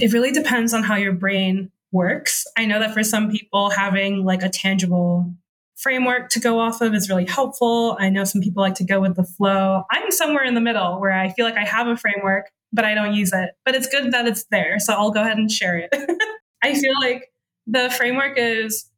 It 0.01 0.13
really 0.13 0.31
depends 0.31 0.73
on 0.73 0.83
how 0.83 0.95
your 0.95 1.13
brain 1.13 1.71
works. 1.91 2.45
I 2.57 2.65
know 2.65 2.79
that 2.79 2.93
for 2.93 3.03
some 3.03 3.29
people, 3.29 3.69
having 3.69 4.25
like 4.25 4.43
a 4.43 4.49
tangible 4.49 5.33
framework 5.77 6.29
to 6.29 6.39
go 6.39 6.59
off 6.59 6.81
of 6.81 6.93
is 6.93 7.09
really 7.09 7.25
helpful. 7.25 7.95
I 7.99 8.09
know 8.09 8.23
some 8.23 8.41
people 8.41 8.61
like 8.61 8.75
to 8.75 8.83
go 8.83 8.99
with 8.99 9.15
the 9.15 9.23
flow. 9.23 9.83
I'm 9.91 10.11
somewhere 10.11 10.43
in 10.43 10.55
the 10.55 10.61
middle 10.61 10.99
where 10.99 11.11
I 11.11 11.29
feel 11.29 11.45
like 11.45 11.57
I 11.57 11.65
have 11.65 11.87
a 11.87 11.95
framework, 11.95 12.49
but 12.73 12.83
I 12.83 12.95
don't 12.95 13.13
use 13.13 13.31
it. 13.31 13.51
But 13.63 13.75
it's 13.75 13.87
good 13.87 14.11
that 14.11 14.27
it's 14.27 14.45
there. 14.51 14.79
So 14.79 14.93
I'll 14.93 15.11
go 15.11 15.21
ahead 15.21 15.37
and 15.37 15.51
share 15.51 15.77
it. 15.77 15.89
I 16.63 16.73
feel 16.73 16.93
like 16.99 17.31
the 17.67 17.89
framework 17.91 18.33
is, 18.37 18.89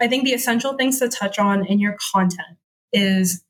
I 0.00 0.08
think 0.08 0.24
the 0.24 0.34
essential 0.34 0.74
things 0.74 0.98
to 0.98 1.08
touch 1.08 1.38
on 1.38 1.64
in 1.64 1.78
your 1.80 1.96
content 2.12 2.58
is 2.92 3.42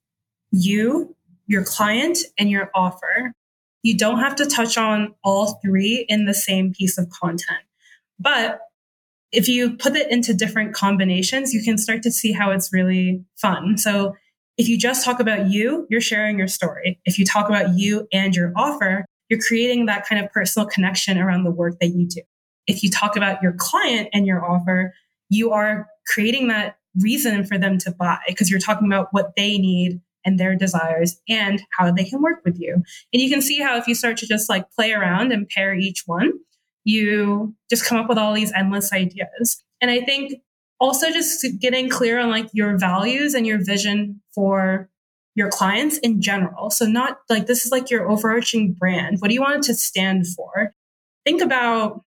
you, 0.53 1.17
your 1.47 1.65
client, 1.65 2.19
and 2.39 2.49
your 2.49 2.71
offer. 2.75 3.33
You 3.83 3.99
don't 3.99 4.21
have 4.21 4.37
to 4.37 4.47
touch 4.47 4.79
on 4.79 5.15
all 5.25 5.59
three 5.65 6.07
in 6.09 6.27
the 6.27 6.35
same 6.35 6.73
piece 6.73 6.99
of 6.99 7.11
content. 7.11 7.63
But 8.23 8.61
if 9.33 9.49
you 9.49 9.77
put 9.77 9.97
it 9.97 10.11
into 10.11 10.35
different 10.35 10.75
combinations, 10.75 11.53
you 11.55 11.63
can 11.63 11.79
start 11.79 12.03
to 12.03 12.11
see 12.11 12.33
how 12.33 12.51
it's 12.51 12.73
really 12.73 13.25
fun. 13.37 13.79
So 13.79 14.15
if 14.59 14.69
you 14.69 14.79
just 14.79 15.05
talk 15.05 15.21
about 15.21 15.47
you, 15.47 15.87
you're 15.89 16.01
sharing 16.01 16.39
your 16.39 16.49
story. 16.49 17.01
If 17.05 17.19
you 17.19 17.25
talk 17.25 17.49
about 17.49 17.75
you 17.75 18.07
and 18.13 18.35
your 18.37 18.53
offer, 18.55 19.07
you're 19.29 19.41
creating 19.41 19.87
that 19.87 20.07
kind 20.07 20.23
of 20.23 20.31
personal 20.31 20.69
connection 20.69 21.19
around 21.19 21.45
the 21.45 21.51
work 21.51 21.79
that 21.81 21.89
you 21.89 22.07
do. 22.07 22.21
If 22.67 22.83
you 22.83 22.91
talk 22.91 23.17
about 23.17 23.43
your 23.43 23.55
client 23.57 24.11
and 24.13 24.27
your 24.27 24.45
offer, 24.45 24.93
you 25.31 25.51
are 25.53 25.89
creating 26.07 26.49
that 26.49 26.77
reason 27.01 27.45
for 27.47 27.57
them 27.57 27.79
to 27.79 27.91
buy 27.91 28.19
because 28.29 28.51
you're 28.51 28.61
talking 28.61 28.87
about 28.87 29.09
what 29.13 29.35
they 29.37 29.57
need 29.57 30.01
and 30.25 30.39
their 30.39 30.55
desires 30.55 31.21
and 31.29 31.63
how 31.79 31.91
they 31.91 32.05
can 32.05 32.21
work 32.21 32.43
with 32.45 32.61
you. 32.61 32.75
And 32.75 33.23
you 33.23 33.31
can 33.31 33.41
see 33.41 33.59
how 33.59 33.79
if 33.79 33.89
you 33.89 33.95
start 33.95 34.19
to 34.19 34.27
just 34.27 34.49
like 34.49 34.71
play 34.73 34.93
around 34.93 35.33
and 35.33 35.49
pair 35.49 35.75
each 35.75 36.03
one, 36.07 36.33
you 36.85 37.55
just 37.71 37.87
come 37.87 37.99
up 37.99 38.09
with 38.09 38.19
all 38.19 38.33
these 38.33 38.53
endless 38.53 38.93
ideas. 38.93 39.63
And 39.81 39.91
I 39.91 40.01
think 40.01 40.35
also 40.81 41.11
just 41.11 41.47
getting 41.61 41.89
clear 41.89 42.19
on 42.19 42.31
like 42.31 42.49
your 42.53 42.77
values 42.79 43.35
and 43.35 43.47
your 43.47 43.65
vision 43.65 44.21
for 44.35 44.89
your 45.35 45.49
clients 45.49 45.99
in 45.99 46.21
general. 46.21 46.71
So 46.71 46.87
not 46.87 47.19
like 47.31 47.47
this 47.47 47.65
is 47.65 47.73
like 47.73 47.91
your 47.91 48.11
overarching 48.11 48.73
brand. 48.73 49.19
What 49.21 49.29
do 49.29 49.35
you 49.35 49.41
want 49.41 49.57
it 49.57 49.63
to 49.69 49.75
stand 49.75 50.27
for? 50.27 50.75
Think 51.25 51.41
about 51.41 52.03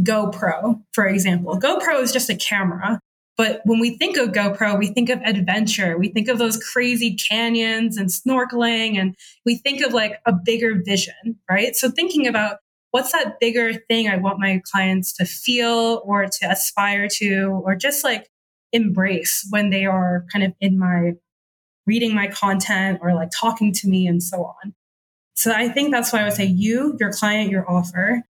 GoPro, 0.00 0.82
for 0.92 1.06
example. 1.06 1.58
GoPro 1.58 2.00
is 2.00 2.12
just 2.12 2.30
a 2.30 2.36
camera. 2.36 3.00
But 3.36 3.62
when 3.64 3.80
we 3.80 3.96
think 3.96 4.16
of 4.16 4.30
GoPro, 4.30 4.78
we 4.78 4.88
think 4.88 5.08
of 5.08 5.20
adventure. 5.22 5.96
We 5.96 6.08
think 6.08 6.28
of 6.28 6.38
those 6.38 6.58
crazy 6.58 7.14
canyons 7.14 7.96
and 7.96 8.10
snorkeling, 8.10 8.98
and 8.98 9.16
we 9.46 9.56
think 9.56 9.80
of 9.80 9.94
like 9.94 10.20
a 10.26 10.32
bigger 10.32 10.82
vision, 10.84 11.38
right? 11.50 11.74
So 11.74 11.90
thinking 11.90 12.26
about 12.26 12.58
what's 12.90 13.12
that 13.12 13.38
bigger 13.40 13.72
thing 13.74 14.08
I 14.08 14.16
want 14.16 14.38
my 14.38 14.60
clients 14.64 15.12
to 15.14 15.24
feel 15.24 16.02
or 16.04 16.26
to 16.26 16.50
aspire 16.50 17.08
to, 17.18 17.60
or 17.64 17.74
just 17.74 18.04
like 18.04 18.28
embrace 18.72 19.46
when 19.50 19.70
they 19.70 19.84
are 19.84 20.26
kind 20.32 20.44
of 20.44 20.52
in 20.60 20.78
my 20.78 21.12
reading 21.86 22.14
my 22.14 22.28
content 22.28 22.98
or 23.02 23.14
like 23.14 23.30
talking 23.34 23.72
to 23.72 23.88
me 23.88 24.06
and 24.06 24.22
so 24.22 24.44
on. 24.44 24.74
So 25.34 25.52
I 25.52 25.68
think 25.68 25.90
that's 25.90 26.12
why 26.12 26.20
I 26.20 26.24
would 26.24 26.34
say 26.34 26.44
you, 26.44 26.96
your 27.00 27.12
client, 27.12 27.50
your 27.50 27.68
offer, 27.68 28.22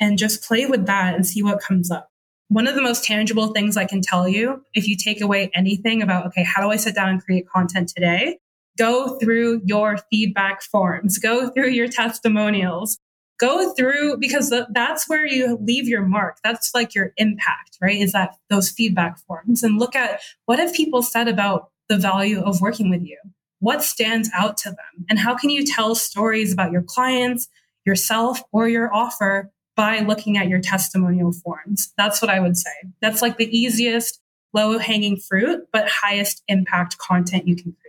and 0.00 0.18
just 0.18 0.42
play 0.42 0.66
with 0.66 0.86
that 0.86 1.14
and 1.14 1.26
see 1.26 1.42
what 1.42 1.60
comes 1.60 1.90
up. 1.90 2.10
One 2.48 2.66
of 2.66 2.74
the 2.74 2.82
most 2.82 3.04
tangible 3.04 3.48
things 3.48 3.76
I 3.76 3.86
can 3.86 4.00
tell 4.00 4.28
you, 4.28 4.62
if 4.74 4.86
you 4.86 4.96
take 4.96 5.20
away 5.20 5.50
anything 5.54 6.02
about, 6.02 6.26
okay, 6.26 6.44
how 6.44 6.62
do 6.62 6.70
I 6.70 6.76
sit 6.76 6.94
down 6.94 7.08
and 7.08 7.24
create 7.24 7.48
content 7.48 7.88
today? 7.88 8.38
Go 8.78 9.18
through 9.18 9.62
your 9.64 9.98
feedback 10.10 10.62
forms, 10.62 11.18
go 11.18 11.48
through 11.48 11.70
your 11.70 11.88
testimonials, 11.88 12.98
go 13.38 13.72
through 13.74 14.16
because 14.18 14.52
that's 14.70 15.08
where 15.08 15.26
you 15.26 15.58
leave 15.60 15.88
your 15.88 16.02
mark. 16.02 16.38
That's 16.42 16.70
like 16.74 16.94
your 16.94 17.12
impact, 17.16 17.78
right? 17.80 18.00
Is 18.00 18.12
that 18.12 18.36
those 18.50 18.70
feedback 18.70 19.18
forms 19.18 19.62
and 19.62 19.78
look 19.78 19.94
at 19.94 20.20
what 20.46 20.58
have 20.58 20.72
people 20.72 21.02
said 21.02 21.28
about 21.28 21.70
the 21.88 21.98
value 21.98 22.40
of 22.40 22.60
working 22.60 22.90
with 22.90 23.02
you? 23.02 23.18
What 23.60 23.82
stands 23.82 24.30
out 24.34 24.56
to 24.58 24.70
them? 24.70 25.06
And 25.08 25.18
how 25.18 25.34
can 25.34 25.50
you 25.50 25.64
tell 25.64 25.94
stories 25.94 26.52
about 26.52 26.72
your 26.72 26.82
clients, 26.82 27.48
yourself, 27.84 28.42
or 28.52 28.68
your 28.68 28.92
offer 28.92 29.50
by 29.76 30.00
looking 30.00 30.36
at 30.36 30.48
your 30.48 30.60
testimonial 30.60 31.32
forms? 31.32 31.92
That's 31.96 32.20
what 32.20 32.30
I 32.30 32.40
would 32.40 32.56
say. 32.56 32.70
That's 33.00 33.22
like 33.22 33.38
the 33.38 33.56
easiest, 33.56 34.20
low 34.52 34.78
hanging 34.78 35.16
fruit, 35.16 35.66
but 35.72 35.88
highest 35.88 36.42
impact 36.48 36.98
content 36.98 37.46
you 37.46 37.56
can 37.56 37.72
create. 37.72 37.85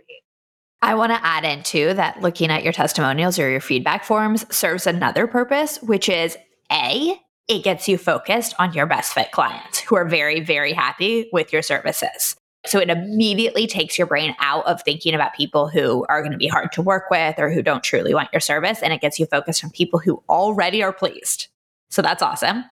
I 0.80 0.94
want 0.94 1.12
to 1.12 1.26
add 1.26 1.44
in 1.44 1.62
too 1.64 1.94
that 1.94 2.20
looking 2.20 2.50
at 2.50 2.62
your 2.62 2.72
testimonials 2.72 3.38
or 3.38 3.50
your 3.50 3.60
feedback 3.60 4.04
forms 4.04 4.44
serves 4.54 4.86
another 4.86 5.26
purpose, 5.26 5.82
which 5.82 6.08
is 6.08 6.36
A, 6.70 7.20
it 7.48 7.64
gets 7.64 7.88
you 7.88 7.98
focused 7.98 8.54
on 8.58 8.72
your 8.74 8.86
best 8.86 9.12
fit 9.12 9.32
clients 9.32 9.80
who 9.80 9.96
are 9.96 10.04
very, 10.04 10.40
very 10.40 10.72
happy 10.72 11.28
with 11.32 11.52
your 11.52 11.62
services. 11.62 12.36
So 12.66 12.78
it 12.78 12.90
immediately 12.90 13.66
takes 13.66 13.96
your 13.96 14.06
brain 14.06 14.36
out 14.40 14.66
of 14.66 14.82
thinking 14.82 15.14
about 15.14 15.34
people 15.34 15.68
who 15.68 16.04
are 16.08 16.20
going 16.20 16.32
to 16.32 16.38
be 16.38 16.48
hard 16.48 16.70
to 16.72 16.82
work 16.82 17.04
with 17.10 17.38
or 17.38 17.50
who 17.50 17.62
don't 17.62 17.82
truly 17.82 18.14
want 18.14 18.28
your 18.32 18.40
service. 18.40 18.82
And 18.82 18.92
it 18.92 19.00
gets 19.00 19.18
you 19.18 19.26
focused 19.26 19.64
on 19.64 19.70
people 19.70 19.98
who 19.98 20.22
already 20.28 20.82
are 20.82 20.92
pleased. 20.92 21.48
So 21.90 22.02
that's 22.02 22.22
awesome. 22.22 22.64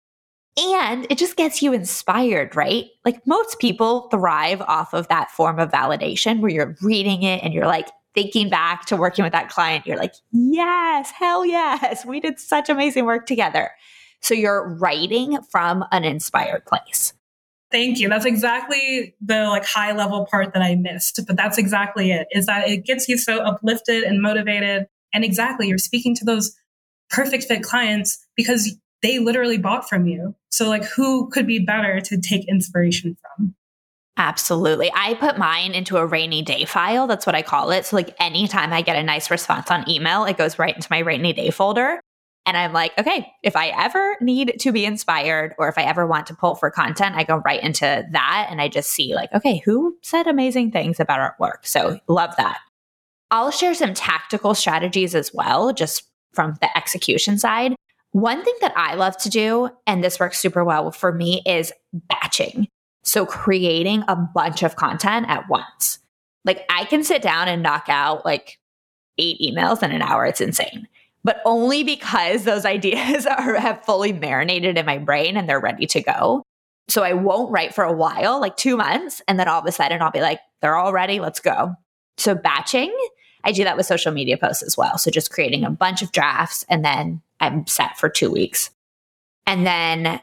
And 0.57 1.07
it 1.11 1.19
just 1.19 1.37
gets 1.37 1.63
you 1.63 1.73
inspired, 1.73 2.55
right? 2.55 2.87
Like 3.05 3.27
most 3.27 3.59
people 3.59 4.09
thrive 4.09 4.61
off 4.63 4.95
of 4.95 5.09
that 5.09 5.31
form 5.31 5.59
of 5.59 5.71
validation 5.71 6.41
where 6.41 6.51
you're 6.51 6.77
reading 6.81 7.23
it 7.23 7.43
and 7.43 7.53
you're 7.53 7.67
like 7.67 7.89
thinking 8.15 8.49
back 8.49 8.87
to 8.87 8.97
working 8.97 9.25
with 9.25 9.33
that 9.33 9.49
client. 9.49 9.87
You're 9.87 9.97
like, 9.97 10.15
yes, 10.31 11.11
hell 11.11 11.45
yes, 11.45 12.07
we 12.07 12.21
did 12.21 12.39
such 12.39 12.69
amazing 12.69 13.05
work 13.05 13.27
together. 13.27 13.73
So 14.21 14.33
you're 14.33 14.77
writing 14.77 15.39
from 15.51 15.85
an 15.91 16.05
inspired 16.05 16.65
place. 16.67 17.13
Thank 17.73 17.99
you. 17.99 18.09
That's 18.09 18.25
exactly 18.25 19.17
the 19.21 19.49
like 19.49 19.65
high 19.65 19.93
level 19.93 20.27
part 20.31 20.55
that 20.55 20.63
I 20.63 20.77
missed, 20.77 21.21
but 21.27 21.37
that's 21.37 21.59
exactly 21.59 22.13
it. 22.13 22.29
Is 22.31 22.47
that 22.47 22.69
it 22.69 22.85
gets 22.85 23.09
you 23.09 23.19
so 23.19 23.39
uplifted 23.39 24.05
and 24.05 24.23
motivated. 24.23 24.87
And 25.13 25.25
exactly, 25.25 25.67
you're 25.67 25.79
speaking 25.79 26.15
to 26.17 26.25
those 26.25 26.55
perfect 27.11 27.45
fit 27.45 27.65
clients 27.65 28.25
because 28.37 28.77
they 29.05 29.19
literally 29.19 29.59
bought 29.59 29.89
from 29.89 30.07
you. 30.07 30.35
So, 30.49 30.69
like, 30.69 30.85
who 30.85 31.29
could 31.29 31.47
be 31.47 31.59
better 31.59 32.01
to 32.01 32.21
take 32.21 32.49
inspiration 32.49 33.17
from? 33.21 33.55
Absolutely. 34.17 34.91
I 34.95 35.15
put 35.15 35.39
mine 35.39 35.73
into 35.73 35.97
a 35.97 36.07
rainy 36.07 36.41
day 36.43 36.65
file. 36.65 37.07
That's 37.07 37.27
what 37.27 37.35
I 37.35 37.43
call 37.43 37.71
it. 37.71 37.87
So, 37.87 37.97
like, 37.97 38.15
anytime 38.19 38.73
I 38.73 38.81
get 38.81 38.97
a 38.97 39.03
nice 39.03 39.31
response 39.31 39.71
on 39.71 39.89
email, 39.89 40.25
it 40.25 40.39
goes 40.39 40.59
right 40.59 40.75
into 40.75 40.89
my 40.91 41.01
rainy 41.01 41.33
day 41.33 41.51
folder. 41.51 42.01
And 42.47 42.57
I'm 42.57 42.73
like, 42.73 42.97
okay, 42.99 43.33
if 43.43 43.57
I 43.57 43.69
ever 43.69 44.17
need 44.21 44.57
to 44.61 44.73
be 44.73 44.85
inspired 44.85 45.55
or 45.59 45.69
if 45.69 45.79
I 45.79 45.83
ever 45.83 46.07
want 46.07 46.27
to 46.29 46.35
pull 46.35 46.55
for 46.55 46.71
content, 46.71 47.17
I 47.17 47.25
go 47.25 47.37
right 47.39 47.63
into 47.63 48.07
that 48.13 48.47
and 48.51 48.61
I 48.61 48.69
just 48.69 48.91
see, 48.91 49.15
like, 49.15 49.33
okay, 49.33 49.63
who 49.65 49.97
said 50.03 50.27
amazing 50.27 50.71
things 50.71 51.01
about 51.01 51.21
our 51.21 51.35
work? 51.39 51.67
So, 51.67 51.99
love 52.09 52.35
that. 52.39 52.59
I'll 53.31 53.51
share 53.51 53.75
some 53.75 53.95
tactical 53.95 54.55
strategies 54.55 55.15
as 55.15 55.33
well, 55.35 55.73
just 55.73 56.05
from 56.33 56.57
the 56.61 56.77
execution 56.77 57.39
side. 57.39 57.75
One 58.15 58.45
thing 58.45 58.55
that 58.61 58.73
I 58.77 58.95
love 58.95 59.17
to 59.19 59.29
do, 59.29 59.71
and 59.89 60.05
this 60.05 60.21
works 60.21 60.39
super 60.39 60.65
well 60.65 60.93
for 60.93 61.11
me, 61.11 61.43
is 61.45 61.73
batching. 61.93 62.69
So 63.03 63.27
creating 63.27 64.05
a 64.07 64.15
bunch 64.15 64.63
of 64.63 64.77
content 64.77 65.27
at 65.29 65.49
once. 65.49 65.99
Like 66.45 66.65
I 66.71 66.85
can 66.85 67.03
sit 67.03 67.23
down 67.23 67.49
and 67.49 67.61
knock 67.61 67.87
out 67.89 68.25
like 68.25 68.61
eight 69.19 69.41
emails 69.41 69.83
in 69.83 69.91
an 69.91 70.01
hour. 70.01 70.25
It's 70.27 70.41
insane. 70.41 70.87
But 71.25 71.41
only 71.45 71.83
because 71.83 72.45
those 72.45 72.65
ideas 72.65 73.27
are 73.27 73.59
have 73.59 73.85
fully 73.85 74.13
marinated 74.13 74.79
in 74.79 74.87
my 74.87 74.99
brain 74.99 75.37
and 75.37 75.49
they're 75.49 75.59
ready 75.59 75.87
to 75.89 76.01
go. 76.01 76.45
So 76.87 77.03
I 77.03 77.15
won't 77.15 77.51
write 77.51 77.75
for 77.75 77.83
a 77.83 77.93
while, 77.93 78.41
like 78.41 78.57
two 78.57 78.77
months, 78.77 79.23
and 79.27 79.41
then 79.41 79.49
all 79.49 79.59
of 79.59 79.67
a 79.67 79.73
sudden 79.73 80.01
I'll 80.01 80.13
be 80.13 80.21
like, 80.21 80.39
they're 80.63 80.77
all 80.77 80.93
ready, 80.93 81.19
let's 81.19 81.41
go. 81.41 81.75
So 82.17 82.37
batching, 82.37 82.97
I 83.45 83.53
do 83.53 83.65
that 83.65 83.77
with 83.77 83.87
social 83.87 84.13
media 84.13 84.37
posts 84.37 84.63
as 84.63 84.77
well. 84.77 84.99
So 84.99 85.11
just 85.11 85.31
creating 85.31 85.63
a 85.63 85.67
mm-hmm. 85.67 85.75
bunch 85.75 86.03
of 86.03 86.13
drafts 86.13 86.65
and 86.69 86.85
then 86.85 87.23
I'm 87.41 87.67
set 87.67 87.99
for 87.99 88.09
two 88.09 88.31
weeks. 88.31 88.71
And 89.47 89.67
then 89.67 90.21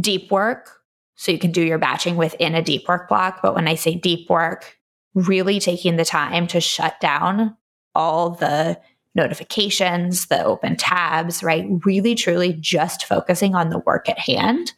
deep 0.00 0.30
work. 0.30 0.80
So 1.16 1.32
you 1.32 1.38
can 1.38 1.52
do 1.52 1.62
your 1.62 1.78
batching 1.78 2.16
within 2.16 2.54
a 2.54 2.62
deep 2.62 2.88
work 2.88 3.08
block. 3.08 3.40
But 3.42 3.54
when 3.54 3.68
I 3.68 3.74
say 3.74 3.94
deep 3.94 4.30
work, 4.30 4.78
really 5.14 5.60
taking 5.60 5.96
the 5.96 6.04
time 6.04 6.46
to 6.48 6.60
shut 6.60 6.98
down 7.00 7.56
all 7.94 8.30
the 8.30 8.80
notifications, 9.14 10.26
the 10.26 10.42
open 10.42 10.76
tabs, 10.76 11.42
right? 11.42 11.66
Really, 11.84 12.14
truly 12.14 12.54
just 12.54 13.04
focusing 13.04 13.54
on 13.54 13.68
the 13.68 13.80
work 13.80 14.08
at 14.08 14.18
hand. 14.18 14.72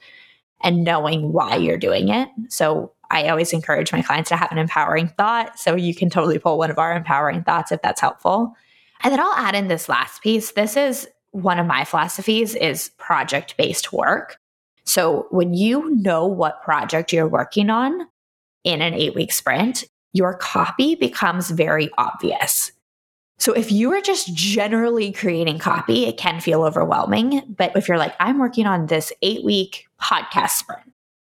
and 0.64 0.82
knowing 0.82 1.32
why 1.32 1.56
you're 1.56 1.76
doing 1.76 2.08
it. 2.08 2.28
So 2.48 2.93
I 3.10 3.28
always 3.28 3.52
encourage 3.52 3.92
my 3.92 4.02
clients 4.02 4.28
to 4.30 4.36
have 4.36 4.52
an 4.52 4.58
empowering 4.58 5.08
thought. 5.08 5.58
So 5.58 5.74
you 5.74 5.94
can 5.94 6.10
totally 6.10 6.38
pull 6.38 6.58
one 6.58 6.70
of 6.70 6.78
our 6.78 6.96
empowering 6.96 7.44
thoughts 7.44 7.72
if 7.72 7.82
that's 7.82 8.00
helpful. 8.00 8.54
And 9.02 9.12
then 9.12 9.20
I'll 9.20 9.34
add 9.34 9.54
in 9.54 9.68
this 9.68 9.88
last 9.88 10.22
piece. 10.22 10.52
This 10.52 10.76
is 10.76 11.08
one 11.32 11.58
of 11.58 11.66
my 11.66 11.84
philosophies 11.84 12.54
is 12.54 12.90
project 12.96 13.56
based 13.56 13.92
work. 13.92 14.38
So 14.84 15.26
when 15.30 15.54
you 15.54 15.90
know 15.94 16.26
what 16.26 16.62
project 16.62 17.12
you're 17.12 17.28
working 17.28 17.70
on 17.70 18.06
in 18.62 18.80
an 18.80 18.94
eight 18.94 19.14
week 19.14 19.32
sprint, 19.32 19.84
your 20.12 20.34
copy 20.34 20.94
becomes 20.94 21.50
very 21.50 21.90
obvious. 21.98 22.70
So 23.38 23.52
if 23.52 23.72
you 23.72 23.92
are 23.92 24.00
just 24.00 24.32
generally 24.34 25.10
creating 25.12 25.58
copy, 25.58 26.06
it 26.06 26.16
can 26.16 26.40
feel 26.40 26.62
overwhelming. 26.62 27.42
But 27.58 27.76
if 27.76 27.88
you're 27.88 27.98
like, 27.98 28.14
I'm 28.20 28.38
working 28.38 28.66
on 28.66 28.86
this 28.86 29.12
eight 29.22 29.44
week 29.44 29.86
podcast 30.00 30.50
sprint, 30.50 30.93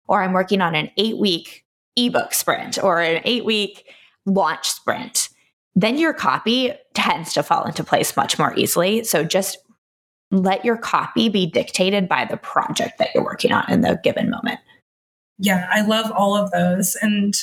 or 0.08 0.22
I'm 0.22 0.32
working 0.32 0.60
on 0.60 0.74
an 0.74 0.90
eight 0.96 1.18
week 1.18 1.64
ebook 1.96 2.34
sprint, 2.34 2.82
or 2.82 3.00
an 3.00 3.22
eight 3.24 3.44
week 3.44 3.90
launch 4.26 4.68
sprint, 4.68 5.28
then 5.74 5.98
your 5.98 6.12
copy 6.12 6.72
tends 6.94 7.32
to 7.34 7.42
fall 7.42 7.64
into 7.64 7.84
place 7.84 8.16
much 8.16 8.38
more 8.38 8.54
easily. 8.56 9.04
So 9.04 9.24
just 9.24 9.58
let 10.30 10.64
your 10.64 10.76
copy 10.76 11.28
be 11.28 11.46
dictated 11.46 12.08
by 12.08 12.24
the 12.24 12.36
project 12.36 12.98
that 12.98 13.10
you're 13.14 13.24
working 13.24 13.52
on 13.52 13.70
in 13.70 13.82
the 13.82 14.00
given 14.02 14.30
moment. 14.30 14.58
Yeah, 15.38 15.68
I 15.70 15.82
love 15.82 16.10
all 16.10 16.36
of 16.36 16.50
those. 16.50 16.96
And 17.00 17.34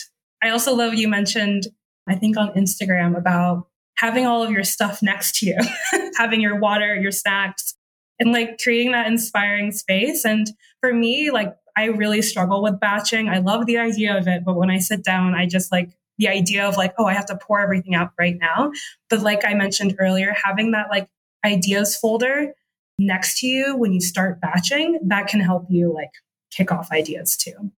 I 0.42 0.50
also 0.50 0.76
love 0.76 0.96
you 0.96 1.08
mentioned, 1.08 1.68
I 2.08 2.16
think 2.16 2.38
on 2.38 2.54
Instagram 2.54 3.18
about 3.18 3.68
having 3.96 4.26
all 4.26 4.44
of 4.44 4.52
your 4.52 4.64
stuff 4.64 5.02
next 5.02 5.40
to 5.40 5.46
you, 5.46 5.58
having 6.18 6.42
your 6.42 6.60
water, 6.60 6.96
your 6.96 7.12
snacks, 7.12 7.76
and 8.20 8.32
like 8.32 8.60
creating 8.62 8.92
that 8.92 9.08
inspiring 9.08 9.72
space. 9.72 10.26
And 10.26 10.48
for 10.82 10.94
me, 10.94 11.32
like 11.32 11.54
I 11.76 11.86
really 11.86 12.22
struggle 12.22 12.62
with 12.62 12.80
batching. 12.80 13.30
I 13.30 13.40
love 13.40 13.66
the 13.66 13.78
idea 13.78 14.18
of 14.18 14.28
it, 14.28 14.44
but 14.46 14.56
when 14.56 14.70
I 14.70 14.80
sit 14.80 15.04
down, 15.04 15.34
I 15.34 15.46
just 15.48 15.72
like 15.72 15.90
the 16.18 16.28
idea 16.28 16.68
of 16.68 16.78
like, 16.78 16.94
oh, 16.98 17.06
I 17.06 17.14
have 17.14 17.26
to 17.28 17.38
pour 17.38 17.60
everything 17.60 17.96
out 17.96 18.12
right 18.20 18.38
now. 18.40 18.72
But 19.10 19.22
like 19.22 19.46
I 19.46 19.54
mentioned 19.54 19.96
earlier, 20.00 20.34
having 20.44 20.72
that 20.72 20.90
like 20.90 21.08
ideas 21.44 21.96
folder 21.96 22.54
next 23.00 23.40
to 23.40 23.48
you 23.48 23.76
when 23.76 23.94
you 23.94 24.02
start 24.02 24.40
batching, 24.40 25.00
that 25.08 25.28
can 25.28 25.40
help 25.40 25.66
you 25.70 25.94
like 25.94 26.12
kick 26.52 26.72
off 26.72 26.92
ideas 26.92 27.36
too. 27.36 27.72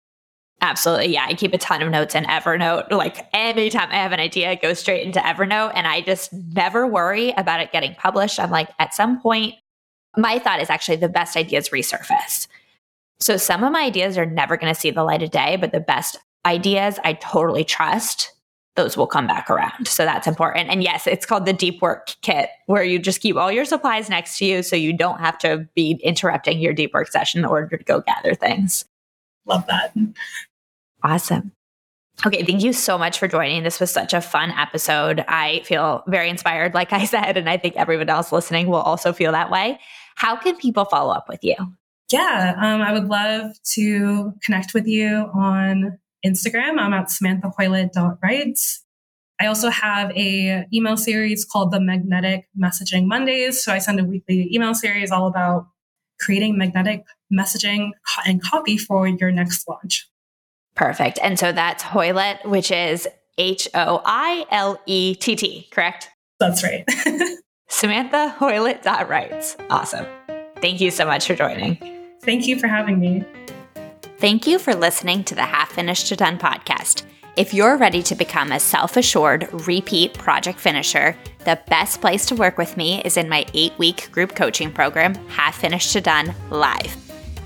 Absolutely. 0.60 1.08
Yeah. 1.08 1.26
I 1.28 1.34
keep 1.34 1.52
a 1.52 1.58
ton 1.58 1.82
of 1.82 1.90
notes 1.90 2.14
in 2.14 2.24
Evernote. 2.24 2.90
Like 2.90 3.28
anytime 3.32 3.90
I 3.90 3.96
have 3.96 4.12
an 4.12 4.20
idea, 4.20 4.52
it 4.52 4.62
goes 4.62 4.78
straight 4.78 5.06
into 5.06 5.20
Evernote 5.20 5.72
and 5.74 5.86
I 5.86 6.00
just 6.00 6.32
never 6.32 6.86
worry 6.86 7.32
about 7.36 7.60
it 7.60 7.72
getting 7.72 7.94
published. 7.94 8.40
I'm 8.40 8.50
like, 8.50 8.70
at 8.78 8.94
some 8.94 9.20
point, 9.20 9.54
my 10.16 10.38
thought 10.38 10.60
is 10.60 10.70
actually 10.70 10.96
the 10.96 11.10
best 11.10 11.36
ideas 11.36 11.68
resurface. 11.68 12.46
So 13.20 13.36
some 13.36 13.64
of 13.64 13.72
my 13.72 13.82
ideas 13.82 14.18
are 14.18 14.26
never 14.26 14.56
going 14.56 14.72
to 14.72 14.78
see 14.78 14.90
the 14.90 15.04
light 15.04 15.22
of 15.22 15.30
day, 15.30 15.56
but 15.56 15.72
the 15.72 15.80
best 15.80 16.18
ideas 16.44 16.98
I 17.02 17.14
totally 17.14 17.64
trust 17.64 18.32
those 18.76 18.96
will 18.96 19.06
come 19.06 19.26
back 19.26 19.48
around. 19.48 19.88
So 19.88 20.04
that's 20.04 20.26
important. 20.26 20.68
And 20.68 20.82
yes, 20.82 21.06
it's 21.06 21.24
called 21.24 21.46
the 21.46 21.54
deep 21.54 21.80
work 21.80 22.14
kit, 22.20 22.50
where 22.66 22.84
you 22.84 22.98
just 22.98 23.22
keep 23.22 23.34
all 23.36 23.50
your 23.50 23.64
supplies 23.64 24.10
next 24.10 24.36
to 24.38 24.44
you 24.44 24.62
so 24.62 24.76
you 24.76 24.92
don't 24.92 25.18
have 25.18 25.38
to 25.38 25.66
be 25.74 25.98
interrupting 26.04 26.60
your 26.60 26.74
deep 26.74 26.92
work 26.92 27.08
session 27.08 27.40
in 27.40 27.46
order 27.46 27.76
to 27.76 27.82
go 27.84 28.02
gather 28.02 28.34
things. 28.34 28.84
Love 29.46 29.66
that. 29.68 29.94
Awesome. 31.02 31.52
Okay, 32.26 32.42
thank 32.44 32.62
you 32.62 32.72
so 32.72 32.96
much 32.98 33.18
for 33.18 33.28
joining. 33.28 33.62
This 33.62 33.80
was 33.80 33.90
such 33.90 34.12
a 34.12 34.20
fun 34.20 34.50
episode. 34.50 35.24
I 35.28 35.62
feel 35.64 36.02
very 36.06 36.28
inspired, 36.28 36.74
like 36.74 36.92
I 36.92 37.04
said, 37.04 37.36
and 37.36 37.48
I 37.48 37.56
think 37.56 37.76
everyone 37.76 38.08
else 38.08 38.32
listening 38.32 38.68
will 38.68 38.76
also 38.76 39.12
feel 39.12 39.32
that 39.32 39.50
way. 39.50 39.78
How 40.16 40.36
can 40.36 40.56
people 40.56 40.84
follow 40.84 41.12
up 41.12 41.28
with 41.28 41.42
you? 41.42 41.54
Yeah, 42.12 42.54
um, 42.56 42.82
I 42.82 42.92
would 42.92 43.08
love 43.08 43.52
to 43.74 44.32
connect 44.42 44.74
with 44.74 44.86
you 44.86 45.28
on 45.34 45.98
Instagram. 46.24 46.78
I'm 46.78 46.92
at 46.92 47.06
samanthahoilett.writes. 47.06 48.84
I 49.40 49.46
also 49.46 49.68
have 49.68 50.10
a 50.12 50.64
email 50.72 50.96
series 50.96 51.44
called 51.44 51.72
the 51.72 51.80
Magnetic 51.80 52.48
Messaging 52.58 53.06
Mondays. 53.06 53.62
So 53.62 53.72
I 53.72 53.78
send 53.78 54.00
a 54.00 54.04
weekly 54.04 54.48
email 54.54 54.74
series 54.74 55.10
all 55.10 55.26
about 55.26 55.66
creating 56.20 56.56
magnetic 56.56 57.04
messaging 57.32 57.90
and 58.26 58.42
copy 58.42 58.78
for 58.78 59.06
your 59.06 59.30
next 59.30 59.68
launch. 59.68 60.08
Perfect. 60.74 61.18
And 61.22 61.38
so 61.38 61.52
that's 61.52 61.82
Hoilett, 61.82 62.46
which 62.48 62.70
is 62.70 63.08
H 63.38 63.68
O 63.74 64.00
I 64.04 64.46
L 64.50 64.80
E 64.86 65.14
T 65.14 65.36
T, 65.36 65.68
correct? 65.70 66.08
That's 66.38 66.62
right. 66.62 66.84
Samantha 67.68 68.34
Hoilett.writes. 68.38 69.56
Awesome. 69.70 70.06
Thank 70.60 70.80
you 70.80 70.90
so 70.90 71.04
much 71.04 71.26
for 71.26 71.34
joining. 71.34 71.95
Thank 72.26 72.46
you 72.46 72.58
for 72.58 72.66
having 72.66 72.98
me. 72.98 73.24
Thank 74.18 74.46
you 74.46 74.58
for 74.58 74.74
listening 74.74 75.22
to 75.24 75.34
the 75.34 75.42
Half 75.42 75.72
Finished 75.72 76.08
to 76.08 76.16
Done 76.16 76.38
podcast. 76.38 77.04
If 77.36 77.54
you're 77.54 77.76
ready 77.76 78.02
to 78.02 78.14
become 78.14 78.50
a 78.50 78.58
self 78.58 78.96
assured 78.96 79.48
repeat 79.66 80.14
project 80.14 80.58
finisher, 80.58 81.16
the 81.44 81.60
best 81.68 82.00
place 82.00 82.26
to 82.26 82.34
work 82.34 82.58
with 82.58 82.76
me 82.76 83.00
is 83.02 83.16
in 83.16 83.28
my 83.28 83.46
eight 83.54 83.78
week 83.78 84.10
group 84.10 84.34
coaching 84.34 84.72
program, 84.72 85.14
Half 85.28 85.58
Finished 85.58 85.92
to 85.92 86.00
Done 86.00 86.34
Live. 86.50 86.96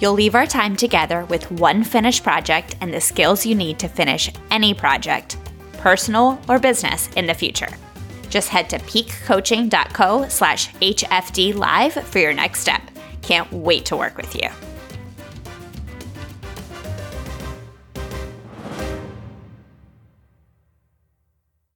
You'll 0.01 0.15
leave 0.15 0.35
our 0.35 0.47
time 0.47 0.77
together 0.77 1.27
with 1.27 1.51
one 1.51 1.85
finished 1.85 2.23
project 2.23 2.77
and 2.81 2.95
the 2.95 3.03
skills 3.03 3.45
you 3.45 3.55
need 3.55 3.79
to 3.81 3.89
finish 3.89 4.31
any 4.51 4.73
project, 4.73 5.37
personal 5.75 6.41
or 6.49 6.59
business, 6.59 7.11
in 7.17 7.27
the 7.27 7.35
future. 7.35 7.69
Just 8.31 8.49
head 8.49 8.71
to 8.71 8.79
peakcoaching.co 8.79 10.29
slash 10.29 10.73
HFD 10.75 11.55
live 11.55 11.93
for 11.93 12.19
your 12.19 12.33
next 12.33 12.61
step. 12.61 12.81
Can't 13.23 13.53
wait 13.53 13.85
to 13.87 13.97
work 13.97 14.17
with 14.17 14.35
you. 14.35 14.49